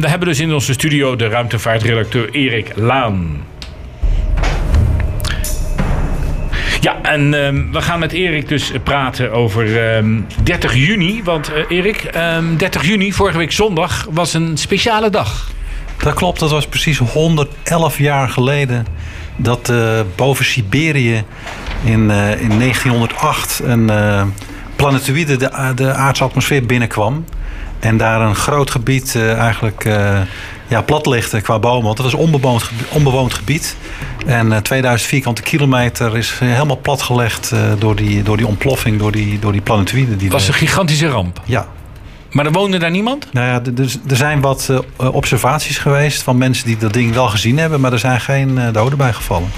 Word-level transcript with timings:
We 0.00 0.08
hebben 0.08 0.28
dus 0.28 0.40
in 0.40 0.54
onze 0.54 0.72
studio 0.72 1.16
de 1.16 1.28
ruimtevaartredacteur 1.28 2.30
Erik 2.30 2.72
Laan. 2.74 3.44
Ja, 6.80 7.02
en 7.02 7.44
ehm, 7.44 7.70
we 7.72 7.80
gaan 7.80 7.98
met 7.98 8.12
Erik 8.12 8.48
dus 8.48 8.72
praten 8.82 9.32
over 9.32 9.88
ehm, 9.88 10.20
30 10.42 10.74
juni. 10.74 11.22
Want 11.22 11.52
eh, 11.52 11.64
Erik, 11.68 12.04
ehm, 12.04 12.56
30 12.56 12.86
juni, 12.86 13.12
vorige 13.12 13.38
week 13.38 13.52
zondag, 13.52 14.06
was 14.10 14.34
een 14.34 14.56
speciale 14.56 15.10
dag. 15.10 15.50
Dat 15.96 16.14
klopt, 16.14 16.40
dat 16.40 16.50
was 16.50 16.66
precies 16.66 16.98
111 16.98 17.98
jaar 17.98 18.28
geleden 18.28 18.86
dat 19.36 19.68
eh, 19.68 20.00
boven 20.16 20.44
Siberië 20.44 21.24
in, 21.84 22.10
eh, 22.10 22.40
in 22.40 22.58
1908 22.58 23.60
een 23.64 23.90
planetoïde 24.76 25.36
de, 25.36 25.72
de 25.74 25.92
aardse 25.92 26.24
atmosfeer 26.24 26.66
binnenkwam. 26.66 27.24
En 27.78 27.96
daar 27.96 28.20
een 28.20 28.34
groot 28.34 28.70
gebied 28.70 29.14
eh, 29.14 29.38
eigenlijk 29.38 29.84
eh, 29.84 30.20
ja, 30.68 30.82
plat 30.82 31.06
ligde 31.06 31.40
qua 31.40 31.58
bomen. 31.58 31.84
Want 31.84 31.98
het 31.98 32.10
was 32.10 32.20
onbewoond, 32.20 32.70
onbewoond 32.90 33.34
gebied. 33.34 33.76
En 34.26 34.52
eh, 34.52 34.58
2000 34.58 35.08
vierkante 35.08 35.42
kilometer 35.42 36.16
is 36.16 36.38
eh, 36.40 36.48
helemaal 36.48 36.78
platgelegd 36.80 37.52
eh, 37.52 37.60
door, 37.78 37.96
die, 37.96 38.22
door 38.22 38.36
die 38.36 38.46
ontploffing, 38.46 38.98
door 38.98 39.12
die, 39.12 39.38
door 39.38 39.52
die 39.52 39.60
planetoïde. 39.60 40.16
Die 40.16 40.24
Het 40.24 40.32
was 40.32 40.48
een 40.48 40.54
gigantische 40.54 41.08
ramp. 41.08 41.40
ja, 41.44 41.66
Maar 42.36 42.46
er 42.46 42.52
woonde 42.52 42.78
daar 42.78 42.90
niemand? 42.90 43.26
nou 43.32 43.46
ja, 43.46 43.60
dus 43.72 43.98
er 44.08 44.16
zijn 44.16 44.40
wat 44.40 44.68
eh, 44.96 45.14
observaties 45.14 45.78
geweest 45.78 46.22
van 46.22 46.38
mensen 46.38 46.66
die 46.66 46.76
dat 46.76 46.92
ding 46.92 47.14
wel 47.14 47.28
gezien 47.28 47.58
hebben, 47.58 47.80
maar 47.80 47.92
er 47.92 47.98
zijn 47.98 48.20
geen 48.20 48.58
eh, 48.58 48.72
doden 48.72 48.98
bijgevallen. 48.98 49.48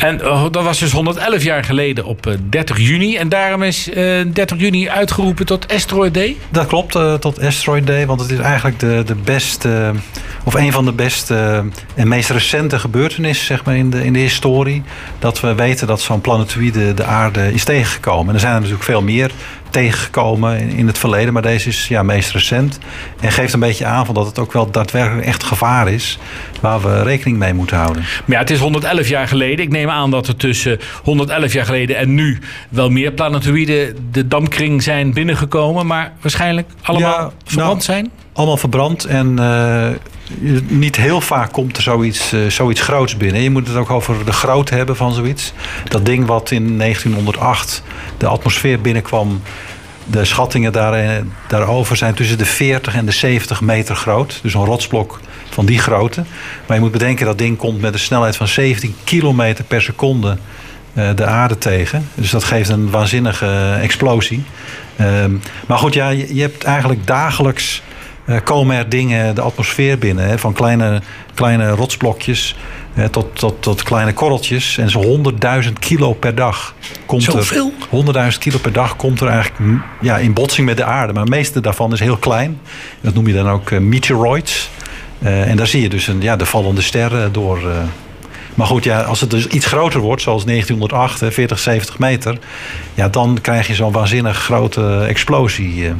En 0.00 0.20
eh, 0.20 0.42
dat 0.50 0.64
was 0.64 0.78
dus 0.78 0.92
111 0.92 1.42
jaar 1.42 1.64
geleden 1.64 2.04
op 2.04 2.26
eh, 2.26 2.34
30 2.48 2.78
juni. 2.78 3.16
En 3.16 3.28
daarom 3.28 3.62
is 3.62 3.90
eh, 3.90 4.20
30 4.32 4.58
juni 4.58 4.88
uitgeroepen 4.88 5.46
tot 5.46 5.72
Asteroid 5.72 6.14
Day. 6.14 6.36
Dat 6.48 6.66
klopt, 6.66 6.98
tot 7.20 7.40
Asteroid 7.40 7.86
Day, 7.86 8.06
want 8.06 8.20
het 8.20 8.30
is 8.30 8.38
eigenlijk 8.38 8.78
de, 8.78 9.02
de 9.06 9.14
beste, 9.14 9.92
of 10.44 10.54
een 10.54 10.72
van 10.72 10.84
de 10.84 10.92
beste 10.92 11.64
en 11.94 12.08
meest 12.08 12.30
recente 12.30 12.78
gebeurtenissen 12.78 13.46
zeg 13.46 13.64
maar, 13.64 13.76
in, 13.76 13.90
de, 13.90 14.04
in 14.04 14.12
de 14.12 14.18
historie. 14.18 14.82
Dat 15.18 15.40
we 15.40 15.54
weten 15.54 15.86
dat 15.86 16.00
zo'n 16.00 16.20
planetoïde 16.20 16.94
de 16.94 17.04
aarde 17.04 17.52
is 17.52 17.64
tegengekomen. 17.64 18.28
En 18.28 18.34
er 18.34 18.40
zijn 18.40 18.52
er 18.52 18.58
natuurlijk 18.58 18.84
veel 18.84 19.02
meer 19.02 19.30
tegengekomen 19.70 20.58
in, 20.58 20.86
het 20.86 20.98
verleden, 20.98 21.32
maar 21.32 21.42
deze 21.42 21.68
is 21.68 21.88
ja, 21.88 22.02
meest 22.02 22.30
recent. 22.30 22.78
En 23.20 23.32
geeft 23.32 23.52
een 23.52 23.60
beetje 23.60 23.84
aan 23.84 24.06
van 24.06 24.14
dat 24.14 24.26
het 24.26 24.38
ook 24.38 24.52
wel 24.52 24.70
daadwerkelijk 24.70 25.26
echt 25.26 25.42
gevaar 25.44 25.88
is 25.88 26.18
waar 26.60 26.80
we 26.80 27.02
rekening 27.02 27.38
mee 27.38 27.54
moeten 27.54 27.76
houden. 27.76 28.02
Maar 28.02 28.36
ja, 28.36 28.38
het 28.38 28.50
is 28.50 28.58
111 28.58 29.08
jaar 29.08 29.28
geleden. 29.28 29.64
Ik 29.64 29.70
neem 29.70 29.88
aan 29.88 30.10
dat 30.10 30.26
er 30.28 30.36
tussen 30.36 30.78
111 31.02 31.52
jaar 31.52 31.64
geleden 31.64 31.96
en 31.96 32.14
nu 32.14 32.38
wel 32.68 32.90
meer 32.90 33.12
planetoïden 33.12 33.96
de 34.12 34.28
dampkring 34.28 34.82
zijn 34.82 35.12
binnengekomen. 35.12 35.86
Maar 35.86 36.12
waarschijnlijk 36.20 36.68
allemaal 36.82 37.20
Ja, 37.20 37.30
verbrand 37.44 37.70
nou, 37.70 37.82
zijn. 37.82 38.10
allemaal 38.32 38.56
verbrand. 38.56 39.04
En 39.04 39.38
eh, 39.38 39.88
niet 40.68 40.96
heel 40.96 41.20
vaak 41.20 41.52
komt 41.52 41.76
er 41.76 41.82
zoiets, 41.82 42.32
eh, 42.32 42.40
zoiets 42.46 42.80
groots 42.80 43.16
binnen. 43.16 43.42
Je 43.42 43.50
moet 43.50 43.66
het 43.68 43.76
ook 43.76 43.90
over 43.90 44.24
de 44.24 44.32
grootte 44.32 44.74
hebben 44.74 44.96
van 44.96 45.12
zoiets. 45.12 45.52
Dat 45.88 46.06
ding 46.06 46.26
wat 46.26 46.50
in 46.50 46.76
1908 46.76 47.82
de 48.16 48.26
atmosfeer 48.26 48.80
binnenkwam. 48.80 49.42
De 50.04 50.24
schattingen 50.24 50.72
daar, 50.72 50.92
eh, 50.92 51.22
daarover 51.48 51.96
zijn 51.96 52.14
tussen 52.14 52.38
de 52.38 52.44
40 52.44 52.94
en 52.94 53.06
de 53.06 53.12
70 53.12 53.60
meter 53.60 53.96
groot. 53.96 54.38
Dus 54.42 54.54
een 54.54 54.64
rotsblok 54.64 55.20
van 55.50 55.66
die 55.66 55.78
grootte. 55.78 56.24
Maar 56.66 56.76
je 56.76 56.82
moet 56.82 56.92
bedenken 56.92 57.26
dat 57.26 57.38
ding 57.38 57.56
komt 57.56 57.80
met 57.80 57.92
een 57.92 57.98
snelheid 57.98 58.36
van 58.36 58.48
17 58.48 58.94
kilometer 59.04 59.64
per 59.64 59.82
seconde 59.82 60.36
eh, 60.94 61.08
de 61.14 61.24
aarde 61.24 61.58
tegen. 61.58 62.08
Dus 62.14 62.30
dat 62.30 62.44
geeft 62.44 62.68
een 62.68 62.90
waanzinnige 62.90 63.78
explosie. 63.80 64.44
Ehm, 64.96 65.32
maar 65.66 65.78
goed, 65.78 65.94
ja, 65.94 66.08
je, 66.08 66.40
hebt 66.40 66.64
eigenlijk 66.64 67.06
dagelijks 67.06 67.82
komen 68.38 68.76
er 68.76 68.88
dingen 68.88 69.34
de 69.34 69.40
atmosfeer 69.40 69.98
binnen. 69.98 70.28
Hè, 70.28 70.38
van 70.38 70.52
kleine, 70.52 71.00
kleine 71.34 71.70
rotsblokjes 71.70 72.56
eh, 72.94 73.04
tot, 73.04 73.26
tot, 73.38 73.62
tot 73.62 73.82
kleine 73.82 74.12
korreltjes. 74.12 74.78
En 74.78 74.90
zo'n 74.90 75.34
100.000 75.64 75.72
kilo 75.78 76.12
per 76.12 76.34
dag 76.34 76.74
komt 77.06 77.22
Zoveel? 77.22 77.72
er. 78.14 78.32
100.000 78.32 78.38
kilo 78.38 78.58
per 78.58 78.72
dag 78.72 78.96
komt 78.96 79.20
er 79.20 79.28
eigenlijk 79.28 79.80
ja, 80.00 80.18
in 80.18 80.32
botsing 80.32 80.66
met 80.66 80.76
de 80.76 80.84
aarde. 80.84 81.12
Maar 81.12 81.22
het 81.22 81.30
meeste 81.30 81.60
daarvan 81.60 81.92
is 81.92 82.00
heel 82.00 82.16
klein. 82.16 82.60
Dat 83.00 83.14
noem 83.14 83.26
je 83.26 83.34
dan 83.34 83.48
ook 83.48 83.70
eh, 83.70 83.78
meteoroids. 83.78 84.70
Eh, 85.18 85.48
en 85.50 85.56
daar 85.56 85.66
zie 85.66 85.82
je 85.82 85.88
dus 85.88 86.06
een, 86.06 86.20
ja, 86.22 86.36
de 86.36 86.46
vallende 86.46 86.80
sterren 86.80 87.32
door. 87.32 87.70
eh. 87.70 87.76
Maar 88.54 88.66
goed, 88.66 88.84
ja, 88.84 89.00
als 89.00 89.20
het 89.20 89.30
dus 89.30 89.46
iets 89.46 89.66
groter 89.66 90.00
wordt, 90.00 90.22
zoals 90.22 90.44
1908, 90.44 91.20
hè, 91.20 91.32
40, 91.32 91.58
70 91.58 91.98
meter, 91.98 92.38
ja, 92.94 93.08
dan 93.08 93.38
krijg 93.42 93.66
je 93.66 93.74
zo'n 93.74 93.92
waanzinnig 93.92 94.36
grote 94.36 95.04
explosie. 95.08 95.86
eh. 95.86 95.92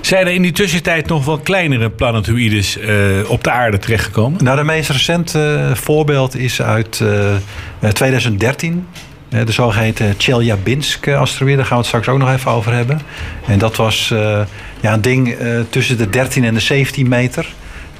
Zijn 0.00 0.26
er 0.26 0.32
in 0.32 0.42
die 0.42 0.52
tussentijd 0.52 1.06
nog 1.06 1.24
wel 1.24 1.38
kleinere 1.38 1.90
planetoïdes 1.90 2.78
eh, 2.78 2.96
op 3.28 3.44
de 3.44 3.50
aarde 3.50 3.78
terechtgekomen? 3.78 4.44
Nou, 4.44 4.56
de 4.56 4.64
meest 4.64 4.90
recente 4.90 5.66
eh, 5.70 5.74
voorbeeld 5.76 6.36
is 6.36 6.62
uit 6.62 7.00
eh, 7.00 7.34
eh, 7.34 7.90
2013. 7.92 8.86
Eh, 9.30 9.46
de 9.46 9.52
zogeheten 9.52 10.14
Chelyabinsk-asteroïde. 10.18 11.56
Daar 11.56 11.66
gaan 11.66 11.76
we 11.76 11.82
het 11.82 11.86
straks 11.86 12.08
ook 12.08 12.18
nog 12.18 12.32
even 12.32 12.50
over 12.50 12.72
hebben. 12.72 13.00
En 13.46 13.58
dat 13.58 13.76
was 13.76 14.08
ja, 14.80 14.92
een 14.92 15.00
ding 15.00 15.36
tussen 15.70 15.98
de 15.98 16.10
13 16.10 16.44
en 16.44 16.54
de 16.54 16.60
17 16.60 17.08
meter. 17.08 17.52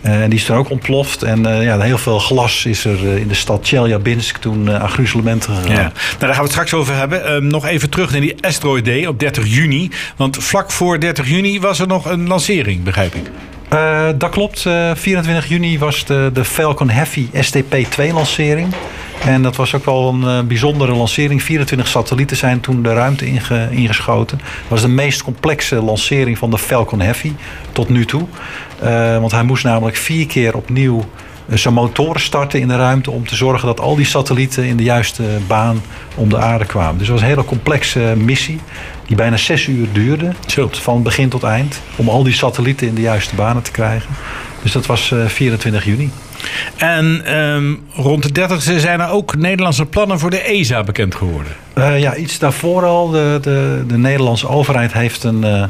Eh, 0.03 0.23
en 0.23 0.31
die 0.31 0.39
is 0.39 0.45
toen 0.45 0.57
ook 0.57 0.71
ontploft. 0.71 1.23
En 1.23 1.47
eh, 1.47 1.63
ja, 1.63 1.81
heel 1.81 1.99
veel 1.99 2.19
glas 2.19 2.65
is 2.67 2.85
er 2.85 3.09
eh, 3.09 3.17
in 3.17 3.29
de 3.29 3.35
stad 3.35 3.69
Chelyabinsk 3.69 4.37
toen 4.37 4.71
aan 4.71 4.89
gruzelementen 4.89 5.55
gegaan. 5.55 5.71
Ja. 5.71 5.81
Nou, 5.83 5.93
daar 6.19 6.29
gaan 6.29 6.37
we 6.37 6.43
het 6.43 6.51
straks 6.51 6.75
over 6.75 6.95
hebben. 6.95 7.25
Ehm, 7.27 7.47
nog 7.47 7.67
even 7.67 7.91
terug 7.91 8.11
naar 8.11 8.21
die 8.21 8.35
Asteroid 8.41 8.85
Day 8.85 9.07
op 9.07 9.19
30 9.19 9.47
juni. 9.47 9.91
Want 10.17 10.37
vlak 10.37 10.71
voor 10.71 11.01
30 11.01 11.29
juni 11.29 11.61
was 11.61 11.79
er 11.79 11.87
nog 11.87 12.05
een 12.05 12.27
lancering, 12.27 12.83
begrijp 12.83 13.15
ik. 13.15 13.31
Dat 14.19 14.31
klopt. 14.31 14.67
Eh, 14.67 14.91
24 14.95 15.49
juni 15.49 15.79
was 15.79 16.05
de, 16.05 16.31
de 16.33 16.45
Falcon 16.45 16.91
Heavy 16.91 17.27
STP-2-lancering. 17.33 18.67
En 19.27 19.43
dat 19.43 19.57
was 19.57 19.75
ook 19.75 19.85
wel 19.85 20.09
een 20.09 20.23
eh, 20.23 20.47
bijzondere 20.47 20.95
lancering. 20.95 21.43
24 21.43 21.89
satellieten 21.89 22.37
zijn 22.37 22.61
toen 22.61 22.83
de 22.83 22.93
ruimte 22.93 23.27
inge- 23.27 23.69
ingeschoten. 23.71 24.39
Dat 24.39 24.69
was 24.69 24.81
de 24.81 24.89
meest 24.89 25.23
complexe 25.23 25.83
lancering 25.83 26.39
van 26.39 26.51
de 26.51 26.59
Falcon 26.59 27.01
Heavy 27.01 27.33
tot 27.73 27.89
nu 27.89 28.05
toe. 28.05 28.27
Eh, 28.81 29.19
want 29.19 29.33
hij 29.33 29.43
moest 29.43 29.65
namelijk 29.65 29.97
vier 29.97 30.27
keer 30.27 30.57
opnieuw 30.57 31.05
eh, 31.49 31.57
zijn 31.57 31.75
motoren 31.75 32.21
starten 32.21 32.61
in 32.61 32.69
de 32.69 32.77
ruimte... 32.77 33.11
om 33.11 33.27
te 33.27 33.37
zorgen 33.37 33.67
dat 33.67 33.81
al 33.81 33.97
die 33.97 34.07
satellieten 34.07 34.65
in 34.65 34.77
de 34.77 34.83
juiste 34.83 35.23
baan 35.47 35.83
om 36.15 36.29
de 36.29 36.39
aarde 36.39 36.67
kwamen. 36.67 36.99
Dus 36.99 37.07
het 37.07 37.17
was 37.17 37.21
een 37.21 37.35
hele 37.35 37.45
complexe 37.45 38.15
missie 38.17 38.61
die 39.07 39.17
bijna 39.17 39.37
zes 39.37 39.67
uur 39.67 39.87
duurde. 39.93 40.33
Van 40.71 41.03
begin 41.03 41.29
tot 41.29 41.43
eind. 41.43 41.81
Om 41.97 42.09
al 42.09 42.23
die 42.23 42.35
satellieten 42.35 42.87
in 42.87 42.95
de 42.95 43.01
juiste 43.01 43.35
banen 43.35 43.63
te 43.63 43.71
krijgen. 43.71 44.11
Dus 44.63 44.73
dat 44.73 44.87
was 44.87 45.13
eh, 45.13 45.27
24 45.27 45.85
juni. 45.85 46.11
En 46.77 47.23
ehm, 47.25 47.75
rond 48.03 48.35
de 48.35 48.49
30e 48.49 48.77
zijn 48.81 49.01
er 49.01 49.09
ook 49.09 49.37
Nederlandse 49.37 49.87
plannen 49.87 50.19
voor 50.19 50.31
de 50.31 50.41
ESA 50.41 50.83
bekend 50.83 51.15
geworden. 51.15 51.53
Eh, 51.75 52.01
ja, 52.01 52.17
iets 52.17 52.39
daarvoor 52.39 52.85
al. 52.85 53.11
De, 53.11 53.39
de, 53.43 53.85
de 53.87 53.99
Nederlandse 53.99 54.49
overheid 54.49 54.93
heeft 54.93 55.25
een, 55.25 55.45
eh, 55.45 55.65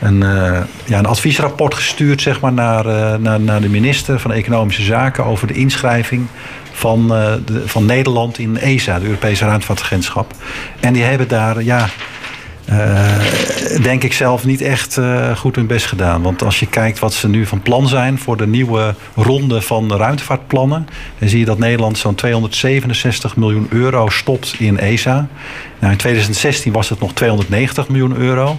een, 0.00 0.22
eh, 0.22 0.60
ja, 0.84 0.98
een 0.98 1.06
adviesrapport 1.06 1.74
gestuurd 1.74 2.22
zeg 2.22 2.40
maar, 2.40 2.52
naar, 2.52 2.84
naar, 3.20 3.40
naar 3.40 3.60
de 3.60 3.68
minister 3.68 4.20
van 4.20 4.32
Economische 4.32 4.82
Zaken 4.82 5.24
over 5.24 5.46
de 5.46 5.54
inschrijving 5.54 6.26
van, 6.72 7.12
van 7.64 7.86
Nederland 7.86 8.38
in 8.38 8.58
ESA, 8.58 8.98
de 8.98 9.04
Europese 9.04 9.44
Ruimtevaartagentschap. 9.44 10.32
En 10.80 10.92
die 10.92 11.02
hebben 11.02 11.28
daar, 11.28 11.62
ja, 11.62 11.88
denk 13.82 14.02
ik 14.02 14.12
zelf 14.12 14.44
niet 14.44 14.60
echt 14.60 14.96
eh, 14.96 15.36
goed 15.36 15.56
hun 15.56 15.66
best 15.66 15.86
gedaan. 15.86 16.22
Want 16.22 16.42
als 16.42 16.60
je 16.60 16.66
kijkt 16.66 16.98
wat 16.98 17.14
ze 17.14 17.28
nu 17.28 17.46
van 17.46 17.62
plan 17.62 17.88
zijn 17.88 18.18
voor 18.18 18.36
de 18.36 18.46
nieuwe 18.46 18.94
ronde 19.14 19.60
van 19.62 19.92
ruimtevaartplannen, 19.92 20.88
dan 21.18 21.28
zie 21.28 21.38
je 21.38 21.44
dat 21.44 21.58
Nederland 21.58 21.98
zo'n 21.98 22.14
267 22.14 23.36
miljoen 23.36 23.66
euro 23.70 24.08
stopt 24.08 24.54
in 24.58 24.78
ESA. 24.78 25.28
Nou, 25.78 25.92
in 25.92 25.98
2016 25.98 26.72
was 26.72 26.88
het 26.88 27.00
nog 27.00 27.12
290 27.12 27.88
miljoen 27.88 28.16
euro. 28.16 28.58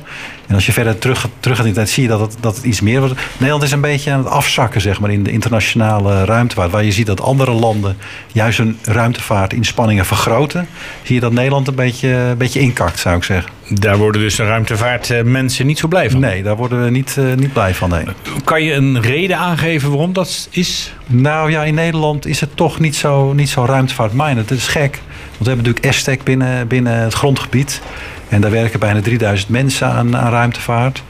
En 0.49 0.55
als 0.55 0.65
je 0.65 0.71
verder 0.71 0.97
terug, 0.97 1.27
terug 1.39 1.57
gaat 1.57 1.65
in 1.65 1.71
de 1.71 1.77
tijd, 1.77 1.89
zie 1.89 2.03
je 2.03 2.09
dat 2.09 2.19
het, 2.19 2.35
dat 2.39 2.55
het 2.55 2.65
iets 2.65 2.81
meer 2.81 2.99
wordt. 2.99 3.15
Nederland 3.37 3.63
is 3.63 3.71
een 3.71 3.81
beetje 3.81 4.11
aan 4.11 4.17
het 4.17 4.27
afzakken 4.27 4.81
zeg 4.81 4.99
maar, 4.99 5.11
in 5.11 5.23
de 5.23 5.31
internationale 5.31 6.25
ruimtevaart. 6.25 6.71
Waar 6.71 6.83
je 6.83 6.91
ziet 6.91 7.05
dat 7.05 7.21
andere 7.21 7.51
landen 7.51 7.97
juist 8.31 8.57
hun 8.57 8.77
ruimtevaartinspanningen 8.83 10.05
vergroten. 10.05 10.67
Zie 11.03 11.15
je 11.15 11.21
dat 11.21 11.31
Nederland 11.31 11.67
een 11.67 11.75
beetje, 11.75 12.09
een 12.09 12.37
beetje 12.37 12.59
inkakt, 12.59 12.99
zou 12.99 13.17
ik 13.17 13.23
zeggen. 13.23 13.51
Daar 13.69 13.97
worden 13.97 14.21
dus 14.21 14.35
de 14.35 14.43
ruimtevaartmensen 14.43 15.65
niet 15.65 15.79
zo 15.79 15.87
blij 15.87 16.09
van. 16.09 16.19
Nee, 16.19 16.43
daar 16.43 16.55
worden 16.55 16.83
we 16.83 16.89
niet, 16.89 17.15
eh, 17.17 17.25
niet 17.35 17.53
blij 17.53 17.73
van. 17.73 17.89
Nee. 17.89 18.05
Kan 18.43 18.63
je 18.63 18.73
een 18.73 19.01
reden 19.01 19.37
aangeven 19.37 19.89
waarom 19.89 20.13
dat 20.13 20.47
is? 20.51 20.93
Nou 21.05 21.51
ja, 21.51 21.63
in 21.63 21.73
Nederland 21.73 22.25
is 22.25 22.39
het 22.39 22.55
toch 22.55 22.79
niet 22.79 22.95
zo, 22.95 23.33
niet 23.33 23.49
zo 23.49 23.65
ruimtevaart-minded. 23.65 24.49
Het 24.49 24.59
is 24.59 24.67
gek. 24.67 24.91
Want 24.91 25.51
we 25.51 25.55
hebben 25.55 25.65
natuurlijk 25.65 25.85
ESTEC 25.85 26.23
binnen, 26.23 26.67
binnen 26.67 26.99
het 26.99 27.13
grondgebied. 27.13 27.81
En 28.29 28.41
daar 28.41 28.51
werken 28.51 28.79
bijna 28.79 29.01
3000 29.01 29.49
mensen 29.49 29.87
aan, 29.87 30.17
aan 30.17 30.31
ruimtevaart. 30.31 31.03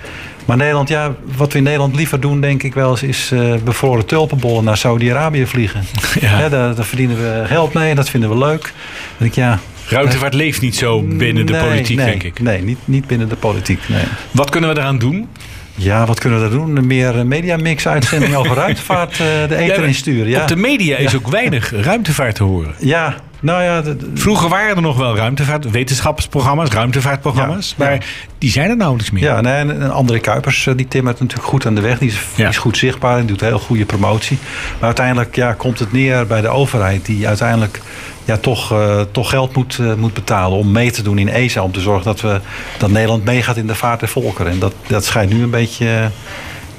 Maar 0.45 0.57
Nederland, 0.57 0.89
ja, 0.89 1.15
wat 1.35 1.51
we 1.51 1.57
in 1.57 1.63
Nederland 1.63 1.95
liever 1.95 2.19
doen, 2.19 2.41
denk 2.41 2.63
ik 2.63 2.73
wel 2.73 2.89
eens, 2.89 3.03
is 3.03 3.31
eh, 3.31 3.53
bevroren 3.63 4.05
tulpenbollen 4.05 4.63
naar 4.63 4.77
Saudi-Arabië 4.77 5.45
vliegen. 5.45 5.83
Ja. 6.19 6.49
Daar, 6.49 6.75
daar 6.75 6.85
verdienen 6.85 7.17
we 7.17 7.43
geld 7.45 7.73
mee 7.73 7.89
en 7.89 7.95
dat 7.95 8.09
vinden 8.09 8.29
we 8.29 8.37
leuk. 8.37 8.73
Denk 9.17 9.31
ik, 9.31 9.37
ja, 9.37 9.59
Ruimtevaart 9.89 10.33
leeft 10.33 10.61
niet 10.61 10.75
zo 10.75 11.01
binnen 11.01 11.45
de 11.45 11.51
nee, 11.51 11.61
politiek, 11.61 11.97
nee, 11.97 12.05
denk 12.05 12.23
ik. 12.23 12.39
Nee, 12.39 12.61
niet, 12.61 12.77
niet 12.85 13.07
binnen 13.07 13.29
de 13.29 13.35
politiek. 13.35 13.79
Nee. 13.89 14.03
Wat 14.31 14.49
kunnen 14.49 14.73
we 14.73 14.79
eraan 14.79 14.97
doen? 14.97 15.27
Ja, 15.75 16.05
wat 16.05 16.19
kunnen 16.19 16.41
we 16.41 16.49
daar 16.49 16.57
doen? 16.57 16.87
Meer 16.87 17.27
mediamix-uitzending 17.27 18.35
over 18.35 18.55
ruimtevaart 18.63 19.17
de 19.17 19.55
eten 19.55 19.83
insturen. 19.83 20.29
Ja. 20.29 20.41
Op 20.41 20.47
de 20.47 20.55
media 20.55 20.97
is 20.97 21.15
ook 21.15 21.27
weinig 21.29 21.71
ruimtevaart 21.89 22.35
te 22.35 22.43
horen. 22.43 22.73
Ja, 22.79 23.15
nou 23.39 23.63
ja, 23.63 23.83
Vroeger 24.13 24.49
waren 24.49 24.75
er 24.75 24.81
nog 24.81 24.97
wel 24.97 25.15
ruimtevaart, 25.15 25.71
wetenschapsprogramma's, 25.71 26.69
ruimtevaartprogramma's. 26.69 27.75
maar 27.77 28.05
die 28.37 28.51
zijn 28.51 28.69
er 28.69 28.77
nauwelijks 28.77 29.11
meer. 29.11 29.23
Ja, 29.23 29.41
nee, 29.41 29.53
en 29.53 29.91
André 29.91 30.19
Kuipers 30.19 30.67
die 30.75 30.87
timmert 30.87 31.19
natuurlijk 31.19 31.47
goed 31.47 31.65
aan 31.65 31.75
de 31.75 31.81
weg. 31.81 31.99
Die 31.99 32.09
is, 32.09 32.45
is, 32.47 32.57
goed 32.57 32.77
zichtbaar 32.77 33.17
en 33.17 33.25
doet 33.25 33.41
heel 33.41 33.59
goede 33.59 33.85
promotie. 33.85 34.37
Maar 34.73 34.85
uiteindelijk 34.85 35.35
ja, 35.35 35.53
komt 35.53 35.79
het 35.79 35.91
neer 35.91 36.27
bij 36.27 36.41
de 36.41 36.47
overheid 36.47 37.05
die 37.05 37.27
uiteindelijk 37.27 37.81
ja, 38.25 38.37
toch, 38.37 38.73
uh, 38.73 39.01
toch 39.11 39.29
geld 39.29 39.55
moet, 39.55 39.77
uh, 39.81 39.93
moet 39.93 40.13
betalen 40.13 40.57
om 40.57 40.71
mee 40.71 40.91
te 40.91 41.01
doen 41.01 41.17
in 41.17 41.29
ESA. 41.29 41.63
Om 41.63 41.71
te 41.71 41.79
zorgen 41.79 42.05
dat, 42.05 42.21
we, 42.21 42.39
dat 42.77 42.89
Nederland 42.89 43.25
meegaat 43.25 43.57
in 43.57 43.67
de 43.67 43.75
vaart 43.75 43.99
der 43.99 44.09
volkeren. 44.09 44.51
En 44.51 44.59
dat, 44.59 44.73
dat 44.87 45.05
schijnt 45.05 45.33
nu 45.33 45.43
een 45.43 45.49
beetje 45.49 45.85
uh, 45.85 46.05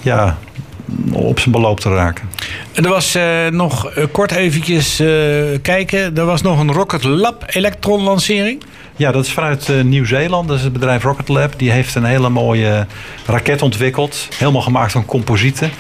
ja, 0.01 0.39
op 1.13 1.39
zijn 1.39 1.55
beloop 1.55 1.81
te 1.81 1.89
raken. 1.89 2.29
En 2.73 2.85
er 2.85 2.91
was 2.91 3.19
nog 3.51 3.93
kort 4.13 4.33
eventjes 4.33 4.97
kijken. 5.63 6.17
Er 6.17 6.25
was 6.25 6.43
nog 6.43 6.59
een 6.59 6.73
Rocket 6.73 7.05
Lab 7.05 7.45
elektronlancering. 7.47 8.63
Ja, 8.97 9.13
dat 9.13 9.25
is 9.25 9.33
vanuit 9.33 9.69
uh, 9.69 9.83
Nieuw-Zeeland. 9.83 10.49
Dat 10.49 10.57
is 10.57 10.63
het 10.65 10.73
bedrijf 10.73 11.03
Rocket 11.03 11.29
Lab. 11.29 11.59
Die 11.59 11.71
heeft 11.71 11.95
een 11.95 12.05
hele 12.05 12.29
mooie 12.29 12.87
raket 13.27 13.63
ontwikkeld. 13.63 14.29
Helemaal 14.37 14.63
gemaakt 14.63 14.93
van 14.93 15.05
composieten. 15.05 15.71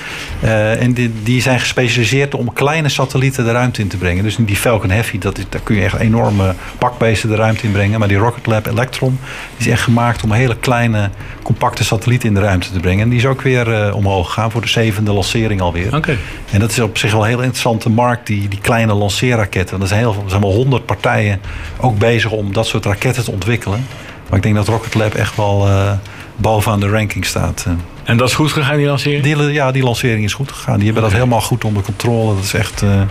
Uh, 0.44 0.82
en 0.82 0.92
die, 0.92 1.12
die 1.22 1.42
zijn 1.42 1.60
gespecialiseerd 1.60 2.34
om 2.34 2.52
kleine 2.52 2.88
satellieten 2.88 3.44
de 3.44 3.52
ruimte 3.52 3.80
in 3.80 3.88
te 3.88 3.96
brengen. 3.96 4.24
Dus 4.24 4.36
die 4.38 4.56
Falcon 4.56 4.90
Heavy, 4.90 5.18
dat 5.18 5.38
is, 5.38 5.44
daar 5.48 5.60
kun 5.60 5.76
je 5.76 5.82
echt 5.82 5.98
enorme 5.98 6.54
bakbeesten 6.78 7.28
de 7.28 7.34
ruimte 7.34 7.66
in 7.66 7.72
brengen. 7.72 7.98
Maar 7.98 8.08
die 8.08 8.16
Rocket 8.16 8.46
Lab 8.46 8.66
Electron 8.66 9.18
die 9.56 9.66
is 9.66 9.72
echt 9.72 9.82
gemaakt 9.82 10.22
om 10.22 10.32
hele 10.32 10.56
kleine, 10.56 11.10
compacte 11.42 11.84
satellieten 11.84 12.28
in 12.28 12.34
de 12.34 12.40
ruimte 12.40 12.72
te 12.72 12.80
brengen. 12.80 13.02
En 13.02 13.08
die 13.08 13.18
is 13.18 13.26
ook 13.26 13.42
weer 13.42 13.68
uh, 13.68 13.94
omhoog 13.94 14.26
gegaan 14.26 14.50
voor 14.50 14.60
de 14.60 14.68
zevende 14.68 15.12
lancering 15.12 15.60
alweer. 15.60 15.96
Okay. 15.96 16.18
En 16.50 16.60
dat 16.60 16.70
is 16.70 16.80
op 16.80 16.98
zich 16.98 17.12
wel 17.12 17.22
een 17.22 17.28
heel 17.28 17.38
interessante 17.38 17.90
markt, 17.90 18.26
die, 18.26 18.48
die 18.48 18.60
kleine 18.60 18.94
lanceerraketten. 18.94 19.80
Er 19.80 19.86
zijn, 19.86 20.00
heel, 20.00 20.14
er 20.24 20.30
zijn 20.30 20.40
wel 20.40 20.52
honderd 20.52 20.86
partijen 20.86 21.40
ook 21.80 21.98
bezig 21.98 22.30
om 22.30 22.52
dat 22.52 22.66
soort 22.66 22.84
raketten 22.84 23.08
te 23.12 23.30
ontwikkelen. 23.30 23.86
Maar 24.28 24.38
ik 24.38 24.42
denk 24.42 24.54
dat 24.54 24.68
Rocket 24.68 24.94
Lab 24.94 25.14
echt 25.14 25.36
wel 25.36 25.68
uh, 25.68 25.92
bovenaan 26.36 26.80
de 26.80 26.88
ranking 26.88 27.24
staat. 27.24 27.66
En 28.04 28.16
dat 28.16 28.28
is 28.28 28.34
goed 28.34 28.52
gegaan, 28.52 28.76
die 28.76 28.86
lancering? 28.86 29.22
Die, 29.22 29.36
ja, 29.36 29.72
die 29.72 29.82
lancering 29.82 30.24
is 30.24 30.34
goed 30.34 30.52
gegaan. 30.52 30.76
Die 30.76 30.84
hebben 30.84 31.02
okay. 31.02 31.18
dat 31.18 31.26
helemaal 31.26 31.46
goed 31.46 31.64
onder 31.64 31.82
controle. 31.82 32.34
Dat, 32.34 32.44
is 32.44 32.54
echt, 32.54 32.82
uh, 32.82 33.02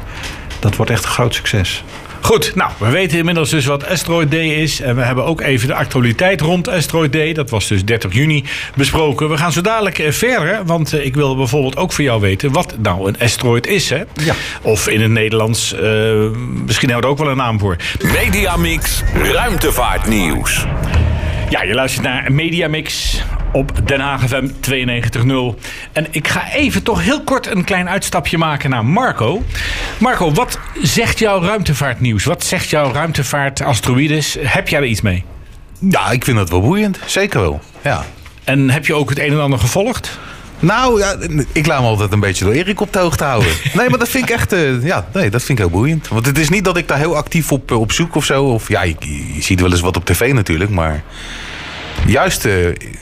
dat 0.60 0.76
wordt 0.76 0.92
echt 0.92 1.04
een 1.04 1.10
groot 1.10 1.36
succes. 1.36 1.84
Goed, 2.22 2.56
nou, 2.56 2.72
we 2.78 2.90
weten 2.90 3.18
inmiddels 3.18 3.50
dus 3.50 3.66
wat 3.66 3.88
Asteroid 3.88 4.32
Day 4.32 4.48
is. 4.48 4.82
En 4.82 4.96
we 4.96 5.02
hebben 5.02 5.26
ook 5.26 5.42
even 5.42 5.68
de 5.68 5.74
actualiteit 5.74 6.42
rond 6.42 6.68
Asteroid 6.68 7.14
Day. 7.14 7.34
Dat 7.34 7.50
was 7.50 7.68
dus 7.68 7.86
30 7.86 8.14
juni 8.14 8.46
besproken. 8.76 9.30
We 9.30 9.38
gaan 9.38 9.52
zo 9.52 9.62
dadelijk 9.62 10.06
verder, 10.10 10.66
want 10.66 10.94
ik 10.94 11.16
wil 11.16 11.36
bijvoorbeeld 11.36 11.78
ook 11.78 11.92
voor 11.92 12.04
jou 12.04 12.22
weten 12.22 12.52
wat 12.52 12.76
nou 12.78 13.08
een 13.08 13.20
asteroid 13.20 13.68
is. 13.68 13.90
Hè? 13.90 14.04
Ja. 14.14 14.34
Of 14.62 14.88
in 14.88 15.02
het 15.02 15.12
Nederlands, 15.12 15.74
uh, 15.74 15.80
misschien 16.66 16.90
hebben 16.90 16.96
we 16.98 17.02
er 17.02 17.08
ook 17.08 17.18
wel 17.18 17.30
een 17.30 17.38
naam 17.38 17.60
voor. 17.60 17.76
Mediamix 18.02 19.02
Ruimtevaartnieuws. 19.14 20.66
Ja, 21.50 21.64
je 21.64 21.74
luistert 21.74 22.06
naar 22.06 22.32
Mediamix 22.32 23.22
op 23.52 23.88
Den 23.88 24.00
Haag 24.00 24.28
FM 24.28 24.48
92.0. 24.48 25.60
En 25.92 26.08
ik 26.12 26.28
ga 26.28 26.52
even 26.52 26.84
toch 26.84 27.04
heel 27.04 27.24
kort 27.24 27.48
een 27.48 27.64
klein 27.64 27.90
uitstapje 27.90 28.38
maken 28.38 28.70
naar 28.70 28.86
Marco. 28.86 29.44
Marco, 30.00 30.32
wat 30.32 30.60
zegt 30.82 31.20
jouw 31.20 31.42
ruimtevaartnieuws? 31.42 32.24
Wat 32.24 32.44
zegt 32.44 32.70
jouw 32.70 32.92
ruimtevaart 32.92 33.62
asteroïdes? 33.62 34.38
Heb 34.42 34.68
jij 34.68 34.80
er 34.80 34.86
iets 34.86 35.02
mee? 35.02 35.24
Ja, 35.80 36.12
ik 36.12 36.24
vind 36.24 36.38
dat 36.38 36.50
wel 36.50 36.62
boeiend. 36.62 37.00
Zeker 37.06 37.40
wel. 37.40 37.62
Ja. 37.84 38.06
En 38.44 38.70
heb 38.70 38.86
je 38.86 38.94
ook 38.94 39.10
het 39.10 39.20
een 39.20 39.32
en 39.32 39.42
ander 39.42 39.60
gevolgd? 39.60 40.20
Nou, 40.60 41.00
ja, 41.00 41.16
ik 41.52 41.66
laat 41.66 41.82
me 41.82 41.88
altijd 41.88 42.12
een 42.12 42.20
beetje 42.20 42.46
door 42.46 42.54
Erik 42.54 42.82
op 42.82 42.94
de 42.94 43.00
hoogte 43.00 43.24
houden. 43.24 43.52
Nee, 43.74 43.90
maar 43.90 44.00
dat 44.00 44.10
vind 44.10 44.30
ik 44.30 44.36
echt, 44.36 44.54
uh, 44.54 44.84
ja, 44.84 45.08
nee, 45.14 45.30
dat 45.30 45.44
vind 45.44 45.60
ik 45.60 45.66
heel 45.66 45.74
boeiend. 45.74 46.08
Want 46.08 46.26
het 46.26 46.38
is 46.38 46.50
niet 46.50 46.64
dat 46.64 46.78
ik 46.78 46.88
daar 46.88 46.98
heel 46.98 47.16
actief 47.16 47.52
op, 47.52 47.72
op 47.72 47.92
zoek 47.92 48.16
of 48.16 48.26
zo. 48.26 48.44
Of 48.44 48.68
ja, 48.68 48.82
je, 48.82 48.96
je 49.34 49.42
ziet 49.42 49.62
wel 49.62 49.72
eens 49.72 49.82
wat 49.82 49.98
op 49.98 50.06
tv 50.06 50.34
natuurlijk, 50.34 50.72
maar 50.72 51.04
juist 52.06 52.46
uh, 52.46 52.54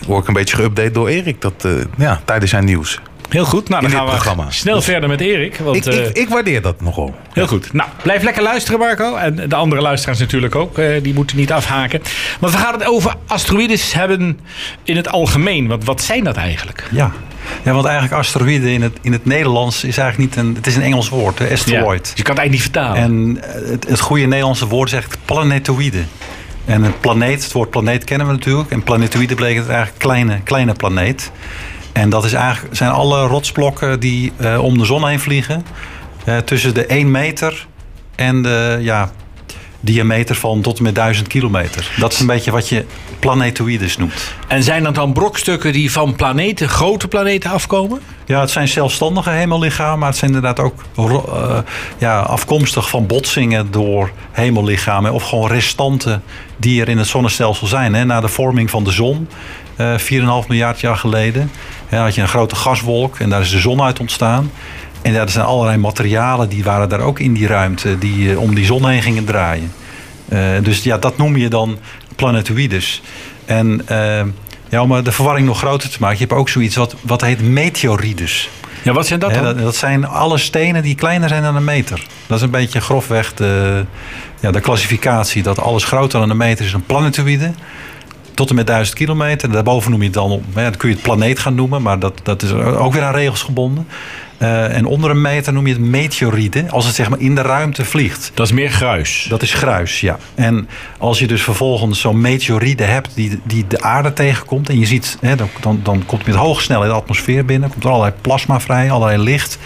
word 0.07 0.21
ik 0.21 0.27
een 0.27 0.33
beetje 0.33 0.57
geüpdate 0.57 0.91
door 0.91 1.07
Erik 1.07 1.41
dat, 1.41 1.63
uh, 1.65 1.71
ja, 1.97 2.21
tijdens 2.25 2.51
zijn 2.51 2.65
nieuws. 2.65 2.99
Heel 3.29 3.45
goed, 3.45 3.69
nou 3.69 3.81
dan 3.81 3.91
gaan 3.91 4.05
we 4.05 4.11
programma. 4.11 4.51
snel 4.51 4.75
dus 4.75 4.85
verder 4.85 5.09
met 5.09 5.21
Erik. 5.21 5.57
Want, 5.57 5.75
ik, 5.75 5.93
ik, 5.93 6.17
ik, 6.17 6.29
waardeer 6.29 6.61
dat 6.61 6.81
nogal. 6.81 7.15
Heel 7.33 7.43
ja. 7.43 7.49
goed. 7.49 7.73
Nou, 7.73 7.89
blijf 8.03 8.23
lekker 8.23 8.43
luisteren 8.43 8.79
Marco. 8.79 9.15
En 9.15 9.49
de 9.49 9.55
andere 9.55 9.81
luisteraars 9.81 10.19
natuurlijk 10.19 10.55
ook. 10.55 10.79
Die 11.01 11.13
moeten 11.13 11.37
niet 11.37 11.51
afhaken. 11.51 12.01
Want 12.39 12.53
we 12.53 12.59
gaan 12.59 12.73
het 12.73 12.85
over 12.85 13.13
asteroïdes 13.25 13.93
hebben 13.93 14.39
in 14.83 14.95
het 14.95 15.09
algemeen. 15.09 15.67
Want 15.67 15.83
wat 15.83 16.01
zijn 16.01 16.23
dat 16.23 16.35
eigenlijk? 16.35 16.83
Ja, 16.91 17.11
ja, 17.63 17.73
want 17.73 17.85
eigenlijk 17.85 18.15
asteroïde 18.15 18.73
in 18.73 18.81
het, 18.81 18.97
in 19.01 19.11
het 19.11 19.25
Nederlands 19.25 19.83
is 19.83 19.97
eigenlijk 19.97 20.29
niet 20.29 20.45
een... 20.45 20.55
Het 20.55 20.67
is 20.67 20.75
een 20.75 20.81
Engels 20.81 21.09
woord, 21.09 21.39
hè, 21.39 21.51
asteroid. 21.51 22.05
Ja, 22.07 22.11
dus 22.11 22.13
je 22.15 22.23
kan 22.23 22.35
het 22.35 22.43
eigenlijk 22.43 22.51
niet 22.51 22.61
vertalen. 22.61 23.01
En 23.01 23.37
het, 23.71 23.87
het 23.87 23.99
goede 23.99 24.25
Nederlandse 24.25 24.67
woord 24.67 24.87
is 24.87 24.93
eigenlijk 24.93 25.25
planetoïde. 25.25 26.03
En 26.65 26.83
een 26.83 26.99
planeet, 26.99 27.43
het 27.43 27.51
woord 27.51 27.69
planeet 27.69 28.03
kennen 28.03 28.27
we 28.27 28.33
natuurlijk. 28.33 28.71
En 28.71 28.83
planetoïde 28.83 29.35
betekent 29.35 29.67
eigenlijk 29.67 29.99
kleine, 29.99 30.41
kleine 30.43 30.73
planeet. 30.73 31.31
En 31.91 32.09
dat 32.09 32.25
is 32.25 32.33
eigenlijk, 32.33 32.75
zijn 32.75 32.91
alle 32.91 33.27
rotsblokken 33.27 33.99
die 33.99 34.31
uh, 34.37 34.63
om 34.63 34.77
de 34.77 34.85
zon 34.85 35.07
heen 35.07 35.19
vliegen. 35.19 35.65
Uh, 36.25 36.37
tussen 36.37 36.73
de 36.73 36.85
1 36.85 37.11
meter 37.11 37.67
en 38.15 38.41
de 38.41 38.77
ja, 38.81 39.11
diameter 39.79 40.35
van 40.35 40.61
tot 40.61 40.77
en 40.77 40.83
met 40.83 40.95
1000 40.95 41.27
kilometer. 41.27 41.91
Dat 41.97 42.13
is 42.13 42.19
een 42.19 42.25
beetje 42.25 42.51
wat 42.51 42.69
je 42.69 42.85
planetoïdes 43.19 43.97
noemt. 43.97 44.33
En 44.47 44.63
zijn 44.63 44.83
dat 44.83 44.95
dan 44.95 45.13
brokstukken 45.13 45.73
die 45.73 45.91
van 45.91 46.15
planeten, 46.15 46.69
grote 46.69 47.07
planeten 47.07 47.51
afkomen? 47.51 48.01
Ja, 48.25 48.39
het 48.39 48.49
zijn 48.49 48.67
zelfstandige 48.67 49.29
hemellichamen, 49.29 49.99
maar 49.99 50.09
het 50.09 50.17
zijn 50.17 50.33
inderdaad 50.33 50.59
ook 50.59 50.83
uh, 50.99 51.57
ja, 51.97 52.19
afkomstig 52.19 52.89
van 52.89 53.07
botsingen 53.07 53.71
door 53.71 54.11
hemellichamen. 54.31 55.13
Of 55.13 55.23
gewoon 55.23 55.49
restanten 55.49 56.23
die 56.57 56.81
er 56.81 56.89
in 56.89 56.97
het 56.97 57.07
zonnestelsel 57.07 57.67
zijn. 57.67 57.93
Hè. 57.93 58.05
Na 58.05 58.21
de 58.21 58.27
vorming 58.27 58.69
van 58.69 58.83
de 58.83 58.91
zon, 58.91 59.29
uh, 59.77 59.97
4,5 59.97 60.47
miljard 60.47 60.79
jaar 60.79 60.97
geleden, 60.97 61.51
had 61.89 62.15
je 62.15 62.21
een 62.21 62.27
grote 62.27 62.55
gaswolk 62.55 63.19
en 63.19 63.29
daar 63.29 63.41
is 63.41 63.51
de 63.51 63.59
zon 63.59 63.81
uit 63.81 63.99
ontstaan. 63.99 64.51
En 65.01 65.13
ja, 65.13 65.21
er 65.21 65.29
zijn 65.29 65.45
allerlei 65.45 65.77
materialen 65.77 66.49
die 66.49 66.63
waren 66.63 66.89
daar 66.89 66.99
ook 66.99 67.19
in 67.19 67.33
die 67.33 67.47
ruimte 67.47 67.97
die 67.97 68.31
uh, 68.31 68.41
om 68.41 68.55
die 68.55 68.65
zon 68.65 68.89
heen 68.89 69.01
gingen 69.01 69.25
draaien. 69.25 69.71
Uh, 70.29 70.39
dus 70.63 70.83
ja, 70.83 70.97
dat 70.97 71.17
noem 71.17 71.37
je 71.37 71.49
dan 71.49 71.77
planetoïdes. 72.15 73.01
En 73.45 73.81
uh, 73.91 74.21
ja, 74.69 74.81
om 74.81 75.03
de 75.03 75.11
verwarring 75.11 75.47
nog 75.47 75.57
groter 75.57 75.89
te 75.89 75.97
maken, 75.99 76.17
je 76.17 76.25
hebt 76.25 76.39
ook 76.39 76.49
zoiets 76.49 76.75
wat, 76.75 76.95
wat 77.01 77.21
heet 77.21 77.41
meteorides. 77.41 78.49
Ja, 78.83 78.93
wat 78.93 79.07
zijn 79.07 79.19
dat 79.19 79.33
dan? 79.33 79.57
Dat, 79.57 79.75
zijn 79.75 80.05
alle 80.05 80.37
stenen 80.37 80.83
die 80.83 80.95
kleiner 80.95 81.29
zijn 81.29 81.43
dan 81.43 81.55
een 81.55 81.63
meter. 81.63 82.05
Dat 82.27 82.37
is 82.37 82.43
een 82.43 82.51
beetje 82.51 82.81
grofweg 82.81 83.33
de, 83.33 83.85
ja, 84.39 84.51
de 84.51 84.59
klassificatie. 84.59 85.43
Dat 85.43 85.59
alles 85.59 85.83
groter 85.83 86.19
dan 86.19 86.29
een 86.29 86.37
meter 86.37 86.65
is 86.65 86.73
een 86.73 86.85
planetoïde. 86.85 87.51
Tot 88.33 88.49
en 88.49 88.55
met 88.55 88.67
1000 88.67 88.97
kilometer. 88.97 89.51
Daarboven 89.51 89.91
noem 89.91 89.99
je 89.99 90.05
het 90.05 90.15
dan, 90.15 90.41
ja, 90.55 90.63
dan 90.63 90.77
kun 90.77 90.89
je 90.89 90.95
het 90.95 91.03
planeet 91.03 91.39
gaan 91.39 91.55
noemen, 91.55 91.81
maar 91.81 91.99
dat, 91.99 92.19
dat 92.23 92.43
is 92.43 92.51
ook 92.53 92.93
weer 92.93 93.03
aan 93.03 93.13
regels 93.13 93.41
gebonden. 93.41 93.87
Uh, 94.39 94.75
en 94.75 94.85
onder 94.85 95.09
een 95.09 95.21
meter 95.21 95.53
noem 95.53 95.67
je 95.67 95.73
het 95.73 95.81
meteorieten, 95.81 96.69
als 96.69 96.85
het 96.85 96.95
zeg 96.95 97.09
maar 97.09 97.19
in 97.19 97.35
de 97.35 97.41
ruimte 97.41 97.85
vliegt. 97.85 98.31
Dat 98.33 98.45
is 98.45 98.51
meer 98.51 98.69
gruis. 98.69 99.25
Dat 99.29 99.41
is 99.41 99.53
gruis, 99.53 99.99
ja. 99.99 100.17
En 100.35 100.67
als 100.97 101.19
je 101.19 101.27
dus 101.27 101.43
vervolgens 101.43 101.99
zo'n 101.99 102.21
meteoriete 102.21 102.83
hebt 102.83 103.15
die, 103.15 103.39
die 103.43 103.67
de 103.67 103.81
aarde 103.81 104.13
tegenkomt... 104.13 104.69
en 104.69 104.79
je 104.79 104.85
ziet, 104.85 105.17
hè, 105.21 105.35
dan, 105.35 105.49
dan, 105.61 105.79
dan 105.83 106.03
komt 106.05 106.25
met 106.25 106.35
hoge 106.35 106.61
snelheid 106.61 106.91
de 106.91 106.97
atmosfeer 106.97 107.45
binnen... 107.45 107.69
komt 107.69 107.83
er 107.83 107.89
allerlei 107.89 108.13
plasma 108.21 108.59
vrij, 108.59 108.91
allerlei 108.91 109.23
licht... 109.23 109.57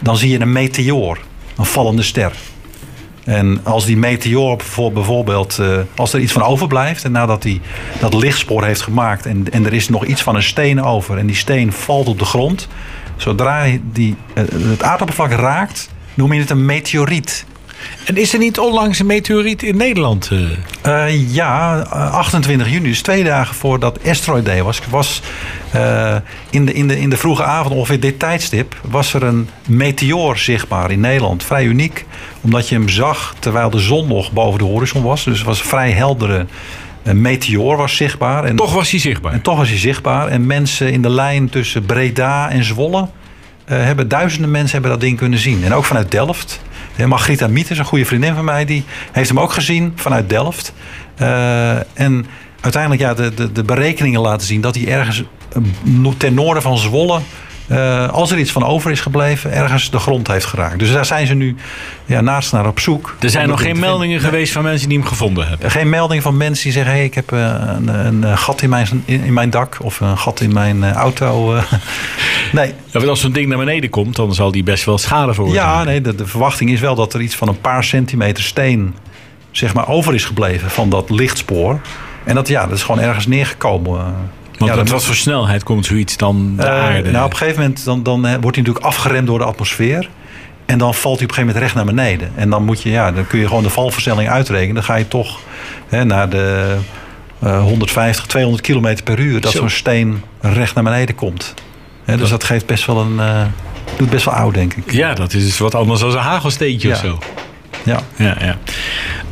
dan 0.00 0.16
zie 0.16 0.30
je 0.30 0.40
een 0.40 0.52
meteoor, 0.52 1.18
een 1.56 1.64
vallende 1.64 2.02
ster. 2.02 2.32
En 3.24 3.60
als 3.62 3.84
die 3.84 3.96
meteoor 3.96 4.56
bijvoorbeeld, 4.92 5.58
uh, 5.60 5.78
als 5.96 6.12
er 6.12 6.20
iets 6.20 6.32
van 6.32 6.42
overblijft... 6.42 7.04
en 7.04 7.12
nadat 7.12 7.42
hij 7.42 7.60
dat 8.00 8.14
lichtspoor 8.14 8.64
heeft 8.64 8.82
gemaakt... 8.82 9.26
En, 9.26 9.46
en 9.50 9.66
er 9.66 9.72
is 9.72 9.88
nog 9.88 10.04
iets 10.04 10.22
van 10.22 10.36
een 10.36 10.42
steen 10.42 10.82
over 10.82 11.18
en 11.18 11.26
die 11.26 11.36
steen 11.36 11.72
valt 11.72 12.08
op 12.08 12.18
de 12.18 12.24
grond... 12.24 12.68
Zodra 13.16 13.66
die, 13.92 14.16
het 14.34 14.82
aardoppervlak 14.82 15.30
raakt, 15.30 15.88
noem 16.14 16.32
je 16.32 16.40
het 16.40 16.50
een 16.50 16.64
meteoriet. 16.64 17.44
En 18.04 18.16
is 18.16 18.32
er 18.32 18.38
niet 18.38 18.58
onlangs 18.58 18.98
een 18.98 19.06
meteoriet 19.06 19.62
in 19.62 19.76
Nederland? 19.76 20.30
Uh? 20.32 20.40
Uh, 20.86 21.34
ja, 21.34 21.78
28 21.80 22.70
juni, 22.70 22.88
dus 22.88 23.02
twee 23.02 23.24
dagen 23.24 23.54
voordat 23.54 23.98
Asteroid 24.06 24.44
Day 24.44 24.62
was. 24.62 24.80
was 24.90 25.22
uh, 25.74 26.16
in, 26.50 26.64
de, 26.64 26.72
in, 26.72 26.88
de, 26.88 27.00
in 27.00 27.10
de 27.10 27.16
vroege 27.16 27.42
avond, 27.42 27.74
ongeveer 27.74 28.00
dit 28.00 28.18
tijdstip, 28.18 28.80
was 28.82 29.14
er 29.14 29.22
een 29.22 29.48
meteoor 29.66 30.38
zichtbaar 30.38 30.90
in 30.90 31.00
Nederland. 31.00 31.44
Vrij 31.44 31.64
uniek, 31.64 32.06
omdat 32.40 32.68
je 32.68 32.74
hem 32.74 32.88
zag 32.88 33.34
terwijl 33.38 33.70
de 33.70 33.78
zon 33.78 34.08
nog 34.08 34.32
boven 34.32 34.58
de 34.58 34.64
horizon 34.64 35.02
was. 35.02 35.24
Dus 35.24 35.38
het 35.38 35.46
was 35.46 35.60
een 35.60 35.66
vrij 35.66 35.90
heldere 35.90 36.46
een 37.04 37.20
meteoor 37.20 37.76
was 37.76 37.96
zichtbaar. 37.96 38.44
En 38.44 38.56
toch 38.56 38.74
was 38.74 38.90
hij 38.90 39.00
zichtbaar. 39.00 39.32
En 39.32 39.42
toch 39.42 39.56
was 39.56 39.68
hij 39.68 39.78
zichtbaar. 39.78 40.28
En 40.28 40.46
mensen 40.46 40.92
in 40.92 41.02
de 41.02 41.10
lijn 41.10 41.48
tussen 41.48 41.84
Breda 41.84 42.50
en 42.50 42.64
Zwolle 42.64 42.98
uh, 42.98 43.08
hebben 43.66 44.08
duizenden 44.08 44.50
mensen 44.50 44.72
hebben 44.72 44.90
dat 44.90 45.00
ding 45.00 45.18
kunnen 45.18 45.38
zien. 45.38 45.64
En 45.64 45.74
ook 45.74 45.84
vanuit 45.84 46.10
Delft. 46.10 46.60
Margrieta 47.06 47.48
Mietes, 47.48 47.78
een 47.78 47.84
goede 47.84 48.04
vriendin 48.04 48.34
van 48.34 48.44
mij, 48.44 48.64
die 48.64 48.84
heeft 49.12 49.28
hem 49.28 49.40
ook 49.40 49.52
gezien 49.52 49.92
vanuit 49.94 50.28
Delft. 50.28 50.72
Uh, 51.20 51.98
en 51.98 52.26
uiteindelijk 52.60 53.02
ja, 53.02 53.14
de, 53.14 53.34
de, 53.34 53.52
de, 53.52 53.62
berekeningen 53.62 54.20
laten 54.20 54.46
zien 54.46 54.60
dat 54.60 54.74
hij 54.74 54.88
ergens 54.88 55.22
eh, 55.52 56.12
ten 56.16 56.34
noorden 56.34 56.62
van 56.62 56.78
Zwolle. 56.78 57.20
Eh, 57.66 58.08
als 58.08 58.30
er 58.30 58.38
iets 58.38 58.52
van 58.52 58.64
over 58.64 58.90
is 58.90 59.00
gebleven, 59.00 59.52
ergens 59.52 59.90
de 59.90 59.98
grond 59.98 60.26
heeft 60.26 60.44
geraakt. 60.44 60.78
Dus 60.78 60.92
daar 60.92 61.04
zijn 61.04 61.26
ze 61.26 61.34
nu 61.34 61.56
ja, 62.04 62.20
naast 62.20 62.52
naar 62.52 62.66
op 62.66 62.80
zoek. 62.80 63.16
Er 63.20 63.30
zijn 63.30 63.48
nog 63.48 63.60
geen 63.60 63.78
meldingen 63.78 64.20
geweest 64.20 64.52
van 64.52 64.62
mensen 64.62 64.88
die 64.88 64.98
hem 64.98 65.06
gevonden 65.06 65.48
hebben. 65.48 65.70
Geen 65.70 65.88
melding 65.88 66.22
van 66.22 66.36
mensen 66.36 66.64
die 66.64 66.72
zeggen: 66.72 66.92
hey, 66.92 67.04
ik 67.04 67.14
heb 67.14 67.32
eh, 67.32 67.54
een, 67.76 67.88
een, 67.88 68.38
gat 68.38 68.62
in 68.62 68.68
mijn, 68.68 69.02
in, 69.04 69.22
in 69.24 69.32
mijn 69.32 69.50
dak 69.50 69.76
of 69.80 70.00
een 70.00 70.18
gat 70.18 70.40
in 70.40 70.52
mijn 70.52 70.84
eh, 70.84 70.92
auto. 70.92 71.54
nee. 72.52 72.66
Ja, 72.66 72.74
want 72.92 73.08
als 73.08 73.20
zo'n 73.20 73.32
ding 73.32 73.48
naar 73.48 73.58
beneden 73.58 73.90
komt, 73.90 74.16
dan 74.16 74.34
zal 74.34 74.50
die 74.50 74.62
best 74.62 74.84
wel 74.84 74.98
schade 74.98 75.34
veroorzaken. 75.34 75.78
Ja, 75.78 75.84
nee, 75.84 76.00
de, 76.00 76.14
de 76.14 76.26
verwachting 76.26 76.70
is 76.70 76.80
wel 76.80 76.94
dat 76.94 77.14
er 77.14 77.20
iets 77.20 77.36
van 77.36 77.48
een 77.48 77.60
paar 77.60 77.84
centimeter 77.84 78.42
steen 78.42 78.94
zeg 79.50 79.74
maar, 79.74 79.88
over 79.88 80.14
is 80.14 80.24
gebleven 80.24 80.70
van 80.70 80.88
dat 80.88 81.10
lichtspoor. 81.10 81.80
En 82.24 82.34
dat, 82.34 82.48
ja, 82.48 82.66
dat 82.66 82.76
is 82.76 82.82
gewoon 82.82 83.00
ergens 83.00 83.26
neergekomen. 83.26 84.14
Want 84.66 84.70
ja, 84.78 84.82
met 84.82 84.86
dat- 84.90 84.94
wat 85.00 85.04
voor 85.04 85.14
snelheid 85.14 85.62
komt 85.62 85.86
zoiets 85.86 86.16
dan 86.16 86.52
de 86.56 86.62
Eh, 86.62 86.68
aarde? 86.84 87.10
nou, 87.10 87.24
op 87.24 87.30
een 87.30 87.36
gegeven 87.36 87.60
moment 87.60 87.84
dan, 87.84 88.02
dan 88.02 88.20
wordt 88.20 88.30
hij 88.30 88.40
natuurlijk 88.64 88.84
afgeremd 88.84 89.26
door 89.26 89.38
de 89.38 89.44
atmosfeer. 89.44 90.08
En 90.66 90.78
dan 90.78 90.94
valt 90.94 91.18
hij 91.18 91.24
op 91.24 91.30
een 91.30 91.34
gegeven 91.36 91.46
moment 91.46 91.62
recht 91.62 91.74
naar 91.74 91.94
beneden. 91.94 92.30
En 92.34 92.50
dan, 92.50 92.64
moet 92.64 92.82
je, 92.82 92.90
ja, 92.90 93.12
dan 93.12 93.26
kun 93.26 93.38
je 93.38 93.46
gewoon 93.46 93.62
de 93.62 93.70
valversnelling 93.70 94.28
uitrekenen. 94.30 94.74
Dan 94.74 94.84
ga 94.84 94.94
je 94.94 95.08
toch 95.08 95.38
hè, 95.88 96.04
naar 96.04 96.28
de 96.28 96.76
eh, 97.42 97.62
150, 97.62 98.26
200 98.26 98.62
kilometer 98.62 99.04
per 99.04 99.18
uur... 99.18 99.40
dat 99.40 99.52
Zo. 99.52 99.58
zo'n 99.58 99.70
steen 99.70 100.22
recht 100.40 100.74
naar 100.74 100.84
beneden 100.84 101.14
komt. 101.14 101.54
Hè, 102.04 102.16
dus 102.16 102.28
dat 102.30 102.44
geeft 102.44 102.66
best 102.66 102.86
wel 102.86 103.00
een... 103.00 103.20
eh, 103.20 103.42
doet 103.96 104.10
best 104.10 104.24
wel 104.24 104.34
oud, 104.34 104.54
denk 104.54 104.74
ik. 104.74 104.92
Ja, 104.92 105.14
dat 105.14 105.32
is 105.32 105.44
dus 105.44 105.58
wat 105.58 105.74
anders 105.74 106.00
dan 106.00 106.10
een 106.10 106.16
hagelsteentje 106.18 106.88
Ja. 106.88 106.94
of 106.94 107.00
zo. 107.00 107.18
Ja. 107.82 108.00
Ja, 108.16 108.36
ja. 108.40 108.56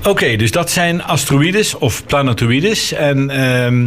Oké, 0.05 0.37
dus 0.37 0.51
dat 0.51 0.71
zijn 0.71 1.03
asteroïdes 1.05 1.75
of 1.79 2.07
planetoïdes. 2.07 2.93
En 2.93 3.31
ehm, 3.31 3.87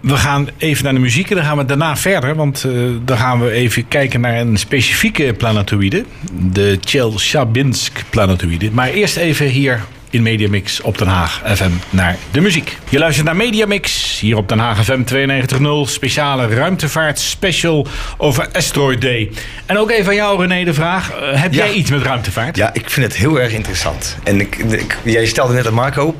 we 0.00 0.16
gaan 0.16 0.48
even 0.58 0.84
naar 0.84 0.92
de 0.92 0.98
muziek 0.98 1.30
en 1.30 1.36
dan 1.36 1.44
gaan 1.44 1.56
we 1.56 1.64
daarna 1.64 1.96
verder. 1.96 2.34
Want 2.34 2.64
eh, 2.64 2.72
dan 3.04 3.16
gaan 3.18 3.40
we 3.44 3.50
even 3.50 3.88
kijken 3.88 4.20
naar 4.20 4.36
een 4.40 4.56
specifieke 4.56 5.34
planetoïde. 5.38 6.04
De 6.32 6.78
Chelyabinsk 6.84 8.02
planetoïde. 8.10 8.70
Maar 8.72 8.88
eerst 8.88 9.16
even 9.16 9.46
hier 9.46 9.80
in 10.12 10.22
Mediamix 10.22 10.80
op 10.80 10.98
Den 10.98 11.06
Haag 11.08 11.42
FM 11.54 11.70
naar 11.90 12.16
de 12.30 12.40
muziek. 12.40 12.76
Je 12.88 12.98
luistert 12.98 13.26
naar 13.26 13.36
Mediamix 13.36 14.18
hier 14.20 14.36
op 14.36 14.48
Den 14.48 14.58
Haag 14.58 14.84
FM 14.84 15.00
92.0. 15.14 15.66
Speciale 15.90 16.46
ruimtevaart 16.46 17.18
special 17.18 17.86
over 18.16 18.48
Asteroid 18.52 19.00
Day. 19.00 19.30
En 19.66 19.78
ook 19.78 19.90
even 19.90 20.08
aan 20.08 20.14
jou 20.14 20.46
René 20.46 20.64
de 20.64 20.74
vraag. 20.74 21.10
eh, 21.10 21.40
heb 21.42 21.52
Ja. 21.52 21.64
jij 21.64 21.72
iets 21.74 21.90
met 21.90 22.02
ruimtevaart? 22.02 22.56
Ja, 22.56 22.70
ik 22.74 22.90
vind 22.90 23.06
het 23.06 23.16
heel 23.16 23.40
erg 23.40 23.52
interessant. 23.52 24.16
En 24.24 24.40
ik, 24.40 24.56
ik, 24.56 24.96
jij 25.04 25.26
stelde 25.26 25.54
net 25.54 25.66
aan 25.66 25.74
Marco. 25.74 26.16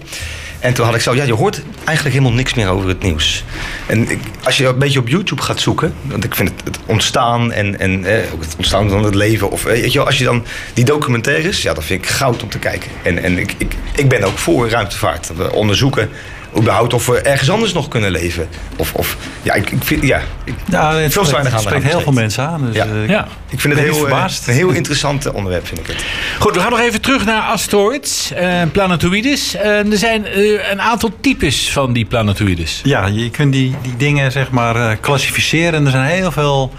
En 0.60 0.74
toen 0.74 0.84
had 0.84 0.94
ik 0.94 1.00
zo, 1.00 1.14
ja, 1.14 1.22
je 1.22 1.34
hoort 1.34 1.62
eigenlijk 1.84 2.16
helemaal 2.16 2.36
niks 2.36 2.54
meer 2.54 2.68
over 2.68 2.88
het 2.88 3.02
nieuws. 3.02 3.44
En 3.86 4.10
ik, 4.10 4.20
als 4.44 4.56
je 4.56 4.66
een 4.66 4.78
beetje 4.78 4.98
op 4.98 5.08
YouTube 5.08 5.42
gaat 5.42 5.60
zoeken, 5.60 5.94
want 6.02 6.24
ik 6.24 6.34
vind 6.34 6.48
het, 6.48 6.64
het 6.64 6.78
ontstaan 6.86 7.52
en, 7.52 7.78
en 7.78 8.04
eh, 8.04 8.30
het 8.40 8.54
ontstaan 8.56 8.90
van 8.90 9.04
het 9.04 9.14
leven, 9.14 9.50
of 9.50 9.62
weet 9.62 9.92
je 9.92 10.04
als 10.04 10.18
je 10.18 10.24
dan 10.24 10.44
die 10.74 10.84
documentaires, 10.84 11.62
ja, 11.62 11.74
dat 11.74 11.84
vind 11.84 12.04
ik 12.04 12.10
goud 12.10 12.42
om 12.42 12.48
te 12.48 12.58
kijken. 12.58 12.90
En, 13.02 13.22
en 13.22 13.38
ik, 13.38 13.54
ik, 13.58 13.74
ik 13.94 14.08
ben 14.08 14.22
ook 14.22 14.38
voor 14.38 14.68
ruimtevaart. 14.68 15.36
We 15.36 15.52
onderzoeken 15.52 16.10
überhaupt 16.58 16.94
of 16.94 17.06
we 17.06 17.20
ergens 17.20 17.50
anders 17.50 17.72
nog 17.72 17.88
kunnen 17.88 18.10
leven. 18.10 18.48
Of, 18.76 18.92
of 18.94 19.16
ja, 19.42 19.54
ik, 19.54 19.70
ik 19.70 19.82
vind, 19.82 20.02
ja, 20.02 20.20
ik, 20.44 20.54
Ja, 20.70 20.94
het 20.94 21.12
Veel 21.12 21.24
spreekt, 21.24 21.64
het 21.74 21.82
heel 21.82 22.00
veel 22.00 22.12
mensen 22.12 22.46
aan. 22.48 22.66
Dus, 22.66 22.74
Ja. 22.74 22.84
eh, 22.86 23.08
Ja. 23.08 23.28
ik 23.48 23.60
vind 23.60 23.74
het 23.74 23.82
heel, 23.82 23.92
eh, 23.94 23.98
verbaasd. 24.00 24.46
een 24.48 24.54
heel 24.54 24.70
interessant 24.70 25.26
eh, 25.26 25.34
onderwerp, 25.34 25.66
vind 25.66 25.80
ik 25.80 25.86
het. 25.86 26.04
Goed, 26.38 26.54
we 26.54 26.60
gaan 26.60 26.70
nog 26.70 26.80
even 26.80 27.00
terug 27.00 27.24
naar 27.24 27.42
asteroids, 27.42 28.32
eh, 28.32 28.62
planetoïdes. 28.72 29.54
Er 29.56 29.84
zijn 29.98 30.26
eh, 30.26 30.70
een 30.70 30.80
aantal 30.80 31.10
types 31.20 31.70
van 31.72 31.92
die 31.92 32.04
planetoïdes. 32.04 32.80
Ja, 32.84 33.06
je 33.06 33.30
kunt 33.30 33.52
die, 33.52 33.74
die 33.82 33.96
dingen 33.96 34.32
zeg 34.32 34.50
maar 34.50 34.76
eh, 34.76 34.96
klassificeren. 35.00 35.74
En 35.74 35.84
er 35.84 35.90
zijn 35.90 36.04
heel 36.10 36.32
veel, 36.32 36.72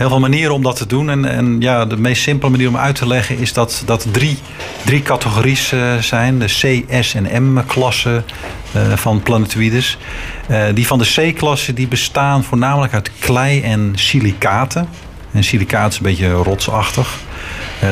heel 0.00 0.08
veel 0.08 0.20
manieren 0.20 0.54
om 0.54 0.62
dat 0.62 0.76
te 0.76 0.86
doen. 0.86 1.10
En, 1.10 1.24
en 1.24 1.56
ja, 1.60 1.84
de 1.84 1.96
meest 1.96 2.22
simpele 2.22 2.50
manier 2.50 2.68
om 2.68 2.76
uit 2.76 2.94
te 2.94 3.06
leggen 3.06 3.38
is 3.38 3.52
dat, 3.52 3.82
dat 3.86 4.06
drie, 4.10 4.38
drie 4.84 5.02
categories 5.02 5.72
eh, 5.72 5.96
zijn. 5.96 6.38
De 6.38 6.44
C, 6.44 6.84
S 7.04 7.14
en 7.14 7.42
M-klasse 7.42 8.22
eh, 8.72 8.92
van 8.92 9.22
planetoïdes. 9.22 9.98
Eh, 10.46 10.62
die 10.74 10.86
van 10.86 10.98
de 10.98 11.32
C-klasse 11.32 11.72
die 11.72 11.88
bestaan 11.88 12.44
voornamelijk 12.44 12.92
uit 12.92 13.10
klei 13.18 13.62
en 13.62 13.92
silicaten. 13.94 14.88
En 15.32 15.44
silicaat 15.44 15.92
is 15.92 15.96
een 15.96 16.02
beetje 16.02 16.30
rotsachtig. 16.30 17.18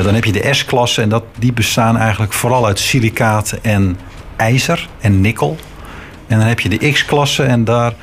Dan 0.03 0.13
heb 0.13 0.25
je 0.25 0.31
de 0.31 0.53
S-klasse 0.53 1.01
en 1.01 1.09
dat, 1.09 1.23
die 1.37 1.53
bestaan 1.53 1.97
eigenlijk 1.97 2.33
vooral 2.33 2.65
uit 2.65 2.79
silicaten 2.79 3.63
en 3.63 3.99
ijzer 4.35 4.87
en 4.99 5.21
nikkel. 5.21 5.57
En 6.27 6.37
dan 6.39 6.47
heb 6.47 6.59
je 6.59 6.69
de 6.69 6.91
X-klasse 6.91 7.43
en 7.43 7.63
daar 7.63 7.93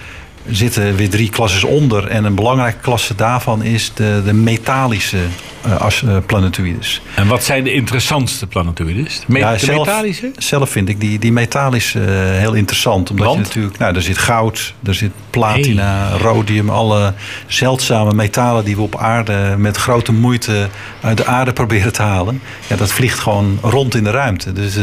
zitten 0.51 0.97
weer 0.97 1.11
drie 1.11 1.31
klasses 1.31 1.65
onder. 1.65 2.07
En 2.09 2.25
een 2.25 2.35
belangrijke 2.35 2.79
klasse 2.81 3.15
daarvan 3.15 3.63
is 3.63 3.93
de, 3.95 4.23
de 4.25 4.33
metallische 4.33 5.19
eh, 5.65 5.77
as- 5.81 6.03
eh, 6.03 6.17
planetoïdes. 6.27 7.01
En 7.15 7.27
wat 7.27 7.45
zijn 7.45 7.65
de 7.65 7.73
interessantste 7.73 8.47
planetoïdes? 8.47 9.19
De, 9.19 9.25
me- 9.29 9.39
Ja, 9.39 9.53
de 9.53 9.59
zelf- 9.59 9.87
metallische? 9.87 10.31
Zelf 10.39 10.71
vind 10.71 10.89
ik 10.89 11.01
die, 11.01 11.19
die 11.19 11.33
metalische 11.33 12.01
eh, 12.01 12.07
heel 12.39 12.53
interessant. 12.53 13.11
Omdat 13.11 13.27
Want? 13.27 13.39
je 13.39 13.45
natuurlijk, 13.45 13.79
nou, 13.79 13.95
er 13.95 14.03
zit 14.03 14.19
goud, 14.19 14.75
er 14.85 14.95
zit 14.95 15.11
platina, 15.31 16.09
rhodium, 16.17 16.71
alle 16.71 17.13
zeldzame 17.47 18.13
metalen 18.13 18.65
die 18.65 18.77
we 18.77 18.83
op 18.83 18.97
aarde 18.97 19.55
met 19.59 19.77
grote 19.77 20.13
moeite 20.13 20.69
uit 21.01 21.17
de 21.17 21.27
aarde 21.27 21.53
proberen 21.53 21.93
te 21.93 22.03
halen. 22.03 22.41
Ja, 22.67 22.77
dat 22.77 22.93
vliegt 22.93 23.19
gewoon 23.19 23.59
rond 23.63 23.95
in 23.95 24.05
de 24.05 24.11
ruimte. 24.11 24.53
Dus 24.53 24.77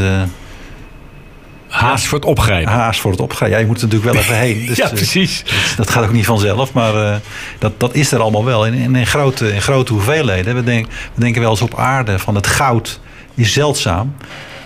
Haast 1.74 2.06
voor 2.06 2.20
het 2.20 2.28
opgrijpen. 2.28 2.72
haast 2.72 3.00
voor 3.00 3.12
het 3.12 3.20
opgaan. 3.20 3.50
Ja, 3.50 3.58
je 3.58 3.66
moet 3.66 3.82
er 3.82 3.84
natuurlijk 3.88 4.14
wel 4.14 4.22
even 4.22 4.38
heen. 4.38 4.66
Dus, 4.68 4.78
ja, 4.78 4.86
eh, 4.86 4.94
precies. 4.94 5.44
dat, 5.44 5.78
dat 5.78 5.90
gaat 5.90 6.04
ook 6.04 6.12
niet 6.12 6.26
vanzelf, 6.26 6.74
maar 6.74 6.96
eh, 6.96 7.16
dat, 7.60 7.80
dat 7.80 7.96
is 7.96 8.12
er 8.12 8.20
allemaal 8.20 8.46
wel. 8.46 8.66
In, 8.66 8.74
in, 8.74 8.96
in 8.96 9.08
grote, 9.08 9.54
in 9.54 9.62
grote 9.62 9.94
hoeveelheden. 9.94 10.56
We, 10.56 10.64
denk, 10.64 10.88
we 11.14 11.22
denken 11.22 11.42
wel 11.42 11.50
eens 11.50 11.62
op 11.62 11.78
aarde 11.78 12.20
van 12.20 12.36
het 12.36 12.48
goud 12.48 13.00
is 13.36 13.54
zeldzaam. 13.54 14.16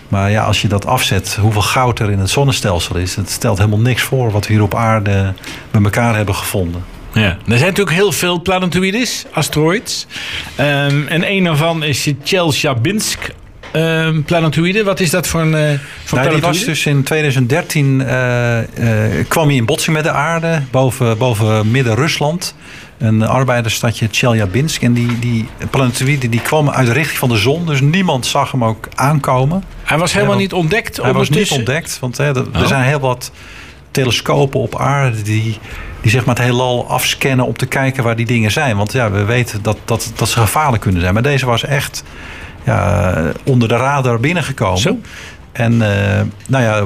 Maar 0.07 0.31
ja, 0.31 0.43
als 0.43 0.61
je 0.61 0.67
dat 0.67 0.85
afzet, 0.85 1.37
hoeveel 1.41 1.61
goud 1.61 1.99
er 1.99 2.11
in 2.11 2.19
het 2.19 2.29
zonnestelsel 2.29 2.95
is, 2.95 3.15
het 3.15 3.29
stelt 3.29 3.57
helemaal 3.57 3.79
niks 3.79 4.01
voor 4.01 4.31
wat 4.31 4.47
we 4.47 4.53
hier 4.53 4.63
op 4.63 4.75
aarde 4.75 5.33
bij 5.71 5.81
elkaar 5.83 6.15
hebben 6.15 6.35
gevonden. 6.35 6.83
Ja. 7.13 7.21
Er 7.23 7.57
zijn 7.57 7.69
natuurlijk 7.69 7.95
heel 7.95 8.11
veel 8.11 8.41
planetoïdes, 8.41 9.25
asteroids. 9.31 10.07
Ehm, 10.55 11.07
en 11.07 11.31
een 11.31 11.43
daarvan 11.43 11.83
is 11.83 12.13
Chelyabinsk 12.23 13.29
ehm 13.77 14.22
planetoïde. 14.22 14.84
Wat 14.84 15.00
is 15.00 15.10
dat 15.10 15.27
voor 15.27 15.41
een, 15.41 15.55
eh 15.55 15.79
voor 16.03 16.17
Nou, 16.17 16.29
die 16.29 16.41
was 16.41 16.63
dus 16.63 16.86
in 16.86 17.03
2013 17.03 18.01
eh, 18.01 18.60
eh, 18.60 18.65
kwam 19.27 19.48
hij 19.48 19.55
in 19.55 19.65
botsing 19.65 19.96
met 19.96 20.05
de 20.05 20.12
aarde 20.12 20.62
boven, 20.72 21.17
boven 21.17 21.72
Midden-Rusland. 21.72 22.55
Een 22.98 23.24
arbeidersstadje 23.24 24.07
Chelyabinsk. 24.12 24.81
En 24.81 24.93
die, 24.93 25.19
die 25.19 25.50
planetoïde 25.69 26.29
die 26.29 26.41
kwam 26.41 26.69
uit 26.69 26.88
de 26.88 26.93
richting 26.93 27.17
van 27.17 27.29
de 27.29 27.38
zon. 27.38 27.65
Dus 27.65 27.81
niemand 27.81 28.25
zag 28.25 28.51
hem 28.51 28.63
ook 28.63 28.88
aankomen. 28.96 29.63
Hij 29.84 29.98
was 29.98 30.13
helemaal 30.13 30.34
Hij 30.34 30.43
niet 30.43 30.53
ontdekt 30.53 30.98
Hij 31.01 31.13
was 31.13 31.29
niet 31.29 31.51
ontdekt. 31.51 31.98
Want 32.00 32.17
hè, 32.17 32.36
er, 32.36 32.46
Oh. 32.48 32.62
er 32.62 32.67
zijn 32.67 32.84
heel 32.84 33.00
wat 33.00 33.31
telescopen 33.91 34.60
op 34.60 34.79
aarde 34.79 35.22
die, 35.22 35.60
die 36.01 36.12
zeg 36.12 36.25
maar 36.25 36.36
het 36.36 36.43
heelal 36.43 36.89
afscannen 36.89 37.46
om 37.46 37.57
te 37.57 37.65
kijken 37.65 38.03
waar 38.03 38.15
die 38.15 38.25
dingen 38.25 38.51
zijn. 38.51 38.77
Want 38.77 38.91
ja, 38.91 39.12
we 39.12 39.24
weten 39.24 39.62
dat, 39.62 39.77
dat, 39.86 40.12
dat 40.15 40.29
ze 40.29 40.39
gevaarlijk 40.39 40.81
kunnen 40.81 41.01
zijn. 41.01 41.13
Maar 41.13 41.24
deze 41.24 41.46
was 41.46 41.63
echt 41.63 42.03
ja, 42.67 43.31
onder 43.43 43.67
de 43.67 43.75
radar 43.75 44.19
binnengekomen. 44.19 44.79
Zo. 44.79 44.97
En 45.51 45.81
eh, 45.81 46.21
nou 46.47 46.63
ja, 46.63 46.86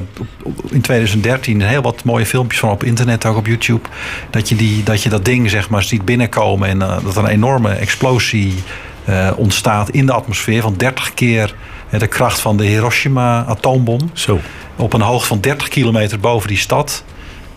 in 0.69 0.81
2013 0.81 1.61
heel 1.61 1.81
wat 1.81 2.03
mooie 2.03 2.25
filmpjes 2.25 2.59
van 2.59 2.69
op 2.69 2.83
internet, 2.83 3.25
ook 3.25 3.37
op 3.37 3.47
YouTube. 3.47 3.89
Dat 4.29 4.49
je, 4.49 4.55
die, 4.55 4.83
dat, 4.83 5.03
je 5.03 5.09
dat 5.09 5.25
ding 5.25 5.49
zeg 5.49 5.69
maar 5.69 5.83
ziet 5.83 6.05
binnenkomen 6.05 6.69
en 6.69 6.81
eh, 6.81 7.03
dat 7.03 7.15
er 7.15 7.23
een 7.23 7.29
enorme 7.29 7.69
explosie 7.69 8.53
eh, 9.05 9.31
ontstaat 9.35 9.89
in 9.89 10.05
de 10.05 10.11
atmosfeer 10.11 10.61
van 10.61 10.73
30 10.77 11.13
keer 11.13 11.55
de 11.97 12.07
kracht 12.07 12.39
van 12.39 12.57
de 12.57 12.65
Hiroshima 12.65 13.45
atoombom. 13.45 14.09
Zo. 14.13 14.39
Op 14.75 14.93
een 14.93 15.01
hoogte 15.01 15.27
van 15.27 15.39
30 15.39 15.67
kilometer 15.67 16.19
boven 16.19 16.47
die 16.47 16.57
stad. 16.57 17.03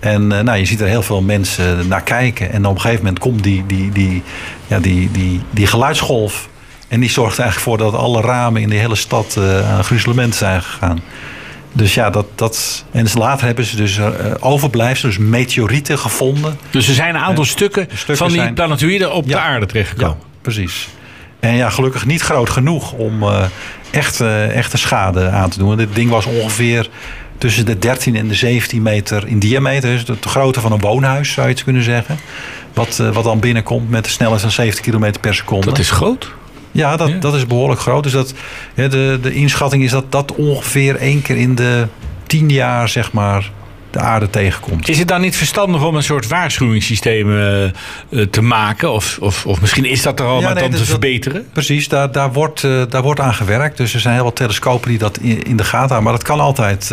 En 0.01 0.27
nou, 0.27 0.55
je 0.55 0.65
ziet 0.65 0.81
er 0.81 0.87
heel 0.87 1.03
veel 1.03 1.23
mensen 1.23 1.89
naar 1.89 2.03
kijken. 2.03 2.53
En 2.53 2.67
op 2.67 2.75
een 2.75 2.81
gegeven 2.81 3.05
moment 3.05 3.23
komt 3.23 3.43
die, 3.43 3.67
die, 3.67 3.93
die, 3.93 4.23
ja, 4.67 4.79
die, 4.79 5.11
die, 5.11 5.41
die 5.51 5.67
geluidsgolf. 5.67 6.49
En 6.95 7.01
die 7.01 7.11
zorgt 7.11 7.39
eigenlijk 7.39 7.69
voor 7.69 7.91
dat 7.91 8.01
alle 8.01 8.21
ramen 8.21 8.63
in 8.63 8.69
de 8.69 8.77
hele 8.77 8.95
stad 8.95 9.37
eh, 9.39 9.73
aan 9.75 9.85
gruzelement 9.85 10.35
zijn 10.35 10.63
gegaan. 10.63 11.01
Dus 11.73 11.95
ja, 11.95 12.11
dat, 12.11 12.27
dat. 12.35 12.85
En 12.91 13.03
dus 13.05 13.15
later 13.15 13.47
hebben 13.47 13.65
ze 13.65 13.77
dus 13.77 13.99
eh, 13.99 14.07
overblijfselen, 14.41 15.17
dus 15.17 15.25
meteorieten 15.27 15.99
gevonden. 15.99 16.59
Dus 16.71 16.89
er 16.89 16.95
zijn 16.95 17.15
een 17.15 17.21
aantal 17.21 17.45
stukken, 17.45 17.87
stukken 17.93 18.17
van 18.17 18.29
die 18.29 18.37
zijn- 18.37 18.55
planetoïden 18.55 19.13
op 19.13 19.29
de 19.29 19.39
aarde 19.39 19.67
terechtgekomen. 19.67 20.17
Ja, 20.21 20.27
precies. 20.43 20.89
En 21.41 21.55
ja, 21.55 21.71
gelukkig 21.71 22.07
niet 22.07 22.21
groot 22.23 22.51
genoeg 22.51 22.93
om 22.93 23.23
eh, 23.23 23.45
echt, 23.91 24.21
eh, 24.21 24.57
echte 24.57 24.77
schade 24.77 25.29
aan 25.29 25.51
te 25.51 25.59
doen. 25.59 25.77
Dit 25.77 25.95
ding 25.95 26.11
was 26.11 26.27
ongeveer 26.27 26.89
tussen 27.39 27.67
de 27.67 27.79
13 27.79 28.17
en 28.17 28.29
de 28.29 28.35
17 28.35 28.83
meter 28.83 29.27
in 29.27 29.39
diameter. 29.39 29.91
Dus 29.91 30.05
de, 30.05 30.17
de 30.21 30.29
grootte 30.29 30.61
van 30.61 30.73
een 30.73 30.81
woonhuis, 30.81 31.33
zou 31.33 31.47
je 31.49 31.53
het 31.55 31.65
kunnen 31.65 31.83
zeggen. 31.83 32.19
Wat, 32.75 32.97
wat 33.13 33.25
dan 33.25 33.41
binnenkomt 33.41 33.91
met 33.91 34.05
een 34.07 34.13
snelheid 34.13 34.41
van 34.41 34.51
70 34.51 34.85
km 34.85 35.13
per 35.21 35.35
seconde. 35.35 35.67
Dat 35.67 35.79
is 35.79 35.91
groot. 35.91 36.33
Ja, 36.75 36.97
dat, 36.97 37.09
Ja. 37.09 37.17
dat 37.17 37.35
is 37.35 37.47
behoorlijk 37.47 37.81
groot. 37.81 38.03
Dus 38.03 38.13
dat, 38.13 38.35
ja, 38.75 38.89
de, 38.89 39.19
de 39.23 39.33
inschatting 39.35 39.83
is 39.85 39.91
dat 39.91 40.13
dat 40.13 40.35
ongeveer 40.35 40.97
één 40.97 41.23
keer 41.23 41.37
in 41.37 41.55
de 41.55 41.87
tien 42.27 42.49
jaar, 42.49 42.89
zeg 42.89 43.13
maar, 43.13 43.51
de 43.91 43.99
aarde 44.01 44.31
tegenkomt. 44.31 44.89
Is 44.89 44.99
het 44.99 45.09
dan 45.09 45.21
niet 45.21 45.37
verstandig 45.37 45.85
om 45.85 45.95
een 45.97 46.03
soort 46.03 46.27
waarschuwingssysteem 46.29 47.31
eh, 47.37 47.65
eh, 47.65 47.71
te 48.31 48.43
maken? 48.43 48.93
Of, 48.93 49.19
of, 49.21 49.47
of 49.47 49.61
misschien 49.61 49.85
is 49.85 50.03
dat 50.03 50.21
er 50.21 50.27
al, 50.27 50.39
Ja, 50.41 50.45
maar 50.45 50.55
nee, 50.55 50.63
dan 50.63 50.71
dus 50.71 50.81
te 50.81 50.87
dat- 50.91 51.01
verbeteren? 51.01 51.47
Precies, 51.53 51.89
daar, 51.89 52.13
daar, 52.13 52.33
wordt, 52.33 52.65
eh, 52.65 52.83
daar 52.89 53.03
wordt 53.03 53.21
aan 53.21 53.35
gewerkt. 53.35 53.77
Dus 53.77 53.95
er 53.95 54.01
zijn 54.01 54.15
heel 54.15 54.25
wat 54.25 54.37
telescopen 54.37 54.89
die 54.89 54.99
dat 54.99 55.19
in, 55.19 55.43
in 55.43 55.57
de 55.57 55.65
gaten 55.65 55.79
houden. 55.89 56.03
Maar 56.03 56.13
dat 56.13 56.23
kan 56.23 56.41
altijd 56.41 56.91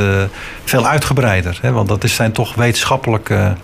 veel 0.64 0.88
uitgebreider. 0.88 1.58
Hè? 1.62 1.72
Want 1.72 1.88
dat 1.88 2.04
is, 2.04 2.16
zijn 2.16 2.32
toch 2.32 2.56
wetenschappelijke 2.56 3.56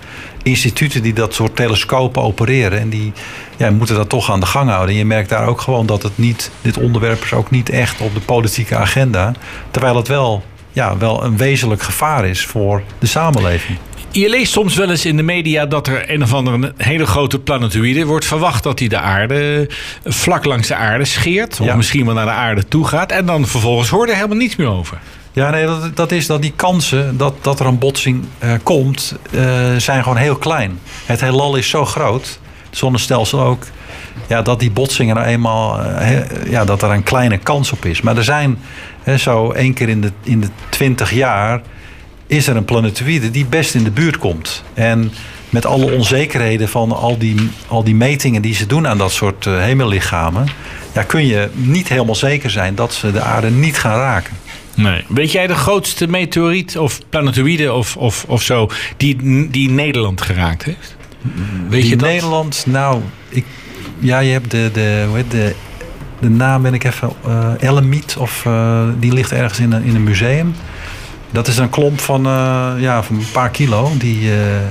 instituten 0.50 1.02
die 1.02 1.14
dat 1.14 1.34
soort 1.34 1.56
telescopen 1.56 2.22
opereren. 2.22 2.80
En 2.80 2.90
die 2.90 3.12
ja, 3.58 3.72
moeten 3.72 3.96
dat 3.96 4.10
toch 4.10 4.32
aan 4.32 4.40
de 4.40 4.46
gang 4.46 4.70
houden. 4.70 4.90
En 4.90 4.96
je 4.96 5.06
merkt 5.06 5.30
daar 5.30 5.48
ook 5.48 5.62
gewoon 5.62 5.86
dat 5.86 6.04
het 6.04 6.18
niet, 6.18 6.52
dit 6.62 6.78
onderwerp 6.78 7.24
is 7.24 7.34
ook 7.34 7.52
niet 7.52 7.70
echt 7.70 8.02
op 8.02 8.14
de 8.14 8.20
politieke 8.20 8.76
agenda. 8.76 9.34
Terwijl 9.72 9.96
het 9.96 10.08
wel, 10.08 10.44
ja, 10.72 10.98
wel 10.98 11.24
een 11.24 11.38
wezenlijk 11.38 11.82
gevaar 11.82 12.26
is 12.26 12.46
voor 12.46 12.84
de 13.00 13.08
samenleving. 13.08 13.78
Je 14.12 14.30
leest 14.30 14.52
soms 14.52 14.76
wel 14.76 14.90
eens 14.90 15.06
in 15.06 15.18
de 15.18 15.24
media 15.24 15.66
dat 15.66 15.88
er 15.88 16.12
een 16.12 16.24
of 16.24 16.34
andere 16.34 16.74
hele 16.78 17.06
grote 17.06 17.40
planetoïde 17.40 18.06
wordt 18.06 18.26
verwacht 18.26 18.64
dat 18.64 18.80
hij 18.80 18.88
de 18.88 19.00
aarde 19.00 19.68
eh, 20.04 20.12
vlak 20.14 20.46
langs 20.46 20.68
de 20.68 20.76
aarde 20.76 21.06
scheert. 21.06 21.60
Of 21.60 21.66
Ja. 21.66 21.76
misschien 21.76 22.06
wel 22.06 22.14
naar 22.14 22.26
de 22.26 22.32
aarde 22.32 22.68
toe 22.68 22.88
gaat. 22.88 23.12
En 23.12 23.26
dan 23.26 23.48
vervolgens 23.48 23.90
hoort 23.90 24.10
er 24.10 24.16
helemaal 24.16 24.38
niets 24.38 24.56
meer 24.56 24.68
over. 24.68 24.98
Ja, 25.38 25.50
nee, 25.50 25.66
dat, 25.66 25.96
dat 25.96 26.12
is 26.12 26.28
dat 26.28 26.42
die 26.42 26.54
kansen 26.56 27.18
dat, 27.18 27.34
dat 27.42 27.60
er 27.60 27.66
een 27.66 27.78
botsing 27.78 28.26
eh, 28.40 28.52
komt, 28.64 29.16
eh, 29.32 29.76
zijn 29.78 30.04
gewoon 30.04 30.18
heel 30.18 30.36
klein. 30.36 30.80
Het 31.06 31.22
heelal 31.22 31.56
is 31.56 31.70
zo 31.70 31.86
groot, 31.86 32.40
het 32.70 32.78
zonnestelsel 32.78 33.42
ook, 33.42 33.64
ja, 34.28 34.42
dat 34.42 34.60
die 34.60 34.72
botsingen 34.72 35.16
nou 35.16 35.28
eenmaal, 35.28 35.82
eh, 35.82 36.50
ja, 36.50 36.66
dat 36.66 36.82
er 36.82 36.92
een 36.92 37.04
kleine 37.04 37.38
kans 37.38 37.72
op 37.72 37.86
is. 37.86 38.02
Maar 38.02 38.18
er 38.18 38.24
zijn 38.24 38.60
zo 39.18 39.52
één 39.52 39.74
keer 39.74 39.90
in 39.90 40.02
de, 40.02 40.12
in 40.24 40.42
de 40.42 40.50
twintig 40.70 41.12
jaar, 41.12 41.62
is 42.28 42.48
er 42.48 42.56
een 42.56 42.66
planetoïde 42.66 43.32
die 43.32 43.46
best 43.46 43.76
in 43.76 43.84
de 43.84 43.92
buurt 43.92 44.18
komt. 44.18 44.64
En 44.74 45.12
met 45.50 45.66
alle 45.66 45.92
onzekerheden 45.92 46.70
van 46.70 46.92
al 46.92 47.18
die, 47.18 47.50
al 47.68 47.84
die 47.84 47.96
metingen 47.96 48.42
die 48.42 48.56
ze 48.56 48.66
doen 48.66 48.88
aan 48.88 48.98
dat 48.98 49.12
soort 49.12 49.46
hemellichamen, 49.46 50.48
kun 51.08 51.26
je 51.26 51.50
niet 51.54 51.88
helemaal 51.88 52.16
zeker 52.16 52.50
zijn 52.50 52.76
dat 52.76 52.94
ze 52.94 53.12
de 53.12 53.22
aarde 53.22 53.50
niet 53.50 53.80
gaan 53.80 53.98
raken. 53.98 54.34
Nee. 54.78 55.04
Weet 55.08 55.32
jij 55.32 55.48
de 55.48 55.56
grootste 55.56 56.08
meteoriet 56.08 56.78
of 56.78 57.00
planetoïde 57.10 57.74
of, 57.74 57.98
of, 57.98 58.26
of 58.28 58.42
zo 58.42 58.70
die, 58.98 59.50
die 59.50 59.70
Nederland 59.70 60.22
geraakt 60.22 60.64
heeft? 60.64 60.96
Weet 61.70 61.82
Die 61.82 61.90
je 61.90 61.96
dat? 61.96 62.10
Nederland, 62.10 62.64
nou, 62.68 63.02
ik, 63.30 63.46
ja, 64.00 64.20
je 64.20 64.32
hebt 64.32 64.52
de, 64.52 64.70
de, 64.74 65.04
hoe 65.08 65.16
heet 65.16 65.32
de, 65.32 65.56
de 66.20 66.30
naam 66.30 66.62
ben 66.62 66.74
ik 66.74 66.84
even, 66.84 67.10
Elemiet, 67.60 68.16
of 68.18 68.46
eh, 68.46 68.84
die 69.00 69.14
ligt 69.14 69.32
ergens 69.32 69.60
in 69.60 69.72
een, 69.72 69.84
in 69.84 69.96
een 69.96 70.04
museum. 70.04 70.56
Dat 71.38 71.48
is 71.48 71.58
een 71.58 71.70
klomp 71.70 72.00
van, 72.00 72.26
eh, 72.26 72.72
ja, 72.78 73.04
van 73.04 73.16
een 73.16 73.32
paar 73.32 73.50
kilo 73.50 73.92
die 73.98 74.32
eh, 74.32 74.56
eh, 74.56 74.64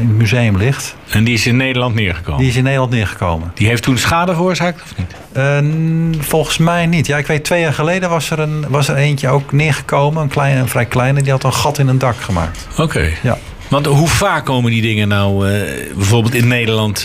in 0.00 0.08
het 0.08 0.16
museum 0.16 0.56
ligt. 0.56 0.96
En 1.08 1.24
die 1.24 1.34
is 1.34 1.46
in 1.46 1.56
Nederland 1.56 1.94
neergekomen. 1.94 2.40
Die 2.40 2.40
Die, 2.40 2.48
is 2.48 2.56
in 2.56 2.62
Nederland 2.62 2.90
neergekomen. 2.90 3.52
heeft 3.54 3.82
toen 3.82 3.98
schade 3.98 4.32
veroorzaakt 4.34 4.82
of 4.82 4.94
niet? 4.96 6.22
Volgens 6.24 6.58
mij 6.58 6.86
niet. 6.86 7.06
Ja, 7.06 7.18
ik 7.18 7.26
weet, 7.26 7.44
twee 7.44 7.60
jaar 7.60 7.72
geleden 7.72 8.10
was 8.10 8.30
er, 8.30 8.38
een, 8.38 8.64
was 8.68 8.88
er 8.88 8.96
eentje 8.96 9.28
ook 9.28 9.52
neergekomen, 9.52 10.22
een, 10.22 10.28
kleine, 10.28 10.60
een 10.60 10.68
vrij 10.68 10.84
kleine, 10.84 11.22
die 11.22 11.30
had 11.30 11.44
een 11.44 11.52
gat 11.52 11.78
in 11.78 11.88
een 11.88 11.98
dak 11.98 12.16
gemaakt. 12.16 12.66
Oké. 12.78 13.10
Ja. 13.22 13.38
Want 13.68 13.86
hoe 13.86 14.08
vaak 14.08 14.44
komen 14.44 14.70
die 14.70 14.82
dingen 14.82 15.08
nou 15.08 15.46
bijvoorbeeld 15.94 16.34
in 16.34 16.48
Nederland 16.48 17.04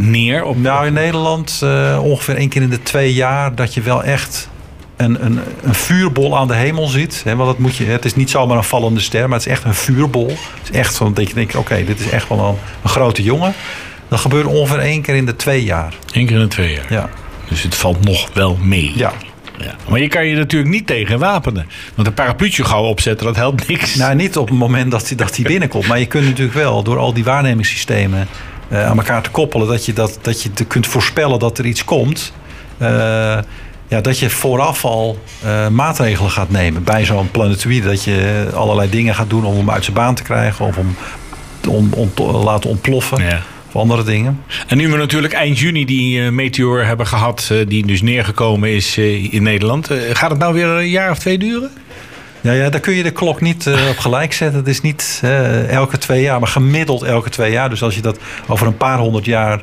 neer? 0.00 0.44
Op, 0.44 0.56
Nou, 0.56 0.86
in 0.86 0.92
Nederland 0.92 1.64
ongeveer 2.00 2.36
één 2.36 2.48
keer 2.48 2.62
in 2.62 2.70
de 2.70 2.82
twee 2.82 3.14
jaar 3.14 3.54
dat 3.54 3.74
je 3.74 3.80
wel 3.80 4.04
echt 4.04 4.48
een, 5.02 5.24
een, 5.24 5.40
een 5.62 5.74
vuurbol 5.74 6.38
aan 6.38 6.48
de 6.48 6.54
hemel 6.54 6.86
ziet. 6.86 7.20
Hè, 7.24 7.36
want 7.36 7.48
dat 7.48 7.58
moet 7.58 7.76
je, 7.76 7.84
het 7.84 8.04
is 8.04 8.14
niet 8.14 8.30
zomaar 8.30 8.56
een 8.56 8.64
vallende 8.64 9.00
ster, 9.00 9.28
maar 9.28 9.38
het 9.38 9.46
is 9.46 9.52
echt 9.52 9.64
een 9.64 9.74
vuurbol. 9.74 10.28
Het 10.28 10.70
is 10.70 10.76
echt 10.78 10.94
zo 10.94 11.12
dat 11.12 11.28
je 11.28 11.34
denkt, 11.34 11.54
oké, 11.54 11.84
dit 11.84 12.00
is 12.00 12.08
echt 12.08 12.28
wel 12.28 12.38
een, 12.48 12.56
een 12.82 12.90
grote 12.90 13.22
jongen. 13.22 13.52
Dat 14.08 14.20
gebeurt 14.20 14.46
ongeveer 14.46 14.78
één 14.78 15.02
keer 15.02 15.14
in 15.14 15.26
de 15.26 15.36
twee 15.36 15.64
jaar. 15.64 15.92
Eén 16.12 16.26
keer 16.26 16.36
in 16.36 16.42
de 16.42 16.48
twee 16.48 16.72
jaar. 16.74 16.86
Ja, 16.92 17.08
Dus 17.48 17.62
het 17.62 17.74
valt 17.74 18.04
nog 18.04 18.28
wel 18.34 18.58
mee. 18.62 18.92
ja. 18.94 19.12
Ja. 19.58 19.74
Maar 19.88 20.00
je 20.00 20.08
kan 20.08 20.26
je 20.26 20.36
natuurlijk 20.36 20.70
niet 20.70 20.86
tegen 20.86 21.18
wapenen. 21.18 21.66
Want 21.94 22.08
een 22.08 22.14
parapluutje 22.14 22.64
gauw 22.64 22.82
opzetten, 22.84 23.26
dat 23.26 23.36
helpt 23.36 23.68
niks. 23.68 23.94
Nou, 23.94 24.14
niet 24.14 24.36
op 24.36 24.48
het 24.48 24.58
moment 24.58 24.90
dat 24.90 25.08
hij 25.08 25.16
dat 25.16 25.38
binnenkomt. 25.42 25.86
Maar 25.86 25.98
je 25.98 26.06
kunt 26.06 26.24
natuurlijk 26.26 26.56
wel 26.56 26.82
door 26.82 26.98
al 26.98 27.12
die 27.12 27.24
waarnemingssystemen 27.24 28.28
eh, 28.68 28.86
aan 28.86 28.96
elkaar 28.96 29.22
te 29.22 29.30
koppelen... 29.30 29.66
dat 29.68 29.84
je, 29.86 29.92
dat, 29.92 30.18
dat 30.22 30.42
je 30.42 30.52
te 30.52 30.64
kunt 30.64 30.86
voorspellen 30.86 31.38
dat 31.38 31.58
er 31.58 31.66
iets 31.66 31.84
komt. 31.84 32.32
eh, 32.78 33.38
ja, 33.92 34.00
dat 34.00 34.18
je 34.18 34.30
vooraf 34.30 34.84
al 34.84 35.18
eh, 35.44 35.68
maatregelen 35.68 36.30
gaat 36.30 36.50
nemen 36.50 36.84
bij 36.84 37.04
zo'n 37.04 37.30
planetoïde. 37.30 37.86
Dat 37.88 38.04
je 38.04 38.46
allerlei 38.54 38.90
dingen 38.90 39.14
gaat 39.14 39.30
doen 39.30 39.44
om 39.44 39.56
hem 39.56 39.70
uit 39.70 39.84
zijn 39.84 39.96
baan 39.96 40.14
te 40.14 40.22
krijgen... 40.22 40.66
of 40.66 40.76
om, 40.76 40.96
om, 41.68 41.92
om 41.92 42.14
te 42.14 42.22
laten 42.22 42.70
ontploffen 42.70 43.22
Ja. 43.24 43.42
of 43.68 43.80
andere 43.80 44.02
dingen. 44.04 44.40
En 44.66 44.76
nu 44.76 44.88
we 44.88 44.96
natuurlijk 44.96 45.32
eind 45.32 45.58
juni 45.58 45.84
die 45.84 46.22
eh, 46.24 46.30
meteor 46.30 46.84
hebben 46.84 47.06
gehad, 47.06 47.48
eh, 47.52 47.58
die 47.68 47.86
dus 47.86 48.02
neergekomen 48.02 48.70
is 48.70 48.96
eh, 48.98 49.32
in 49.34 49.42
Nederland. 49.42 49.90
eh, 49.90 49.98
gaat 50.12 50.30
het 50.30 50.38
nou 50.38 50.54
weer 50.54 50.66
een 50.66 50.88
jaar 50.88 51.10
of 51.10 51.18
twee 51.18 51.38
duren? 51.38 51.70
Ja, 52.40 52.52
ja, 52.52 52.68
daar 52.70 52.80
kun 52.80 52.94
je 52.94 53.02
de 53.02 53.10
klok 53.10 53.40
niet 53.40 53.66
eh, 53.66 53.88
op 53.90 53.98
gelijk 53.98 54.32
zetten. 54.32 54.58
Het 54.58 54.68
is 54.68 54.80
niet 54.80 55.20
eh, 55.22 55.68
elke 55.68 55.98
twee 55.98 56.22
jaar, 56.22 56.38
maar 56.40 56.48
gemiddeld 56.48 57.02
elke 57.02 57.30
twee 57.30 57.52
jaar. 57.52 57.70
Dus 57.70 57.82
als 57.82 57.94
je 57.94 58.00
dat 58.00 58.18
over 58.48 58.66
een 58.66 58.76
paar 58.76 58.98
honderd 58.98 59.24
jaar 59.24 59.62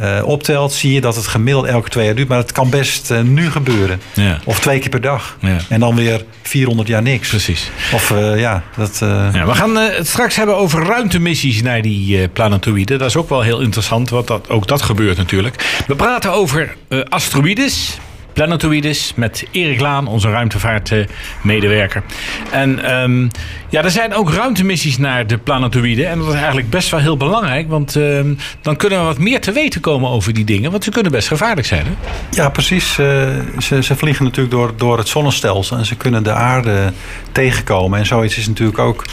eh, 0.00 0.20
optelt, 0.24 0.72
zie 0.72 0.92
je 0.92 1.00
dat 1.00 1.16
het 1.16 1.26
gemiddeld 1.26 1.66
elke 1.66 1.88
twee 1.88 2.04
jaar 2.04 2.14
duurt. 2.14 2.28
Maar 2.28 2.38
het 2.38 2.52
kan 2.52 2.70
best 2.70 3.10
eh, 3.10 3.20
nu 3.20 3.50
gebeuren. 3.50 4.00
Ja. 4.12 4.38
Of 4.44 4.60
twee 4.60 4.78
keer 4.78 4.88
per 4.88 5.00
dag. 5.00 5.36
Ja. 5.40 5.56
En 5.68 5.80
dan 5.80 5.94
weer 5.94 6.24
400 6.42 6.88
jaar 6.88 7.02
niks. 7.02 7.28
Precies. 7.28 7.70
Of 7.92 8.10
eh, 8.10 8.38
ja, 8.38 8.62
dat. 8.76 8.96
Ja, 9.32 9.46
we 9.46 9.54
gaan 9.54 9.76
het 9.76 10.08
straks 10.08 10.36
hebben 10.36 10.56
over 10.56 10.84
ruimtemissies 10.84 11.62
naar 11.62 11.82
die 11.82 12.28
planetoïden. 12.28 12.98
Dat 12.98 13.08
is 13.08 13.16
ook 13.16 13.28
wel 13.28 13.42
heel 13.42 13.60
interessant, 13.60 14.10
want 14.10 14.26
dat, 14.26 14.48
ook 14.48 14.66
dat 14.66 14.82
gebeurt 14.82 15.16
natuurlijk. 15.16 15.82
We 15.86 15.94
praten 15.94 16.32
over 16.32 16.76
asteroïdes, 17.08 17.98
planetoïdes 18.32 19.12
met 19.16 19.46
Erik 19.50 19.80
Laan, 19.80 20.06
onze 20.06 20.30
ruimtevaartmedewerker. 20.30 22.02
en 22.50 22.84
ehm, 22.84 23.28
ja, 23.68 23.82
er 23.84 23.90
zijn 23.90 24.14
ook 24.14 24.32
ruimtemissies 24.32 24.98
naar 24.98 25.26
de 25.26 25.38
planetoïden. 25.38 26.08
En 26.08 26.18
dat 26.18 26.28
is 26.28 26.34
eigenlijk 26.34 26.70
best 26.70 26.90
wel 26.90 27.00
heel 27.00 27.16
belangrijk, 27.16 27.68
want 27.68 27.96
ehm, 27.96 28.34
dan 28.62 28.76
kunnen 28.76 28.98
we 28.98 29.04
wat 29.04 29.18
meer 29.18 29.40
te 29.40 29.52
weten 29.52 29.80
komen 29.80 30.10
over 30.10 30.32
die 30.32 30.44
dingen. 30.44 30.70
Want 30.70 30.84
ze 30.84 30.90
kunnen 30.90 31.12
best 31.12 31.28
gevaarlijk 31.28 31.66
zijn. 31.66 31.86
Hè? 31.86 31.92
Ja, 32.30 32.48
precies. 32.48 32.98
Eh, 32.98 33.28
ze, 33.58 33.82
ze 33.82 33.96
vliegen 33.96 34.24
natuurlijk 34.24 34.54
door, 34.54 34.72
door 34.76 34.98
het 34.98 35.08
zonnestelsel 35.08 35.76
en 35.76 35.86
ze 35.86 35.96
kunnen 35.96 36.22
de 36.22 36.32
aarde 36.32 36.92
tegenkomen. 37.32 37.98
En 37.98 38.06
zoiets 38.06 38.36
is 38.36 38.48
natuurlijk 38.48 38.78
ook 38.78 39.04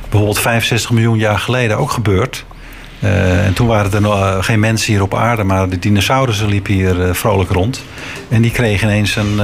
bijvoorbeeld 0.00 0.38
65 0.38 0.90
miljoen 0.90 1.18
jaar 1.18 1.38
geleden 1.38 1.78
ook 1.78 1.90
gebeurd. 1.90 2.44
Eh, 3.00 3.46
en 3.46 3.52
toen 3.52 3.66
waren 3.66 3.92
er 3.92 4.00
nog 4.00 4.20
eh, 4.20 4.36
geen 4.40 4.60
mensen 4.60 4.92
hier 4.92 5.02
op 5.02 5.14
aarde, 5.14 5.44
maar 5.44 5.68
de 5.68 5.78
dinosaurussen 5.78 6.48
liepen 6.48 6.72
hier 6.72 7.02
eh, 7.02 7.14
vrolijk 7.14 7.50
rond. 7.50 7.84
En 8.28 8.42
die 8.42 8.50
kregen 8.50 8.88
ineens 8.88 9.16
een, 9.16 9.38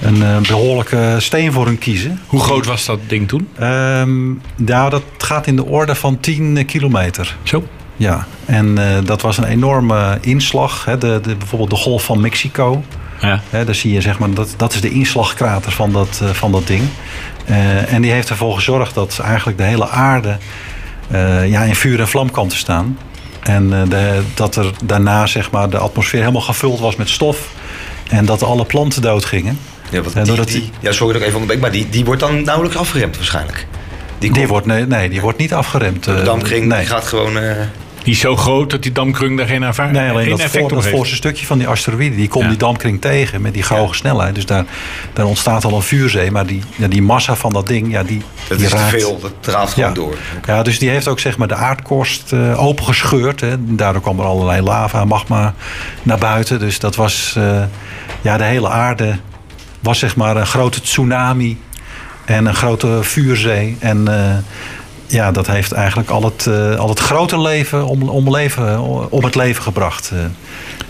een 0.00 0.22
eh, 0.22 0.40
behoorlijke 0.48 1.16
steen 1.18 1.52
voor 1.52 1.66
hun 1.66 1.78
kiezen. 1.78 2.20
Hoe 2.26 2.40
groot 2.40 2.66
was 2.66 2.84
dat 2.84 2.98
ding 3.06 3.28
toen? 3.28 3.48
Ehm, 3.58 4.26
nou, 4.56 4.90
dat 4.90 5.02
gaat 5.18 5.46
in 5.46 5.56
de 5.56 5.64
orde 5.64 5.94
van 5.94 6.20
10 6.20 6.64
kilometer. 6.66 7.36
Zo. 7.42 7.64
Ja, 7.96 8.26
en 8.44 8.78
dat 9.04 9.22
was 9.22 9.38
een 9.38 9.44
enorme 9.44 10.18
inslag. 10.20 10.84
Hè. 10.84 10.98
De, 10.98 11.20
de, 11.22 11.36
bijvoorbeeld 11.36 11.70
de 11.70 11.76
Golf 11.76 12.04
van 12.04 12.20
Mexico. 12.20 12.82
Ja. 13.20 13.40
Hè, 13.50 13.64
daar 13.64 13.74
zie 13.74 13.92
je, 13.92 14.00
zeg 14.00 14.18
maar, 14.18 14.30
dat, 14.30 14.54
dat 14.56 14.74
is 14.74 14.80
de 14.80 14.90
inslagkrater 14.90 15.72
van 15.72 15.92
dat, 15.92 16.22
van 16.32 16.52
dat 16.52 16.66
ding. 16.66 16.82
En 17.88 18.02
die 18.02 18.10
heeft 18.10 18.28
ervoor 18.28 18.54
gezorgd 18.54 18.94
dat 18.94 19.18
eigenlijk 19.18 19.58
de 19.58 19.64
hele 19.64 19.88
aarde 19.88 20.36
eh, 21.10 21.48
ja, 21.50 21.62
in 21.62 21.74
vuur 21.74 22.00
en 22.00 22.08
vlam 22.08 22.30
kwam 22.30 22.48
te 22.48 22.56
staan. 22.56 22.98
En 23.42 23.72
eh, 23.72 23.88
de, 23.88 24.22
dat 24.34 24.56
er 24.56 24.70
daarna 24.84 25.26
zeg 25.26 25.50
maar, 25.50 25.70
de 25.70 25.78
atmosfeer 25.78 26.20
helemaal 26.20 26.40
gevuld 26.42 26.80
was 26.80 26.96
met 26.96 27.08
stof. 27.08 27.48
En 28.08 28.24
dat 28.24 28.42
alle 28.42 28.64
planten 28.64 29.02
doodgingen. 29.02 29.58
Ja, 29.90 30.00
die, 30.00 30.22
doordat 30.24 30.46
die- 30.48 30.60
die- 30.60 30.70
ja, 30.80 30.92
sorry 30.92 31.12
dat 31.12 31.22
ik 31.22 31.28
even 31.28 31.40
onderbreek, 31.40 31.60
maar 31.60 31.72
die, 31.72 31.88
die 31.88 32.04
wordt 32.04 32.20
dan 32.20 32.42
nauwelijks 32.44 32.76
afgeremd 32.78 33.16
waarschijnlijk. 33.16 33.66
Die, 34.18 34.32
Die 34.32 34.46
wordt, 34.46 34.66
nee, 34.66 34.86
nee, 34.86 35.08
die 35.08 35.20
wordt 35.20 35.38
niet 35.38 35.54
afgeremd. 35.54 36.04
de 36.04 36.14
eh, 36.14 36.24
damkring 36.24 36.66
nee. 36.66 36.86
gaat 36.86 37.04
gewoon... 37.06 37.36
Die 38.04 38.12
is 38.12 38.18
zo 38.20 38.36
groot 38.36 38.70
dat 38.70 38.82
die 38.82 38.92
damkring 38.92 39.38
daar 39.38 39.46
geen, 39.46 39.62
ervaar- 39.62 39.92
Nee, 39.92 40.10
alleen 40.10 40.20
geen 40.22 40.30
dat, 40.30 40.38
effect 40.40 40.52
voor, 40.54 40.62
op 40.64 40.70
dat 40.70 40.82
heeft. 40.84 40.96
voorste 40.96 41.14
stukje 41.14 41.46
van 41.46 41.58
die 41.58 41.68
asteroïde, 41.68 42.16
die 42.16 42.28
komt 42.28 42.42
Ja. 42.44 42.50
die 42.50 42.58
dampkring 42.58 43.00
tegen 43.00 43.40
met 43.42 43.54
die 43.54 43.64
hoge 43.68 43.94
snelheid. 43.94 44.34
Dus 44.34 44.46
daar, 44.46 44.64
daar 45.12 45.26
ontstaat 45.26 45.64
al 45.64 45.74
een 45.74 45.82
vuurzee. 45.82 46.30
Maar 46.30 46.46
die, 46.46 46.62
ja, 46.76 46.88
die 46.88 47.02
massa 47.02 47.34
van 47.36 47.52
dat 47.52 47.66
ding, 47.66 47.92
ja, 47.92 48.02
die, 48.02 48.22
dat 48.48 48.58
die 48.58 48.66
is 48.66 48.72
raakt. 48.72 48.90
te 48.92 48.98
veel, 48.98 49.18
dat 49.20 49.32
draait 49.40 49.70
gewoon 49.72 49.88
Ja. 49.88 49.94
door. 49.94 50.16
Ja, 50.46 50.62
dus 50.62 50.78
die 50.78 50.90
heeft 50.90 51.08
ook 51.08 51.20
zeg 51.20 51.36
maar 51.38 51.48
de 51.48 51.54
aardkorst 51.54 52.32
eh 52.32 52.62
opengescheurd. 52.64 53.40
Hè. 53.40 53.54
Daardoor 53.58 54.02
kwam 54.02 54.18
er 54.18 54.24
allerlei 54.24 54.60
lava, 54.62 55.04
magma 55.04 55.54
naar 56.02 56.18
buiten. 56.18 56.58
Dus 56.58 56.78
dat 56.78 56.96
was, 56.96 57.34
eh, 57.36 57.62
ja, 58.20 58.36
de 58.36 58.44
hele 58.44 58.68
aarde 58.68 59.18
was 59.80 59.98
zeg 59.98 60.16
maar 60.16 60.36
een 60.36 60.46
grote 60.46 60.80
tsunami 60.80 61.60
en 62.24 62.46
een 62.46 62.54
grote 62.54 62.98
vuurzee. 63.02 63.76
En 63.80 64.08
eh, 64.08 64.36
ja, 65.06 65.32
dat 65.32 65.46
heeft 65.46 65.72
eigenlijk 65.72 66.10
al 66.10 66.24
het, 66.24 66.46
eh, 66.46 66.74
al 66.76 66.88
het 66.88 66.98
grote 67.00 67.40
leven 67.40 67.86
om, 67.86 68.02
om, 68.08 68.30
leven, 68.36 68.80
om 69.10 69.24
het 69.24 69.34
leven 69.34 69.62
gebracht. 69.62 70.10
eh. 70.14 70.18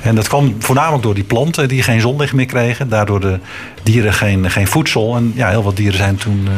En 0.09 0.14
dat 0.14 0.29
kwam 0.29 0.57
voornamelijk 0.59 1.03
door 1.03 1.14
die 1.14 1.24
planten 1.24 1.68
die 1.68 1.83
geen 1.83 2.00
zonlicht 2.00 2.33
meer 2.33 2.46
kregen. 2.46 2.88
Daardoor 2.88 3.20
de 3.20 3.38
dieren 3.83 4.12
geen, 4.12 4.50
geen 4.50 4.66
voedsel. 4.66 5.16
En 5.16 5.33
ja, 5.35 5.48
heel 5.48 5.62
wat 5.62 5.77
dieren 5.77 5.98
zijn 5.98 6.16
toen, 6.16 6.40
uh, 6.44 6.53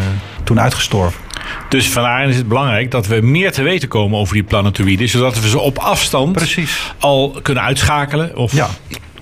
toen 0.44 0.60
uitgestorven. 0.60 1.20
Dus 1.68 1.88
vandaar 1.88 2.28
is 2.28 2.36
het 2.36 2.48
belangrijk 2.48 2.90
dat 2.90 3.06
we 3.06 3.20
meer 3.20 3.52
te 3.52 3.62
weten 3.62 3.88
komen 3.88 4.18
over 4.18 4.34
die 4.34 4.42
planetoïden. 4.42 5.08
Zodat 5.08 5.40
we 5.40 5.48
ze 5.48 5.58
op 5.58 5.78
afstand 5.78 6.32
Precies. 6.32 6.92
al 6.98 7.38
kunnen 7.42 7.62
uitschakelen. 7.64 8.36
Of 8.36 8.52
Ja. 8.52 8.68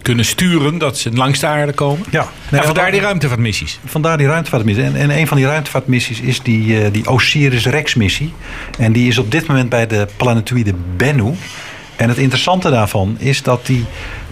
Kunnen 0.05 0.25
sturen 0.25 0.79
dat 0.79 0.99
ze 0.99 1.13
langs 1.13 1.39
de 1.39 1.47
aarde 1.47 1.73
komen. 1.73 2.07
Ja. 2.11 2.29
en 2.51 2.65
vandaar 2.65 2.91
die 2.91 3.01
ruimtevaartmissies. 3.01 3.81
Vandaar 3.85 4.17
die 4.19 4.27
ruimtevaartmissie. 4.27 4.85
En, 4.85 4.97
en 4.97 5.11
een 5.19 5.27
van 5.27 5.37
die 5.37 5.47
ruimtevaartmissies 5.47 6.21
is 6.21 6.41
die, 6.43 6.81
eh, 6.81 6.93
die 6.93 7.09
Osiris-Rex-missie. 7.09 8.33
En 8.79 8.93
die 8.93 9.09
is 9.09 9.19
op 9.19 9.31
dit 9.31 9.47
moment 9.47 9.69
bij 9.69 9.87
de 9.87 10.07
planetoïde 10.17 10.75
Bennu. 10.97 11.35
En 11.97 12.09
het 12.09 12.19
interessante 12.19 12.71
daarvan 12.71 13.17
is 13.19 13.43
dat 13.43 13.67
die 13.67 13.85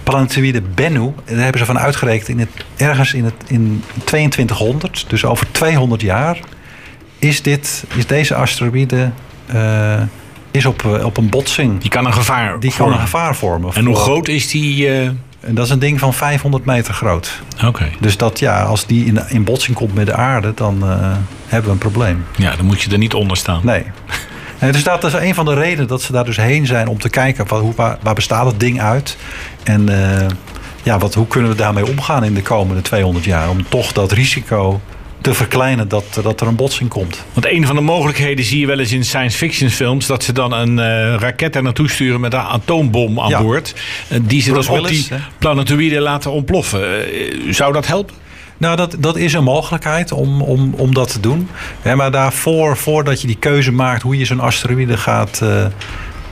planetoïde 0.03 0.63
Bennu... 0.75 1.13
daar 1.25 1.37
hebben 1.37 1.59
ze 1.61 1.67
van 1.67 1.79
uitgerekend 1.79 2.29
in 2.29 2.39
het, 2.39 2.51
ergens 2.77 3.15
in, 3.15 3.25
het, 3.25 3.35
in 3.47 3.85
2200, 4.05 5.05
dus 5.09 5.25
over 5.25 5.53
200 5.53 6.01
jaar... 6.01 6.39
is, 7.19 7.43
dit, 7.43 7.85
is 7.95 8.07
deze 8.07 8.35
asteroïde 8.35 9.11
eh, 9.47 10.03
is 10.51 10.67
op, 10.67 10.85
eh, 10.85 11.05
op 11.05 11.17
een 11.17 11.29
botsing. 11.29 11.81
Die 11.81 11.91
kan 11.91 12.07
een 12.07 12.13
gevaar 12.13 12.61
Die 12.61 12.71
kan 12.71 12.79
vormen. 12.79 12.95
een 12.95 13.01
gevaar 13.05 13.37
vormen. 13.37 13.75
En 13.75 13.85
hoe 13.85 13.97
groot 13.97 14.29
is 14.29 14.49
die? 14.49 14.89
En 15.43 15.55
dat 15.55 15.65
is 15.65 15.71
een 15.71 15.79
ding 15.79 15.99
van 15.99 16.15
500 16.15 16.65
meter 16.65 16.95
groot. 16.95 17.43
Oké. 17.65 17.91
Dus 18.01 18.17
dat 18.17 18.39
ja, 18.39 18.63
als 18.63 18.87
die 18.87 19.05
in, 19.05 19.21
in 19.29 19.45
botsing 19.45 19.77
komt 19.77 19.95
met 19.95 20.07
de 20.07 20.15
aarde, 20.15 20.53
dan 20.55 20.83
eh, 20.83 21.17
hebben 21.47 21.67
we 21.67 21.71
een 21.71 21.79
probleem. 21.79 22.25
Ja, 22.37 22.57
dan 22.57 22.67
moet 22.67 22.83
je 22.83 22.91
er 22.91 22.99
niet 22.99 23.15
onder 23.15 23.37
staan. 23.37 23.61
Nee. 23.65 23.85
Nee, 24.61 24.73
dus 24.73 24.85
dat 24.85 25.05
is 25.05 25.13
een 25.13 25.35
van 25.35 25.45
de 25.45 25.55
redenen 25.55 25.89
dat 25.89 26.03
ze 26.03 26.13
daar 26.13 26.25
dus 26.25 26.37
heen 26.37 26.67
zijn 26.67 26.89
om 26.89 26.99
te 26.99 27.09
kijken 27.09 27.49
wat, 27.49 27.61
hoe, 27.61 27.75
waar, 27.75 27.99
waar 28.03 28.15
bestaat 28.15 28.47
het 28.47 28.61
ding 28.61 28.81
uit. 28.81 29.17
En 29.63 29.89
eh, 29.89 30.27
ja, 30.83 30.99
wat, 30.99 31.15
hoe 31.15 31.27
kunnen 31.27 31.51
we 31.51 31.57
daarmee 31.57 31.87
omgaan 31.87 32.25
in 32.25 32.35
de 32.35 32.43
komende 32.43 32.83
200 32.83 33.25
jaar. 33.25 33.51
Om 33.51 33.69
toch 33.69 33.93
dat 33.93 34.13
risico 34.13 34.81
te 35.23 35.35
verkleinen 35.35 35.89
dat, 35.89 36.05
dat 36.23 36.41
er 36.41 36.47
een 36.47 36.57
botsing 36.57 36.91
komt. 36.91 37.25
Want 37.33 37.47
een 37.47 37.67
van 37.67 37.77
de 37.77 37.83
mogelijkheden 37.83 38.45
zie 38.45 38.61
je 38.61 38.67
wel 38.67 38.79
eens 38.79 38.93
in 38.93 39.05
science 39.05 39.37
fiction 39.37 39.71
films... 39.71 40.07
dat 40.07 40.25
ze 40.25 40.33
dan 40.33 40.53
een 40.53 40.79
eh, 40.79 41.15
raket 41.19 41.57
er 41.57 41.63
naartoe 41.63 41.91
sturen 41.91 42.21
met 42.21 42.33
een 42.33 42.41
atoombom 42.41 43.21
aan 43.21 43.29
Ja. 43.29 43.43
boord. 43.43 43.75
eh, 44.09 44.19
die 44.23 44.43
ze 44.43 44.53
dan 44.53 44.69
op 44.69 44.87
die 44.89 45.09
planetoïden 45.39 46.03
laten 46.03 46.31
ontploffen. 46.31 47.05
Eh, 47.13 47.53
zou 47.53 47.73
dat 47.73 47.87
helpen? 47.87 48.15
Nou, 48.59 48.77
dat, 48.77 48.97
dat 48.99 49.17
is 49.17 49.33
een 49.33 49.45
mogelijkheid 49.45 50.13
om, 50.13 50.43
om, 50.43 50.75
om 50.77 50.95
dat 50.95 51.13
te 51.13 51.21
doen. 51.21 51.49
Maar 51.97 52.11
daarvoor, 52.11 52.77
voordat 52.77 53.21
je 53.21 53.27
die 53.27 53.37
keuze 53.37 53.73
maakt 53.73 54.03
hoe 54.03 54.19
je 54.19 54.25
zo'n 54.25 54.41
asteroïde 54.41 54.97
gaat. 54.97 55.43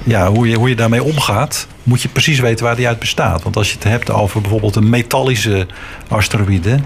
ja, 0.04 0.30
hoe 0.30 0.48
je, 0.48 0.56
hoe 0.56 0.68
je 0.68 0.74
daarmee 0.76 1.02
omgaat, 1.02 1.66
moet 1.82 2.02
je 2.02 2.08
precies 2.08 2.38
weten 2.40 2.64
waar 2.64 2.76
die 2.76 2.86
uit 2.88 2.98
bestaat. 2.98 3.42
Want 3.42 3.56
als 3.56 3.68
je 3.68 3.74
het 3.74 3.84
hebt 3.84 4.10
over 4.10 4.40
bijvoorbeeld 4.40 4.76
een 4.76 4.88
metallische 4.90 5.66
asteroïde. 6.08 6.78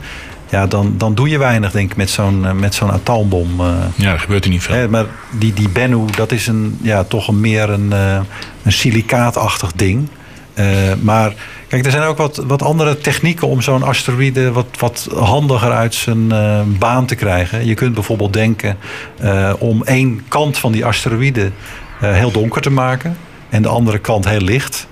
Ja, 0.54 0.66
dan, 0.66 0.94
dan 0.96 1.14
doe 1.14 1.28
je 1.28 1.38
weinig, 1.38 1.72
denk 1.72 1.90
ik, 1.90 1.96
met 1.96 2.10
zo'n, 2.10 2.46
eh, 2.46 2.52
met 2.52 2.74
zo'n 2.74 2.90
atoombom. 2.90 3.60
eh. 3.60 3.66
Ja, 3.94 4.10
dat 4.10 4.20
gebeurt 4.20 4.44
er 4.44 4.50
niet 4.50 4.62
veel. 4.62 4.74
Hè, 4.74 4.88
maar 4.88 5.06
die, 5.38 5.52
die 5.52 5.68
Bennu, 5.68 6.04
dat 6.16 6.32
is 6.32 6.46
een, 6.46 6.78
ja, 6.82 7.04
toch 7.04 7.28
een 7.28 7.40
meer 7.40 7.70
een, 7.70 7.92
eh, 7.92 8.20
een 8.62 8.72
silicaatachtig 8.72 9.72
ding. 9.72 10.08
Maar 11.00 11.34
kijk, 11.68 11.84
er 11.84 11.90
zijn 11.90 12.02
ook 12.02 12.16
wat, 12.16 12.36
wat 12.46 12.62
andere 12.62 12.98
technieken 12.98 13.48
om 13.48 13.60
zo'n 13.62 13.82
asteroïde 13.82 14.52
wat, 14.52 14.66
wat 14.78 15.08
handiger 15.14 15.72
uit 15.72 15.94
zijn 15.94 16.28
baan 16.78 17.06
te 17.06 17.14
krijgen. 17.14 17.66
Je 17.66 17.74
kunt 17.74 17.94
bijvoorbeeld 17.94 18.32
denken 18.32 18.76
om 19.58 19.82
één 19.84 20.22
kant 20.28 20.58
van 20.58 20.72
die 20.72 20.84
asteroïde 20.84 21.50
heel 22.00 22.30
donker 22.30 22.62
te 22.62 22.70
maken 22.70 23.16
en 23.48 23.62
de 23.62 23.68
andere 23.68 23.98
kant 23.98 24.28
heel 24.28 24.40
licht. 24.40 24.86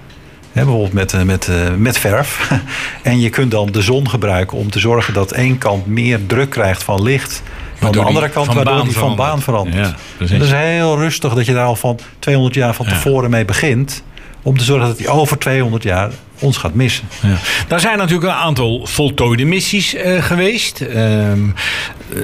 Bijvoorbeeld 0.52 0.92
met, 0.92 1.12
eh, 1.12 1.22
met, 1.22 1.48
eh, 1.48 1.74
met 1.76 1.98
verf. 1.98 2.50
en 3.02 3.20
je 3.20 3.30
kunt 3.30 3.50
dan 3.50 3.70
de 3.72 3.82
zon 3.82 4.08
gebruiken 4.10 4.58
om 4.58 4.70
te 4.70 4.78
zorgen 4.78 5.14
dat 5.14 5.32
één 5.32 5.58
kant 5.58 5.86
meer 5.86 6.26
druk 6.26 6.50
krijgt 6.50 6.82
van 6.82 7.02
licht 7.02 7.42
dan 7.78 7.92
de 7.92 7.98
die 7.98 8.06
andere 8.06 8.28
kant, 8.28 8.46
waardoor 8.46 8.74
baan 8.74 8.84
die 8.84 8.96
van 8.96 9.16
baan 9.16 9.42
verandert. 9.42 9.86
Ja, 9.86 9.94
precies. 10.16 10.38
Dat 10.38 10.46
is 10.46 10.52
heel 10.52 10.96
rustig 10.98 11.34
dat 11.34 11.46
je 11.46 11.52
daar 11.52 11.66
al 11.66 11.76
van 11.76 11.98
200 12.18 12.54
jaar 12.54 12.74
van 12.74 12.86
Ja. 12.86 12.92
tevoren 12.92 13.30
mee 13.30 13.44
begint. 13.44 14.02
Om 14.42 14.58
te 14.58 14.64
zorgen 14.64 14.88
dat 14.88 14.98
hij 14.98 15.08
over 15.08 15.38
200 15.38 15.82
jaar 15.82 16.10
ons 16.38 16.56
gaat 16.56 16.74
missen. 16.74 17.04
Ja. 17.22 17.36
Daar 17.68 17.80
zijn 17.80 17.98
natuurlijk 17.98 18.28
een 18.28 18.38
aantal 18.38 18.86
voltooide 18.86 19.44
missies 19.44 19.94
eh, 19.94 20.22
geweest. 20.22 20.80
Ehm, 20.80 21.40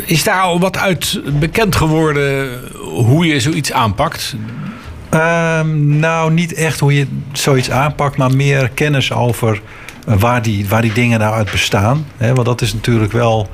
is 0.05 0.25
daar 0.25 0.41
al 0.41 0.61
wat 0.61 0.77
uit 0.77 1.21
bekend 1.39 1.77
geworden 1.77 2.61
hoe 2.85 3.27
je 3.27 3.41
zoiets 3.41 3.73
aanpakt? 3.73 4.35
Ehm, 5.11 5.99
nou, 5.99 6.33
niet 6.33 6.55
echt 6.55 6.81
hoe 6.81 6.95
je 6.95 7.07
zoiets 7.33 7.71
aanpakt, 7.71 8.17
maar 8.17 8.37
meer 8.37 8.71
kennis 8.75 9.13
over 9.13 9.61
eh, 10.07 10.15
waar, 10.19 10.43
die, 10.43 10.69
waar 10.69 10.83
die 10.83 10.93
dingen 10.93 11.19
nou 11.19 11.35
uit 11.35 11.51
bestaan. 11.51 12.07
Want 12.19 12.45
dat 12.45 12.61
is 12.61 12.75
natuurlijk 12.75 13.13
wel 13.13 13.49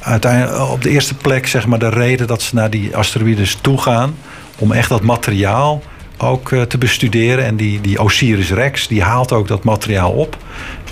uiteindelijk 0.00 0.70
op 0.70 0.82
de 0.82 0.90
eerste 0.90 1.14
plek 1.14 1.46
zeg 1.46 1.66
maar, 1.66 1.78
de 1.78 1.88
reden 1.88 2.26
dat 2.26 2.42
ze 2.42 2.54
naar 2.54 2.70
die 2.70 2.96
asteroïdes 2.96 3.58
toe 3.60 3.78
gaan. 3.78 4.14
Om 4.58 4.72
echt 4.72 4.88
dat 4.88 5.02
materiaal 5.02 5.82
ook 6.18 6.52
eh, 6.52 6.62
te 6.62 6.78
bestuderen. 6.78 7.44
En 7.44 7.56
die, 7.56 7.80
die 7.80 8.02
Osiris 8.02 8.50
Rex 8.50 8.88
die 8.88 9.02
haalt 9.02 9.32
ook 9.32 9.48
dat 9.48 9.64
materiaal 9.64 10.12
op. 10.12 10.36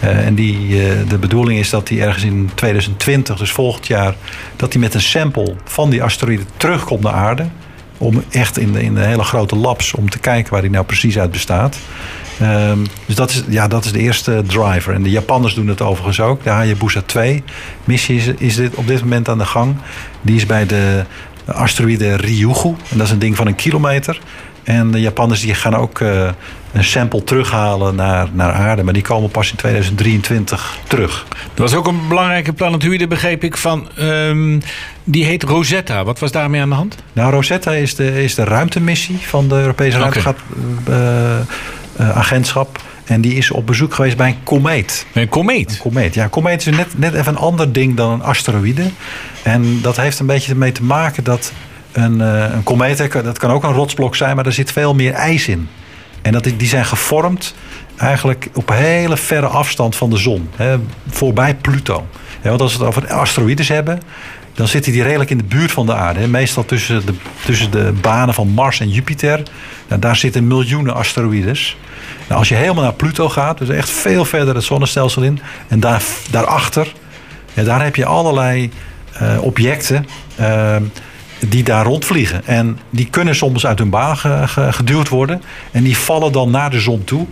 Eh, 0.00 0.26
en 0.26 0.34
die, 0.34 0.82
eh, 0.82 1.08
de 1.08 1.18
bedoeling 1.18 1.58
is 1.58 1.70
dat 1.70 1.86
die 1.86 2.02
ergens 2.02 2.24
in 2.24 2.50
2020, 2.54 3.38
dus 3.38 3.50
volgend 3.50 3.86
jaar, 3.86 4.14
dat 4.56 4.72
hij 4.72 4.82
met 4.82 4.94
een 4.94 5.00
sample 5.00 5.54
van 5.64 5.90
die 5.90 6.02
asteroïde 6.02 6.44
terugkomt 6.56 7.02
naar 7.02 7.12
aarde. 7.12 7.46
Om 7.98 8.22
echt 8.30 8.58
in 8.58 8.72
de, 8.72 8.82
in 8.82 8.94
de 8.94 9.00
hele 9.00 9.22
grote 9.22 9.56
labs 9.56 9.94
om 9.94 10.10
te 10.10 10.18
kijken 10.18 10.52
waar 10.52 10.62
die 10.62 10.70
nou 10.70 10.84
precies 10.84 11.18
uit 11.18 11.30
bestaat. 11.30 11.76
Ehm, 12.40 12.78
dus 13.06 13.14
dat 13.14 13.30
is, 13.30 13.42
ja, 13.48 13.68
dat 13.68 13.84
is 13.84 13.92
de 13.92 13.98
eerste 13.98 14.42
driver. 14.46 14.94
En 14.94 15.02
de 15.02 15.10
Japanners 15.10 15.54
doen 15.54 15.68
het 15.68 15.82
overigens 15.82 16.20
ook. 16.20 16.44
De 16.44 16.50
Hayabusa 16.50 17.02
2 17.06 17.42
missie 17.84 18.16
is, 18.16 18.26
is 18.26 18.54
dit 18.54 18.74
op 18.74 18.86
dit 18.86 19.00
moment 19.00 19.28
aan 19.28 19.38
de 19.38 19.44
gang. 19.44 19.76
Die 20.20 20.36
is 20.36 20.46
bij 20.46 20.66
de 20.66 21.04
asteroïde 21.44 22.16
Ryugu. 22.16 22.68
En 22.68 22.98
dat 22.98 23.06
is 23.06 23.12
een 23.12 23.18
ding 23.18 23.36
van 23.36 23.46
een 23.46 23.54
kilometer. 23.54 24.20
En 24.64 24.90
de 24.90 25.00
Japanners 25.00 25.40
die 25.40 25.54
gaan 25.54 25.76
ook 25.76 26.00
eh, 26.00 26.28
een 26.72 26.84
sample 26.84 27.24
terughalen 27.24 27.94
naar, 27.94 28.28
naar 28.32 28.52
aarde. 28.52 28.82
Maar 28.82 28.92
die 28.92 29.02
komen 29.02 29.30
pas 29.30 29.50
in 29.50 29.56
2023 29.56 30.76
terug. 30.88 31.26
Er 31.54 31.62
was 31.62 31.74
ook 31.74 31.86
een 31.86 32.08
belangrijke 32.08 32.52
planetoïde, 32.52 33.06
begreep 33.06 33.44
ik, 33.44 33.56
van. 33.56 33.88
ehm, 33.96 34.60
die 35.04 35.24
heet 35.24 35.42
Rosetta. 35.42 36.04
Wat 36.04 36.18
was 36.18 36.32
daarmee 36.32 36.60
aan 36.60 36.68
de 36.68 36.74
hand? 36.74 36.96
Nou, 37.12 37.32
Rosetta 37.32 37.72
is 37.72 37.94
de, 37.94 38.22
is 38.22 38.34
de 38.34 38.44
ruimtemissie 38.44 39.18
van 39.18 39.48
de 39.48 39.54
Europese 39.54 40.02
Oké. 40.02 40.20
ruimtevaartagentschap. 40.20 42.78
en 43.04 43.20
die 43.20 43.34
is 43.34 43.50
op 43.50 43.66
bezoek 43.66 43.94
geweest 43.94 44.16
bij 44.16 44.28
een 44.28 44.42
komeet. 44.42 45.06
Een 45.12 45.28
komeet. 45.28 45.70
Een 45.70 45.78
komeet. 45.78 46.14
Ja, 46.14 46.24
een 46.24 46.30
komeet 46.30 46.66
is 46.66 46.76
net, 46.76 46.98
net 46.98 47.14
even 47.14 47.32
een 47.32 47.38
ander 47.38 47.72
ding 47.72 47.96
dan 47.96 48.12
een 48.12 48.22
asteroïde. 48.22 48.84
En 49.42 49.78
dat 49.82 49.96
heeft 49.96 50.18
een 50.18 50.26
beetje 50.26 50.52
ermee 50.52 50.72
te 50.72 50.82
maken 50.82 51.24
dat 51.24 51.52
een, 51.94 52.20
eh, 52.20 52.54
een 52.54 52.62
komeet, 52.62 53.12
dat 53.12 53.38
kan 53.38 53.50
ook 53.50 53.64
een 53.64 53.72
rotsblok 53.72 54.16
zijn, 54.16 54.36
maar 54.36 54.46
er 54.46 54.52
zit 54.52 54.72
veel 54.72 54.94
meer 54.94 55.12
ijs 55.12 55.48
in. 55.48 55.68
En 56.22 56.32
dat, 56.32 56.44
die 56.56 56.68
zijn 56.68 56.84
gevormd 56.84 57.54
eigenlijk 57.96 58.48
op 58.54 58.68
hele 58.68 59.16
verre 59.16 59.46
afstand 59.46 59.96
van 59.96 60.10
de 60.10 60.16
zon. 60.16 60.48
Hè, 60.56 60.76
voorbij 61.08 61.54
Pluto. 61.54 62.06
Want 62.42 62.60
als 62.60 62.76
we 62.76 62.78
het 62.78 62.88
over 62.88 63.12
asteroïdes 63.12 63.68
hebben, 63.68 64.00
dan 64.54 64.68
zitten 64.68 64.92
die 64.92 65.02
redelijk 65.02 65.30
in 65.30 65.38
de 65.38 65.44
buurt 65.44 65.72
van 65.72 65.86
de 65.86 65.94
aarde. 65.94 66.28
Meestal 66.28 66.64
tussen 66.64 67.06
de, 67.06 67.14
tussen 67.44 67.70
de 67.70 67.92
banen 68.00 68.34
van 68.34 68.48
Mars 68.48 68.80
en 68.80 68.88
Jupiter. 68.88 69.42
Nou, 69.88 70.00
daar 70.00 70.16
zitten 70.16 70.46
miljoenen 70.46 70.94
asteroïdes. 70.94 71.76
Nou, 72.26 72.38
als 72.38 72.48
je 72.48 72.54
helemaal 72.54 72.82
naar 72.82 72.92
Pluto 72.92 73.28
gaat, 73.28 73.58
dus 73.58 73.68
echt 73.68 73.90
veel 73.90 74.24
verder 74.24 74.54
het 74.54 74.64
zonnestelsel 74.64 75.22
in. 75.22 75.40
En 75.68 75.80
daar, 75.80 76.02
daarachter, 76.30 76.92
ja, 77.52 77.62
daar 77.62 77.84
heb 77.84 77.96
je 77.96 78.04
allerlei 78.04 78.70
eh, 79.12 79.42
objecten 79.42 80.06
eh, 80.36 80.76
die 81.38 81.62
daar 81.62 81.84
rondvliegen. 81.84 82.46
En 82.46 82.78
die 82.90 83.06
kunnen 83.10 83.34
soms 83.34 83.66
uit 83.66 83.78
hun 83.78 83.90
baan 83.90 84.16
ge- 84.16 84.42
ge- 84.46 84.72
geduwd 84.72 85.08
worden. 85.08 85.42
En 85.70 85.82
die 85.82 85.96
vallen 85.96 86.32
dan 86.32 86.50
naar 86.50 86.70
de 86.70 86.80
zon 86.80 87.04
toe. 87.04 87.26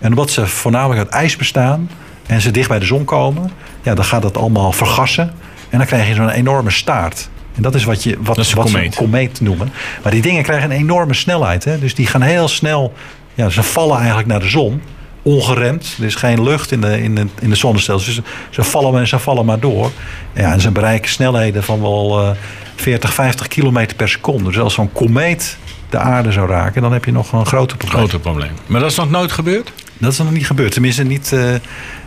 En 0.00 0.08
omdat 0.10 0.30
ze 0.30 0.46
voornamelijk 0.46 0.98
uit 1.00 1.08
ijs 1.08 1.36
bestaan 1.36 1.90
en 2.26 2.40
ze 2.40 2.50
dicht 2.50 2.68
bij 2.68 2.78
de 2.78 2.84
zon 2.86 3.04
komen, 3.04 3.50
ja, 3.82 3.94
dan 3.94 4.04
gaat 4.04 4.22
dat 4.22 4.36
allemaal 4.36 4.72
vergassen. 4.72 5.32
En 5.70 5.78
dan 5.78 5.86
krijg 5.86 6.08
je 6.08 6.14
zo'n 6.14 6.30
enorme 6.30 6.70
staart. 6.70 7.28
En 7.54 7.62
dat 7.62 7.74
is 7.74 7.84
wat, 7.84 8.02
je, 8.02 8.10
wat, 8.10 8.36
een 8.38 8.44
wat 8.54 8.68
ze 8.68 8.84
een 8.84 8.94
komeet 8.94 9.40
noemen. 9.40 9.72
Maar 10.02 10.12
die 10.12 10.22
dingen 10.22 10.42
krijgen 10.42 10.70
een 10.70 10.76
enorme 10.76 11.14
snelheid. 11.14 11.64
Hè? 11.64 11.78
Dus 11.78 11.94
die 11.94 12.06
gaan 12.06 12.22
heel 12.22 12.48
snel. 12.48 12.92
Ja, 13.34 13.48
ze 13.48 13.62
vallen 13.62 13.96
eigenlijk 13.96 14.28
naar 14.28 14.40
de 14.40 14.48
zon. 14.48 14.82
Ongeremd. 15.22 15.96
Er 15.98 16.04
is 16.04 16.14
geen 16.14 16.42
lucht 16.42 16.72
in 16.72 16.80
de, 16.80 17.02
in 17.02 17.14
de, 17.14 17.26
in 17.40 17.50
de 17.50 17.56
zonnestelsel. 17.56 18.14
Dus 18.14 18.24
ze, 18.50 18.62
vallen 18.62 19.00
en 19.00 19.08
ze 19.08 19.18
vallen 19.18 19.44
maar 19.44 19.60
door. 19.60 19.90
Ja, 20.34 20.52
en 20.52 20.60
ze 20.60 20.70
bereiken 20.70 21.10
snelheden 21.10 21.62
van 21.62 21.80
wel 21.80 22.20
eh 22.20 22.30
40, 22.80 23.14
50 23.14 23.48
kilometer 23.48 23.96
per 23.96 24.08
seconde. 24.08 24.44
Dus 24.44 24.58
als 24.58 24.74
zo'n 24.74 24.92
komeet 24.92 25.56
de 25.90 25.98
aarde 25.98 26.32
zou 26.32 26.48
raken, 26.48 26.82
dan 26.82 26.92
heb 26.92 27.04
je 27.04 27.12
nog 27.12 27.32
een 27.32 27.46
groter 27.46 27.76
probleem. 27.76 27.98
Grote 27.98 28.18
probleem. 28.18 28.50
Maar 28.66 28.80
dat 28.80 28.90
is 28.90 28.96
nog 28.96 29.10
nooit 29.10 29.32
gebeurd? 29.32 29.72
Dat 29.98 30.12
is 30.12 30.18
nog 30.18 30.30
niet 30.30 30.46
gebeurd. 30.46 30.72
Tenminste, 30.72 31.04
niet 31.04 31.32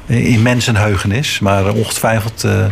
eh, 0.06 0.34
in 0.34 0.42
mensenheugenis. 0.42 1.40
Maar 1.40 1.74
ongetwijfeld 1.74 2.44
eh, 2.44 2.66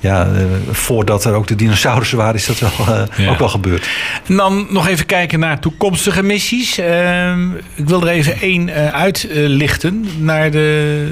ja, 0.00 0.26
eh, 0.26 0.42
voordat 0.70 1.24
er 1.24 1.32
ook 1.34 1.46
de 1.46 1.54
dinosaurussen 1.54 2.18
waren, 2.18 2.34
is 2.34 2.46
dat 2.46 2.58
wel, 2.58 2.70
eh, 2.96 3.02
Ja. 3.24 3.30
ook 3.30 3.38
wel 3.38 3.48
gebeurd. 3.48 3.88
En 4.28 4.36
dan 4.36 4.66
nog 4.70 4.88
even 4.88 5.06
kijken 5.06 5.38
naar 5.40 5.58
toekomstige 5.60 6.22
missies. 6.22 6.78
Ehm, 6.78 7.50
ik 7.74 7.88
wil 7.88 8.02
er 8.02 8.08
even 8.08 8.40
één 8.40 8.68
eh, 8.68 8.86
uitlichten. 8.88 10.04
naar 10.18 10.50
de 10.50 11.08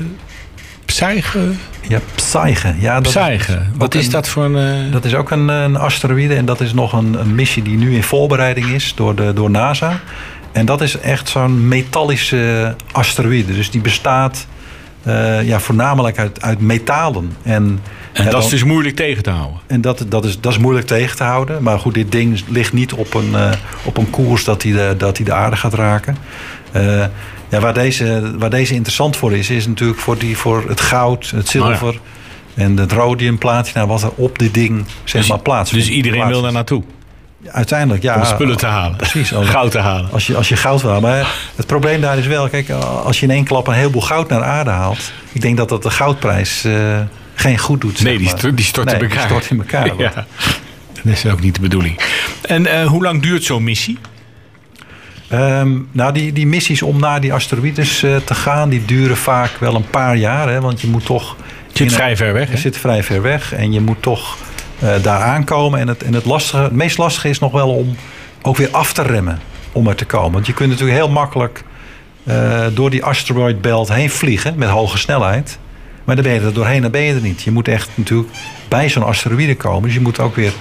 Psyche. 0.85 1.39
Ja, 1.89 2.01
Psyche. 2.15 2.75
Ja, 2.79 3.01
dat, 3.01 3.13
Psyche. 3.15 3.59
Wat 3.77 3.95
is 3.95 4.05
een- 4.07 4.11
dat 4.13 4.29
voor 4.29 4.45
een... 4.45 4.91
Dat 4.91 5.05
is 5.05 5.15
ook 5.15 5.31
een, 5.31 5.49
een 5.49 5.77
asteroïde 5.77 6.35
en 6.35 6.45
dat 6.45 6.61
is 6.61 6.73
nog 6.73 6.93
een, 6.93 7.15
een 7.21 7.35
missie 7.35 7.63
die 7.63 7.77
nu 7.77 7.95
in 7.95 8.03
voorbereiding 8.03 8.67
is 8.67 8.93
door, 8.97 9.15
de, 9.15 9.33
door 9.33 9.51
NASA. 9.51 10.01
En 10.53 10.67
dat 10.67 10.81
is 10.81 10.99
echt 10.99 11.29
zo'n 11.29 11.69
metallische 11.69 12.75
asteroïde. 12.93 13.55
Dus 13.55 13.71
die 13.71 13.81
bestaat 13.81 14.47
eh, 15.03 15.47
ja, 15.47 15.61
voornamelijk 15.61 16.19
uit, 16.19 16.43
uit 16.43 16.61
metalen. 16.61 17.37
En, 17.43 17.81
en 18.13 18.25
ja, 18.25 18.31
dat 18.31 18.45
is 18.45 18.51
dus 18.51 18.65
moeilijk 18.65 18.97
tegen 18.97 19.23
te 19.23 19.31
houden. 19.31 19.61
En 19.67 19.81
dat, 19.81 20.05
dat, 20.09 20.25
is, 20.25 20.41
dat 20.41 20.53
is 20.53 20.59
moeilijk 20.59 20.87
tegen 20.87 21.17
te 21.17 21.25
houden. 21.25 21.63
Maar 21.63 21.79
goed, 21.79 21.95
dit 21.95 22.13
ding 22.13 22.43
ligt 22.49 22.73
niet 22.73 22.93
op 22.93 23.15
een, 23.15 23.35
eh, 23.35 23.53
op 23.85 23.97
een 23.97 24.11
koers 24.11 24.45
dat 24.45 24.63
hij 24.63 24.73
de, 24.73 24.95
dat 24.99 25.17
hij 25.17 25.27
de 25.27 25.33
aarde 25.33 25.57
gaat 25.57 25.75
raken. 25.75 26.17
Eh, 26.73 27.05
ja, 27.49 27.61
waar, 27.61 27.75
deze, 27.75 28.35
waar 28.39 28.51
deze 28.51 28.75
interessant 28.75 29.17
voor 29.17 29.33
is, 29.33 29.51
is 29.51 29.67
natuurlijk 29.67 30.01
voor, 30.01 30.19
die, 30.19 30.37
voor 30.37 30.65
het 30.69 30.81
goud, 30.81 31.31
het 31.31 31.49
zilver 31.49 32.01
en 32.55 32.77
het 32.77 32.93
rhodium, 32.93 33.39
platina, 33.39 33.87
wat 33.87 34.03
er 34.03 34.13
op 34.15 34.39
dit 34.39 34.55
ding 34.55 34.85
zeg 35.05 35.21
Dus- 35.21 35.31
maar 35.31 35.39
plaats 35.39 35.71
Dus 35.71 35.89
iedereen 35.89 36.27
wil 36.27 36.43
daar 36.43 36.53
naartoe. 36.53 36.83
Uiteindelijk, 37.53 38.03
ja. 38.03 38.17
Om 38.17 38.25
spullen 38.25 38.57
te 38.57 38.67
halen. 38.67 38.97
Precies. 38.97 39.35
Als, 39.35 39.49
Goud 39.49 39.71
te 39.71 39.79
halen. 39.79 40.11
als, 40.13 40.27
je, 40.27 40.37
als 40.37 40.49
je 40.49 40.57
goud 40.57 40.83
wil 40.83 40.91
halen. 40.91 41.11
Maar 41.11 41.27
het 41.57 41.67
probleem 41.67 42.01
daar 42.01 42.19
is 42.19 42.27
wel, 42.27 42.49
kijk, 42.49 42.71
als 43.05 43.21
je 43.21 43.27
in 43.27 43.33
één 43.33 43.45
klap 43.45 43.67
een 43.67 43.75
heleboel 43.75 44.01
goud 44.03 44.29
naar 44.29 44.43
aarde 44.43 44.71
haalt. 44.71 45.13
Ik 45.33 45.41
denk 45.41 45.57
dat 45.57 45.69
dat 45.69 45.83
de 45.83 45.91
goudprijs 45.91 46.65
eh, 46.65 46.73
geen 47.35 47.59
goed 47.59 47.81
doet. 47.81 48.03
Nee, 48.03 48.19
die, 48.19 48.27
maar. 48.43 48.55
die 48.55 48.65
stort 48.65 48.87
Nee, 48.87 48.95
in 48.95 49.01
die 49.01 49.11
elkaar. 49.11 49.29
stort 49.29 49.51
in 49.51 49.59
elkaar. 49.59 49.93
Ja. 49.99 50.27
Dat 51.03 51.13
is 51.13 51.27
ook 51.27 51.41
niet 51.41 51.55
de 51.55 51.61
bedoeling. 51.61 52.01
En 52.43 52.67
eh, 52.67 52.87
hoe 52.87 53.03
lang 53.03 53.23
duurt 53.23 53.45
zo'n 53.45 53.65
missie? 53.65 53.99
Ehm, 55.29 55.77
nou, 55.93 56.13
die, 56.13 56.33
die 56.33 56.47
missies 56.47 56.83
om 56.83 57.01
naar 57.01 57.21
die 57.21 57.33
asteroïdes 57.33 58.03
eh, 58.03 58.17
te 58.17 58.35
gaan, 58.35 58.69
die 58.69 58.85
duren 58.85 59.17
vaak 59.17 59.51
wel 59.61 59.75
een 59.75 59.91
paar 59.91 60.17
jaar. 60.17 60.49
Hè, 60.49 60.61
want 60.61 60.81
je 60.81 60.87
moet 60.87 61.05
toch. 61.05 61.37
Zit 61.73 61.87
in- 61.87 61.91
vrij 61.91 62.17
ver 62.17 62.33
weg, 62.33 62.51
Je 62.51 62.57
zit 62.57 62.77
vrij 62.79 63.03
ver 63.03 63.23
weg 63.23 63.53
en 63.53 63.73
je 63.73 63.81
moet 63.81 64.03
toch 64.03 64.37
daar 65.03 65.23
aankomen. 65.23 65.81
En, 65.81 65.89
het, 65.89 66.03
en 66.03 66.15
het, 66.15 66.25
lastige, 66.25 66.63
het 66.63 66.73
meest 66.73 66.99
lastige 66.99 67.29
is 67.29 67.39
nog 67.39 67.53
wel 67.53 67.69
om 67.69 67.97
ook 68.43 68.57
weer 68.57 68.71
af 68.71 68.93
te 68.93 69.03
remmen 69.03 69.39
om 69.73 69.89
er 69.89 69.95
te 69.95 70.05
komen. 70.05 70.33
Want 70.33 70.47
je 70.47 70.55
kunt 70.55 70.71
natuurlijk 70.71 70.99
heel 70.99 71.09
makkelijk 71.09 71.65
eh, 72.25 72.67
door 72.75 72.91
die 72.91 73.05
asteroid 73.05 73.61
belt 73.61 73.93
heen 73.93 74.11
vliegen 74.11 74.59
met 74.59 74.69
hoge 74.69 74.99
snelheid. 74.99 75.59
Maar 76.05 76.15
dan 76.15 76.25
ben 76.25 76.35
je 76.35 76.41
er 76.41 76.53
doorheen, 76.53 76.83
dan 76.83 76.91
ben 76.91 77.01
je 77.01 77.15
er 77.15 77.21
niet. 77.21 77.43
Je 77.43 77.51
moet 77.51 77.69
echt 77.69 77.89
natuurlijk 77.95 78.31
bij 78.69 78.89
zo'n 78.89 79.03
asteroïde 79.03 79.57
komen. 79.57 79.83
Dus 79.83 79.95
je 79.95 80.01
moet 80.01 80.21
ook 80.21 80.37
weer. 80.37 80.53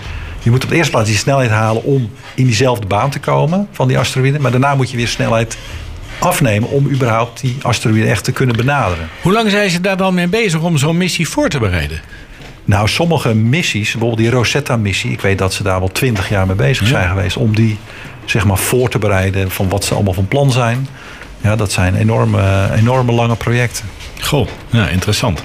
Je 0.44 0.50
moet 0.50 0.64
op 0.64 0.70
de 0.70 0.76
eerste 0.76 0.92
plaats 0.92 1.08
die 1.10 1.18
snelheid 1.18 1.50
halen 1.50 1.84
om 1.84 2.10
in 2.36 2.46
diezelfde 2.46 2.88
baan 2.88 3.10
te 3.10 3.20
komen 3.20 3.68
van 3.72 3.88
die 3.88 4.00
asteroïde. 4.00 4.40
Maar 4.40 4.52
daarna 4.52 4.76
moet 4.76 4.92
je 4.92 4.98
weer 4.98 5.08
snelheid 5.08 5.58
afnemen 6.20 6.70
om 6.70 6.88
überhaupt 6.90 7.42
die 7.42 7.58
asteroïde 7.62 8.08
echt 8.08 8.24
te 8.24 8.32
kunnen 8.32 8.56
benaderen. 8.56 9.10
Hoe 9.22 9.34
lang 9.34 9.50
zijn 9.50 9.70
ze 9.70 9.82
daar 9.82 9.98
dan 9.98 10.14
mee 10.14 10.28
bezig 10.28 10.62
om 10.62 10.78
zo'n 10.78 10.98
missie 10.98 11.30
voor 11.30 11.50
te 11.50 11.60
bereiden? 11.60 12.02
Nou, 12.68 12.88
sommige 12.88 13.34
missies, 13.34 13.92
bijvoorbeeld 13.92 14.20
die 14.22 14.30
Rosetta-missie, 14.30 15.12
ik 15.12 15.22
weet 15.22 15.38
dat 15.38 15.54
ze 15.54 15.64
daar 15.64 15.80
wel 15.80 15.92
twintig 15.92 16.30
jaar 16.30 16.46
mee 16.48 16.56
bezig 16.56 16.84
Ja. 16.84 16.92
zijn 16.92 17.10
geweest 17.10 17.38
om 17.38 17.56
die 17.56 17.78
zeg 18.26 18.46
maar 18.46 18.58
voor 18.58 18.90
te 18.90 19.00
bereiden 19.00 19.52
van 19.52 19.70
wat 19.70 19.84
ze 19.84 19.94
allemaal 19.94 20.14
van 20.14 20.28
plan 20.28 20.52
zijn. 20.52 20.88
Ja, 21.42 21.56
dat 21.56 21.72
zijn 21.72 21.96
enorme, 21.96 22.70
enorme 22.76 23.12
lange 23.12 23.36
projecten. 23.36 23.86
Goh, 24.22 24.48
ja, 24.70 24.88
interessant. 24.88 25.44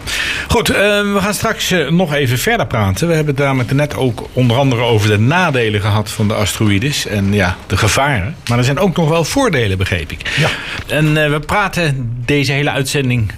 Goed, 0.49 0.71
eh, 0.71 0.77
we 1.13 1.19
gaan 1.21 1.35
straks 1.35 1.71
eh, 1.71 1.89
nog 1.89 2.15
even 2.15 2.39
verder 2.39 2.67
praten. 2.67 3.09
We 3.09 3.15
hebben 3.15 3.35
het 3.35 3.45
namelijk 3.45 3.73
net 3.73 3.97
ook 3.97 4.29
onder 4.33 4.57
andere 4.57 4.83
over 4.83 5.09
de 5.09 5.19
nadelen 5.19 5.81
gehad 5.81 6.11
van 6.11 6.29
de 6.29 6.35
asteroïdes. 6.35 7.07
En 7.07 7.33
ja, 7.33 7.57
de 7.67 7.77
gevaren. 7.77 8.37
Maar 8.49 8.59
er 8.59 8.65
zijn 8.65 8.79
ook 8.79 8.97
nog 8.97 9.09
wel 9.09 9.25
voordelen, 9.25 9.79
begreep 9.79 10.13
ik. 10.13 10.21
Ja. 10.39 10.49
En 10.87 11.25
eh, 11.25 11.31
we 11.31 11.41
praten 11.41 12.13
deze 12.25 12.53
hele 12.53 12.71
uitzending 12.71 13.33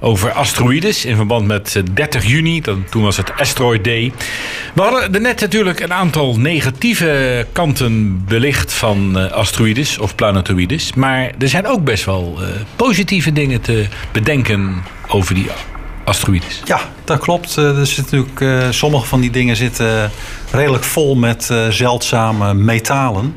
over 0.00 0.32
asteroïdes. 0.32 1.04
In 1.04 1.16
verband 1.16 1.46
met 1.46 1.76
eh, 1.76 1.82
30 1.92 2.24
juni, 2.24 2.60
dan, 2.60 2.84
toen 2.90 3.02
was 3.02 3.16
het 3.16 3.32
Asteroid 3.36 3.84
Day. 3.84 4.12
We 4.74 4.82
hadden 4.82 5.14
er 5.14 5.20
net 5.20 5.40
natuurlijk 5.40 5.80
een 5.80 5.92
aantal 5.92 6.38
negatieve 6.38 7.46
kanten 7.52 8.24
belicht 8.24 8.72
van 8.72 9.18
eh, 9.18 9.32
asteroïdes 9.32 9.98
of 9.98 10.14
planetoïdes. 10.14 10.92
Maar 10.94 11.30
er 11.38 11.48
zijn 11.48 11.66
ook 11.66 11.84
best 11.84 12.04
wel 12.04 12.38
eh, 12.40 12.48
positieve 12.76 13.32
dingen 13.32 13.60
te 13.60 13.86
bedenken 14.12 14.79
over 15.08 15.34
die 15.34 15.46
asteroïdes. 16.04 16.62
Ja, 16.64 16.80
dat 17.04 17.18
klopt. 17.18 17.56
Eh, 17.56 17.78
Er 17.78 17.86
zit 17.86 18.04
natuurlijk, 18.10 18.40
eh, 18.40 18.66
sommige 18.70 19.06
van 19.06 19.20
die 19.20 19.30
dingen 19.30 19.56
zitten 19.56 20.10
redelijk 20.50 20.84
vol 20.84 21.14
met 21.16 21.50
eh, 21.50 21.68
zeldzame 21.68 22.54
metalen. 22.54 23.34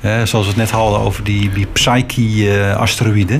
Eh, 0.00 0.10
zoals 0.24 0.44
we 0.44 0.50
het 0.52 0.56
net 0.60 0.70
hadden 0.70 1.00
over 1.00 1.24
die, 1.24 1.50
die 1.52 1.66
Psyche-asteroïde. 1.66 3.36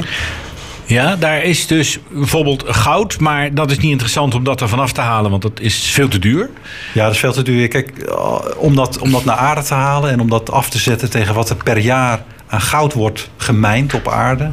Ja, 0.84 1.16
daar 1.16 1.42
is 1.42 1.66
dus 1.66 1.98
bijvoorbeeld 2.10 2.64
goud, 2.66 3.20
maar 3.20 3.54
dat 3.54 3.70
is 3.70 3.78
niet 3.78 3.90
interessant 3.90 4.34
om 4.34 4.44
dat 4.44 4.60
er 4.60 4.68
vanaf 4.68 4.92
te 4.92 5.00
halen, 5.00 5.30
want 5.30 5.42
dat 5.42 5.60
is 5.60 5.90
veel 5.90 6.08
te 6.08 6.18
duur. 6.18 6.50
Ja, 6.94 7.04
dat 7.04 7.12
is 7.12 7.18
veel 7.18 7.32
te 7.32 7.42
duur. 7.42 7.68
Kijk, 7.68 7.98
eh, 7.98 8.38
om 8.56 8.74
dat, 8.76 8.98
om 8.98 9.10
dat 9.10 9.24
naar 9.24 9.36
aarde 9.36 9.62
te 9.62 9.74
halen 9.74 10.10
en 10.10 10.20
om 10.20 10.28
dat 10.28 10.50
af 10.50 10.70
te 10.70 10.78
zetten 10.78 11.10
tegen 11.10 11.34
wat 11.34 11.50
er 11.50 11.56
per 11.56 11.78
jaar 11.78 12.22
aan 12.48 12.60
goud 12.60 12.92
wordt 12.92 13.30
gemijnd 13.36 13.94
op 13.94 14.08
aarde. 14.08 14.50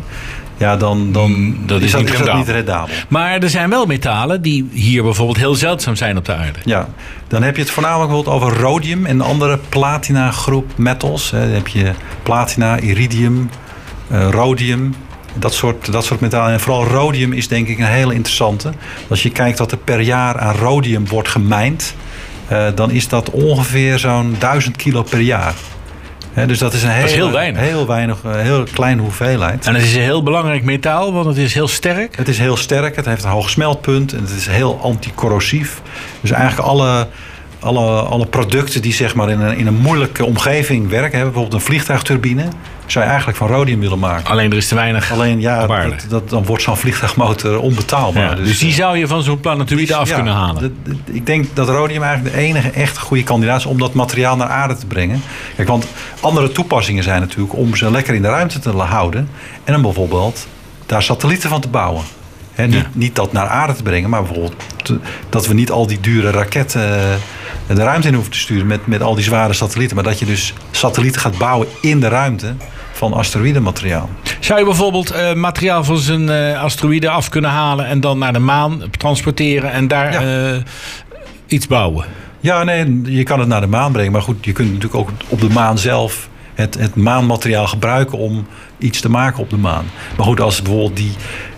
Ja, 0.57 0.77
dan, 0.77 1.11
dan 1.11 1.31
Mm, 1.31 1.57
dat 1.65 1.81
is 1.81 1.91
dat, 1.91 2.01
niet 2.01 2.09
is 2.09 2.17
dat 2.17 2.27
rendabel. 2.27 2.35
niet 2.37 2.47
rendabel. 2.55 2.95
Maar 3.07 3.37
er 3.39 3.49
zijn 3.49 3.69
wel 3.69 3.85
metalen 3.85 4.41
die 4.41 4.67
hier 4.71 5.03
bijvoorbeeld 5.03 5.37
heel 5.37 5.55
zeldzaam 5.55 5.95
zijn 5.95 6.17
op 6.17 6.25
de 6.25 6.33
aarde. 6.33 6.59
Ja, 6.65 6.87
dan 7.27 7.43
heb 7.43 7.55
je 7.55 7.61
het 7.61 7.71
voornamelijk 7.71 8.09
bijvoorbeeld 8.11 8.41
over 8.41 8.61
rhodium 8.61 9.05
en 9.05 9.21
andere 9.21 9.59
platina 9.69 10.31
groep 10.31 10.71
metals. 10.77 11.29
Dan 11.29 11.39
heb 11.39 11.67
je 11.67 11.91
platina, 12.23 12.79
iridium, 12.79 13.49
eh, 14.07 14.29
rhodium, 14.29 14.95
dat 15.33 15.53
soort, 15.53 15.91
dat 15.91 16.05
soort 16.05 16.19
metalen. 16.19 16.53
En 16.53 16.59
vooral 16.59 16.85
rhodium 16.85 17.33
is 17.33 17.47
denk 17.47 17.67
ik 17.67 17.79
een 17.79 17.85
hele 17.85 18.13
interessante. 18.13 18.71
Als 19.09 19.23
je 19.23 19.29
kijkt 19.29 19.59
wat 19.59 19.71
er 19.71 19.77
per 19.77 19.99
jaar 19.99 20.39
aan 20.39 20.55
rhodium 20.55 21.07
wordt 21.07 21.27
gemijnd, 21.29 21.95
eh, 22.47 22.65
dan 22.75 22.91
is 22.91 23.07
dat 23.07 23.29
ongeveer 23.29 23.99
zo'n 23.99 24.35
1000 24.39 24.75
kilo 24.75 25.03
per 25.03 25.19
jaar. 25.19 25.53
Dus 26.45 26.59
dat 26.59 26.73
is 26.73 26.83
een 26.83 26.89
is 26.89 26.95
hele- 26.95 27.07
heel 27.15 27.31
weinig. 27.31 27.61
Heel 27.61 27.87
weinig, 27.87 28.17
eh, 28.23 28.35
heel 28.35 28.63
kleine 28.73 29.01
hoeveelheid. 29.01 29.65
En 29.65 29.73
het 29.73 29.83
is 29.83 29.95
een 29.95 30.01
heel 30.01 30.23
belangrijk 30.23 30.63
metaal, 30.63 31.13
want 31.13 31.25
het 31.25 31.37
is 31.37 31.53
heel 31.53 31.67
sterk. 31.67 32.17
Het 32.17 32.27
is 32.27 32.39
heel 32.39 32.57
sterk, 32.57 32.95
het 32.95 33.05
heeft 33.05 33.23
een 33.23 33.29
hoog 33.29 33.49
smeltpunt 33.49 34.13
en 34.13 34.21
het 34.21 34.29
is 34.37 34.47
heel 34.47 34.79
anticorrosief. 34.83 35.81
Dus 36.21 36.31
eigenlijk 36.31 36.67
alle, 36.67 37.07
alle, 37.59 38.01
alle 38.01 38.25
producten 38.25 38.81
die 38.81 38.93
zeg 38.93 39.15
maar 39.15 39.29
in 39.29 39.39
een, 39.39 39.57
in 39.57 39.67
een 39.67 39.77
moeilijke 39.77 40.25
omgeving 40.25 40.89
werken, 40.89 41.17
hè, 41.17 41.23
bijvoorbeeld 41.23 41.53
een 41.53 41.61
vliegtuigturbine, 41.61 42.43
zou 42.91 43.03
je 43.05 43.09
eigenlijk 43.09 43.39
van 43.39 43.47
rhodium 43.47 43.79
willen 43.79 43.99
maken. 43.99 44.25
Alleen 44.31 44.51
er 44.51 44.57
is 44.57 44.67
te 44.67 44.75
weinig 44.75 45.11
Alleen 45.11 45.39
ja, 45.41 45.67
dat, 45.67 46.05
dat, 46.09 46.29
dan 46.29 46.45
wordt 46.45 46.63
zo'n 46.63 46.77
vliegtuigmotor 46.77 47.59
onbetaalbaar. 47.59 48.37
Ja, 48.39 48.43
dus 48.45 48.59
die 48.59 48.73
zou 48.73 48.97
je 48.97 49.07
van 49.07 49.23
zo'n 49.23 49.39
planetoïde 49.39 49.95
af 49.95 50.09
ja, 50.09 50.15
kunnen 50.15 50.33
halen. 50.33 50.75
dat- 50.83 50.95
ik 51.05 51.25
denk 51.25 51.45
dat 51.53 51.69
rhodium 51.69 52.03
eigenlijk 52.03 52.35
de 52.35 52.41
enige 52.41 52.69
echt 52.69 52.97
goede 52.97 53.23
kandidaat 53.23 53.59
is 53.59 53.65
om 53.65 53.79
dat 53.79 53.93
materiaal 53.93 54.35
naar 54.35 54.47
aarde 54.47 54.75
te 54.75 54.85
brengen. 54.85 55.21
Kijk, 55.55 55.67
want 55.67 55.87
andere 56.19 56.51
toepassingen 56.51 57.03
zijn 57.03 57.21
natuurlijk 57.21 57.53
om 57.55 57.75
ze 57.75 57.91
lekker 57.91 58.13
in 58.13 58.21
de 58.21 58.27
ruimte 58.27 58.59
te 58.59 58.69
houden. 58.69 59.29
En 59.63 59.73
dan 59.73 59.81
bijvoorbeeld 59.81 60.47
daar 60.85 61.03
satellieten 61.03 61.49
van 61.49 61.61
te 61.61 61.67
bouwen. 61.67 62.03
Niet, 62.57 62.73
Ja. 62.73 62.85
niet 62.93 63.15
dat 63.15 63.31
naar 63.31 63.47
aarde 63.47 63.73
te 63.73 63.83
brengen, 63.83 64.09
maar 64.09 64.23
bijvoorbeeld 64.23 64.55
te- 64.83 64.99
dat 65.29 65.47
we 65.47 65.53
niet 65.53 65.71
al 65.71 65.87
die 65.87 65.99
dure 65.99 66.31
raketten 66.31 66.81
eh, 67.67 67.75
de 67.75 67.83
ruimte 67.83 68.07
in 68.07 68.13
hoeven 68.13 68.31
te 68.31 68.37
sturen 68.39 68.67
met, 68.67 68.87
met 68.87 69.01
al 69.01 69.15
die 69.15 69.23
zware 69.23 69.53
satellieten. 69.53 69.95
Maar 69.95 70.05
dat 70.05 70.19
je 70.19 70.25
dus 70.25 70.53
satellieten 70.71 71.21
gaat 71.21 71.37
bouwen 71.37 71.67
in 71.81 71.99
de 71.99 72.07
ruimte 72.07 72.55
van 72.97 73.13
asteroïdemateriaal. 73.13 74.09
Zou 74.39 74.59
je 74.59 74.65
bijvoorbeeld 74.65 75.11
eh, 75.11 75.33
materiaal 75.33 75.83
van 75.83 75.97
zijn 75.97 76.29
eh, 76.29 76.61
asteroïde 76.63 77.09
af 77.09 77.29
kunnen 77.29 77.49
halen 77.51 77.85
en 77.85 77.99
dan 77.99 78.17
naar 78.17 78.33
de 78.33 78.39
maan 78.39 78.81
transporteren 78.97 79.71
en 79.71 79.87
daar 79.87 80.11
Ja. 80.23 80.51
eh, 80.53 80.61
iets 81.47 81.67
bouwen? 81.67 82.05
Ja, 82.39 82.63
nee, 82.63 83.01
je 83.03 83.23
kan 83.23 83.39
het 83.39 83.47
naar 83.47 83.61
de 83.61 83.67
maan 83.67 83.91
brengen. 83.91 84.11
Maar 84.11 84.21
goed, 84.21 84.45
je 84.45 84.51
kunt 84.51 84.67
natuurlijk 84.67 84.95
ook 84.95 85.09
op 85.27 85.41
de 85.41 85.49
maan 85.49 85.77
zelf 85.77 86.29
het, 86.57 86.77
het 86.77 86.95
maanmateriaal 86.95 87.67
gebruiken 87.67 88.17
om 88.17 88.47
iets 88.77 89.01
te 89.01 89.09
maken 89.09 89.39
op 89.39 89.49
de 89.49 89.57
maan. 89.57 89.85
Maar 90.17 90.25
goed, 90.25 90.41
als 90.41 90.61
bijvoorbeeld 90.61 90.95
die, 90.95 91.11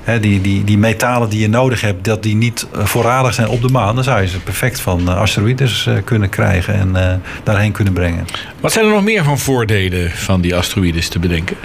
hè, 0.03 0.19
die, 0.19 0.41
die, 0.41 0.63
die 0.63 0.77
metalen 0.77 1.29
die 1.29 1.39
je 1.39 1.49
nodig 1.49 1.81
hebt, 1.81 2.03
dat 2.03 2.23
die 2.23 2.35
niet 2.35 2.67
eh, 2.73 2.85
voorradig 2.85 3.33
zijn 3.33 3.47
op 3.47 3.62
de 3.62 3.69
maan, 3.69 3.95
dan 3.95 4.03
zou 4.03 4.21
je 4.21 4.27
ze 4.27 4.39
perfect 4.39 4.79
van 4.79 5.09
eh, 5.09 5.17
asteroïdes 5.17 5.88
eh, 5.88 5.93
kunnen 6.03 6.29
krijgen 6.29 6.73
en 6.73 7.21
daarheen 7.43 7.71
kunnen 7.71 7.93
brengen. 7.93 8.25
Wat 8.59 8.71
zijn 8.71 8.85
er 8.85 8.91
nog 8.91 9.03
meer 9.03 9.23
van 9.23 9.39
voordelen 9.39 10.12
van 10.12 10.41
die 10.41 10.55
asteroïdes 10.55 11.07
te 11.07 11.19
bedenken? 11.19 11.55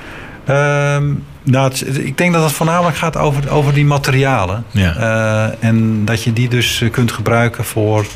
Ehm, 0.44 1.12
nou, 1.42 1.68
het 1.68 1.98
ik 1.98 2.18
denk 2.18 2.32
dat 2.32 2.42
het 2.42 2.52
voornamelijk 2.52 2.96
gaat 2.96 3.16
over, 3.16 3.50
over 3.50 3.74
die 3.74 3.84
materialen. 3.84 4.64
Ja. 4.70 5.54
En 5.60 6.04
dat 6.04 6.22
je 6.22 6.32
die 6.32 6.48
dus 6.48 6.84
kunt 6.90 7.12
gebruiken 7.12 7.64
voor 7.64 8.06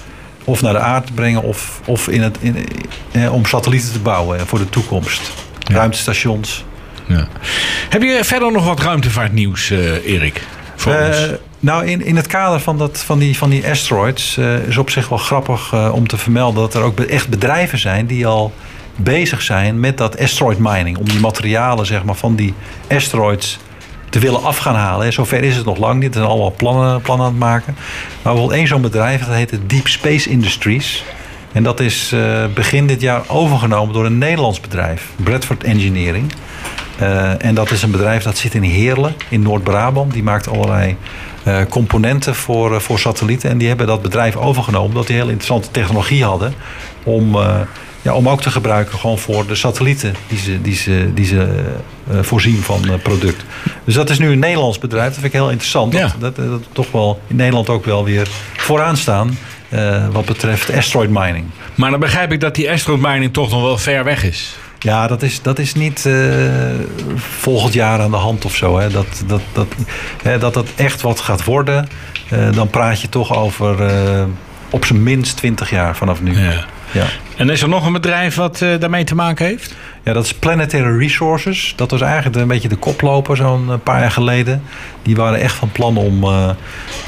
of 0.49 0.63
naar 0.63 0.73
de 0.73 0.79
aarde 0.79 1.07
te 1.07 1.13
brengen 1.13 1.43
of, 1.43 1.81
of 1.85 2.09
in 2.09 2.23
het, 2.23 2.37
in, 2.41 2.67
eh, 3.13 3.33
om 3.35 3.45
satellieten 3.47 3.93
te 3.93 3.99
bouwen 3.99 4.47
voor 4.47 4.59
de 4.59 4.69
toekomst. 4.69 5.21
Ruimtestations. 5.67 6.65
Ja. 7.07 7.29
Heb 7.89 8.03
je 8.03 8.21
verder 8.25 8.53
nog 8.53 8.65
wat 8.65 8.81
ruimtevaartnieuws, 8.81 9.71
eh 9.71 10.07
Erik? 10.07 10.43
voor 10.77 10.93
Eh, 10.93 11.07
ons? 11.07 11.17
nou, 11.61 11.87
in, 11.87 12.05
in 12.05 12.17
het 12.17 12.27
kader 12.27 12.61
van, 12.61 12.79
dat, 12.79 12.99
van, 12.99 13.19
die, 13.19 13.37
van 13.39 13.51
die 13.51 13.69
asteroids 13.69 14.37
eh, 14.37 14.55
is 14.67 14.77
op 14.77 14.91
zich 14.91 15.09
wel 15.09 15.19
grappig 15.19 15.93
om 15.93 16.07
te 16.09 16.17
vermelden 16.17 16.63
dat 16.63 16.75
er 16.75 16.83
ook 16.83 17.01
echt 17.01 17.29
bedrijven 17.29 17.79
zijn 17.79 18.07
die 18.07 18.27
al 18.27 18.53
bezig 18.97 19.43
zijn 19.43 19.81
met 19.81 19.99
dat 19.99 20.21
asteroid 20.21 20.59
mining. 20.59 20.97
Om 20.99 21.05
die 21.09 21.21
materialen 21.21 21.87
zeg 21.87 22.05
maar, 22.05 22.15
van 22.15 22.35
die 22.35 22.55
asteroids 22.91 23.59
te 24.21 24.27
willen 24.27 24.43
af 24.43 24.57
gaan 24.59 24.75
halen. 24.75 25.13
Zover 25.13 25.43
is 25.43 25.57
het 25.57 25.65
nog 25.65 25.79
lang 25.79 26.01
niet. 26.01 26.09
Er 26.09 26.15
zijn 26.15 26.27
allemaal 26.27 26.55
plannen, 26.57 27.01
plannen 27.01 27.27
aan 27.27 27.33
het 27.33 27.41
maken. 27.41 27.75
Maar 27.75 28.33
bijvoorbeeld 28.33 28.59
één 28.59 28.67
zo'n 28.67 28.83
bedrijf, 28.83 29.25
dat 29.25 29.35
heet 29.35 29.51
het 29.51 29.71
Deep 29.71 29.89
Space 29.89 30.31
Industries. 30.31 31.05
En 31.53 31.63
dat 31.63 31.81
is 31.81 32.13
eh, 32.13 32.45
begin 32.55 32.87
dit 32.87 33.01
jaar 33.01 33.23
overgenomen 33.27 33.95
door 33.95 34.05
een 34.05 34.19
Nederlands 34.19 34.61
bedrijf, 34.61 35.11
Bradford 35.17 35.65
Engineering. 35.65 36.33
Eh, 36.99 37.45
en 37.45 37.55
dat 37.55 37.71
is 37.71 37.83
een 37.83 37.91
bedrijf 37.91 38.23
dat 38.23 38.39
zit 38.39 38.55
in 38.55 38.63
Heerlen, 38.63 39.15
in 39.29 39.43
Noord-Brabant. 39.43 40.13
Die 40.13 40.23
maakt 40.23 40.49
allerlei 40.49 40.97
eh, 41.43 41.61
componenten 41.69 42.35
voor, 42.35 42.81
voor 42.81 42.99
satellieten. 42.99 43.51
En 43.51 43.59
die 43.59 43.69
hebben 43.69 43.87
dat 43.87 44.03
bedrijf 44.03 44.37
overgenomen 44.37 44.89
omdat 44.89 45.07
die 45.07 45.17
heel 45.17 45.29
interessante 45.29 45.71
technologie 45.71 46.25
hadden. 46.25 46.55
Om, 47.03 47.37
ja, 48.09 48.15
om 48.15 48.29
ook 48.29 48.43
te 48.43 48.51
gebruiken 48.51 48.99
gewoon 48.99 49.19
voor 49.19 49.47
de 49.47 49.55
satellieten 49.55 50.15
die 50.29 50.39
ze, 50.39 50.63
die 50.63 50.75
ze, 50.75 51.11
die 51.15 51.25
ze 51.27 51.65
eh, 52.11 52.19
voorzien 52.21 52.63
van 52.63 52.85
eh, 52.91 52.95
product. 53.03 53.45
Dus 53.85 53.95
dat 53.95 54.11
is 54.11 54.19
nu 54.19 54.31
een 54.31 54.39
Nederlands 54.39 54.79
bedrijf. 54.79 55.05
Dat 55.05 55.15
vind 55.15 55.27
ik 55.27 55.33
heel 55.33 55.51
interessant. 55.51 55.93
Ja. 55.93 56.01
Dat, 56.19 56.37
dat, 56.37 56.37
dat 56.37 56.61
we 56.61 56.67
toch 56.73 56.91
wel 56.91 57.21
in 57.27 57.37
Nederland 57.37 57.69
ook 57.69 57.85
wel 57.85 58.05
weer 58.05 58.29
vooraan 58.57 58.97
staan. 58.97 59.39
eh, 59.69 60.09
wat 60.13 60.25
betreft 60.25 60.73
asteroid 60.77 61.11
mining. 61.11 61.45
Maar 61.75 61.91
dan 61.91 62.01
begrijp 62.01 62.33
ik 62.33 62.41
dat 62.41 62.55
die 62.55 62.71
asteroid 62.71 63.01
mining 63.01 63.33
toch 63.33 63.51
nog 63.51 63.63
wel 63.63 63.79
ver 63.79 64.05
weg 64.05 64.25
is. 64.25 64.57
Ja, 64.79 65.07
dat 65.07 65.23
is, 65.23 65.43
dat 65.43 65.59
is 65.59 65.75
niet 65.75 66.07
eh, 66.07 66.15
volgend 67.17 67.73
jaar 67.73 68.01
aan 68.01 68.11
de 68.11 68.17
hand 68.17 68.45
of 68.45 68.57
zo. 68.57 68.79
Hè. 68.79 68.91
Dat, 68.91 69.23
dat, 69.27 69.41
dat, 69.53 69.67
hè, 70.23 70.39
dat 70.39 70.55
het 70.55 70.69
echt 70.77 71.01
wat 71.01 71.21
gaat 71.21 71.45
worden, 71.45 71.89
eh, 72.31 72.53
dan 72.53 72.69
praat 72.71 73.01
je 73.01 73.09
toch 73.09 73.35
over 73.37 73.83
eh, 73.87 74.25
op 74.71 74.85
zijn 74.85 75.03
minst 75.03 75.37
20 75.37 75.71
jaar 75.71 75.97
vanaf 75.97 76.21
nu. 76.23 76.41
Ja. 76.41 76.65
Ja. 76.93 77.05
En 77.37 77.51
is 77.51 77.63
er 77.63 77.69
nog 77.69 77.87
een 77.87 77.93
bedrijf 77.93 78.35
wat 78.35 78.63
eh, 78.63 78.69
daarmee 78.79 79.05
te 79.05 79.15
maken 79.15 79.47
heeft? 79.47 79.75
Ja, 80.03 80.13
dat 80.13 80.25
is 80.25 80.35
Planetary 80.35 80.99
Resources. 80.99 81.73
Dat 81.77 81.91
was 81.91 82.01
eigenlijk 82.01 82.37
een 82.37 82.49
beetje 82.49 82.69
de 82.69 82.77
koploper 82.77 83.37
zo'n 83.37 83.71
eh, 83.71 83.75
paar 83.83 84.01
jaar 84.01 84.11
geleden. 84.11 84.63
Die 85.03 85.17
waren 85.17 85.41
echt 85.41 85.55
van 85.55 85.73
plan 85.73 85.97
om 85.97 86.25
eh, 86.25 86.49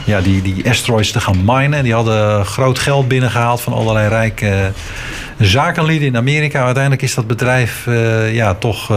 ja, 0.04 0.20
die, 0.20 0.42
die 0.42 0.68
asteroids 0.68 1.10
te 1.10 1.20
gaan 1.20 1.44
minen. 1.44 1.82
Die 1.82 1.94
hadden 1.94 2.46
groot 2.46 2.78
geld 2.78 3.08
binnengehaald 3.08 3.60
van 3.60 3.72
allerlei 3.72 4.08
rijke 4.08 4.72
zakenlieden 5.38 6.08
in 6.08 6.16
Amerika. 6.16 6.64
Uiteindelijk 6.64 7.02
is 7.02 7.14
dat 7.14 7.26
bedrijf 7.26 7.88
ja, 8.32 8.54
toch 8.54 8.92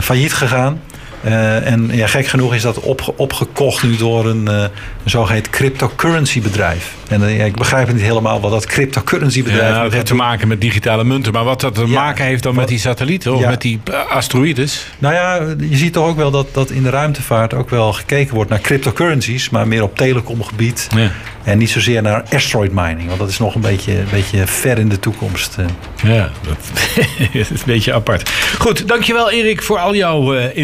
failliet 0.00 0.32
gegaan. 0.32 0.80
Eh, 1.22 1.70
en 1.70 1.88
ja, 1.92 2.06
gek 2.06 2.26
genoeg 2.26 2.54
is 2.54 2.62
dat 2.62 2.80
opge- 2.80 3.14
opgekocht 3.16 3.82
nu 3.82 3.96
door 3.96 4.26
een, 4.26 4.48
eh, 4.48 4.54
een 4.62 4.70
zogeheten 5.10 5.52
cryptocurrency 5.52 6.40
bedrijf. 6.42 6.94
En 7.08 7.22
eh, 7.24 7.44
ik 7.46 7.56
begrijp 7.56 7.92
niet 7.92 8.02
helemaal 8.02 8.40
wat 8.40 8.50
dat 8.50 8.66
cryptocurrency 8.66 9.42
bedrijf 9.42 9.62
Ja, 9.68 9.72
moet 9.74 9.82
dat 9.82 9.92
heeft 9.92 10.06
te 10.06 10.14
maken 10.14 10.48
met 10.48 10.60
digitale 10.60 11.04
munten. 11.04 11.32
Maar 11.32 11.44
wat 11.44 11.60
dat 11.60 11.74
te 11.74 11.80
Ja. 11.80 11.86
maken 11.86 12.24
heeft 12.24 12.42
dan 12.42 12.54
met 12.54 12.68
die 12.68 12.78
satellieten 12.78 13.34
of 13.34 13.40
Ja. 13.40 13.48
met 13.48 13.60
die 13.60 13.80
asteroïdes? 14.08 14.86
Nou 14.98 15.14
ja, 15.14 15.34
je 15.70 15.76
ziet 15.76 15.92
toch 15.92 16.06
ook 16.06 16.16
wel 16.16 16.30
dat, 16.30 16.46
dat 16.54 16.70
in 16.70 16.82
de 16.82 16.90
ruimtevaart 16.90 17.54
ook 17.54 17.70
wel 17.70 17.92
gekeken 17.92 18.34
wordt 18.34 18.50
naar 18.50 18.60
cryptocurrencies, 18.60 19.50
maar 19.50 19.68
meer 19.68 19.82
op 19.82 19.96
telecomgebied. 19.96 20.88
Ja. 20.96 21.10
En 21.44 21.58
niet 21.58 21.70
zozeer 21.70 22.02
naar 22.02 22.22
asteroid 22.34 22.72
mining, 22.72 23.06
want 23.06 23.18
dat 23.18 23.28
is 23.28 23.38
nog 23.38 23.54
een 23.54 23.60
beetje, 23.60 23.98
een 23.98 24.06
beetje 24.10 24.46
ver 24.46 24.78
in 24.78 24.88
de 24.88 24.98
toekomst. 25.00 25.56
Ja, 26.02 26.30
dat 26.46 26.56
is 27.32 27.50
een 27.50 27.56
beetje 27.66 27.92
apart. 27.92 28.30
Goed, 28.58 28.88
dankjewel 28.88 29.30
Erik 29.30 29.62
voor 29.62 29.78
al 29.78 29.94
jouw 29.94 30.34
eh, 30.34 30.56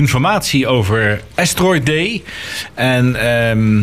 over 0.67 1.21
Asteroid 1.35 1.87
Day. 1.87 2.23
En 2.75 3.17
ehm, 3.17 3.83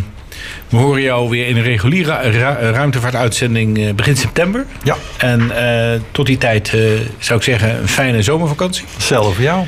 we 0.69 0.77
horen 0.77 1.01
jou 1.01 1.29
weer 1.29 1.47
in 1.47 1.57
een 1.57 1.63
reguliere 1.63 2.17
ru- 2.21 2.71
ruimtevaartuitzending 2.71 3.77
eh, 3.77 3.93
begin 3.93 4.17
september. 4.17 4.65
Ja, 4.83 4.95
En 5.17 5.51
eh, 5.51 5.99
tot 6.11 6.25
die 6.25 6.37
tijd 6.37 6.73
eh, 6.73 6.81
zou 7.19 7.39
ik 7.39 7.45
zeggen 7.45 7.79
een 7.81 7.87
fijne 7.87 8.21
zomervakantie. 8.23 8.85
hetzelfde 8.93 9.33
voor 9.33 9.43
jou. 9.43 9.65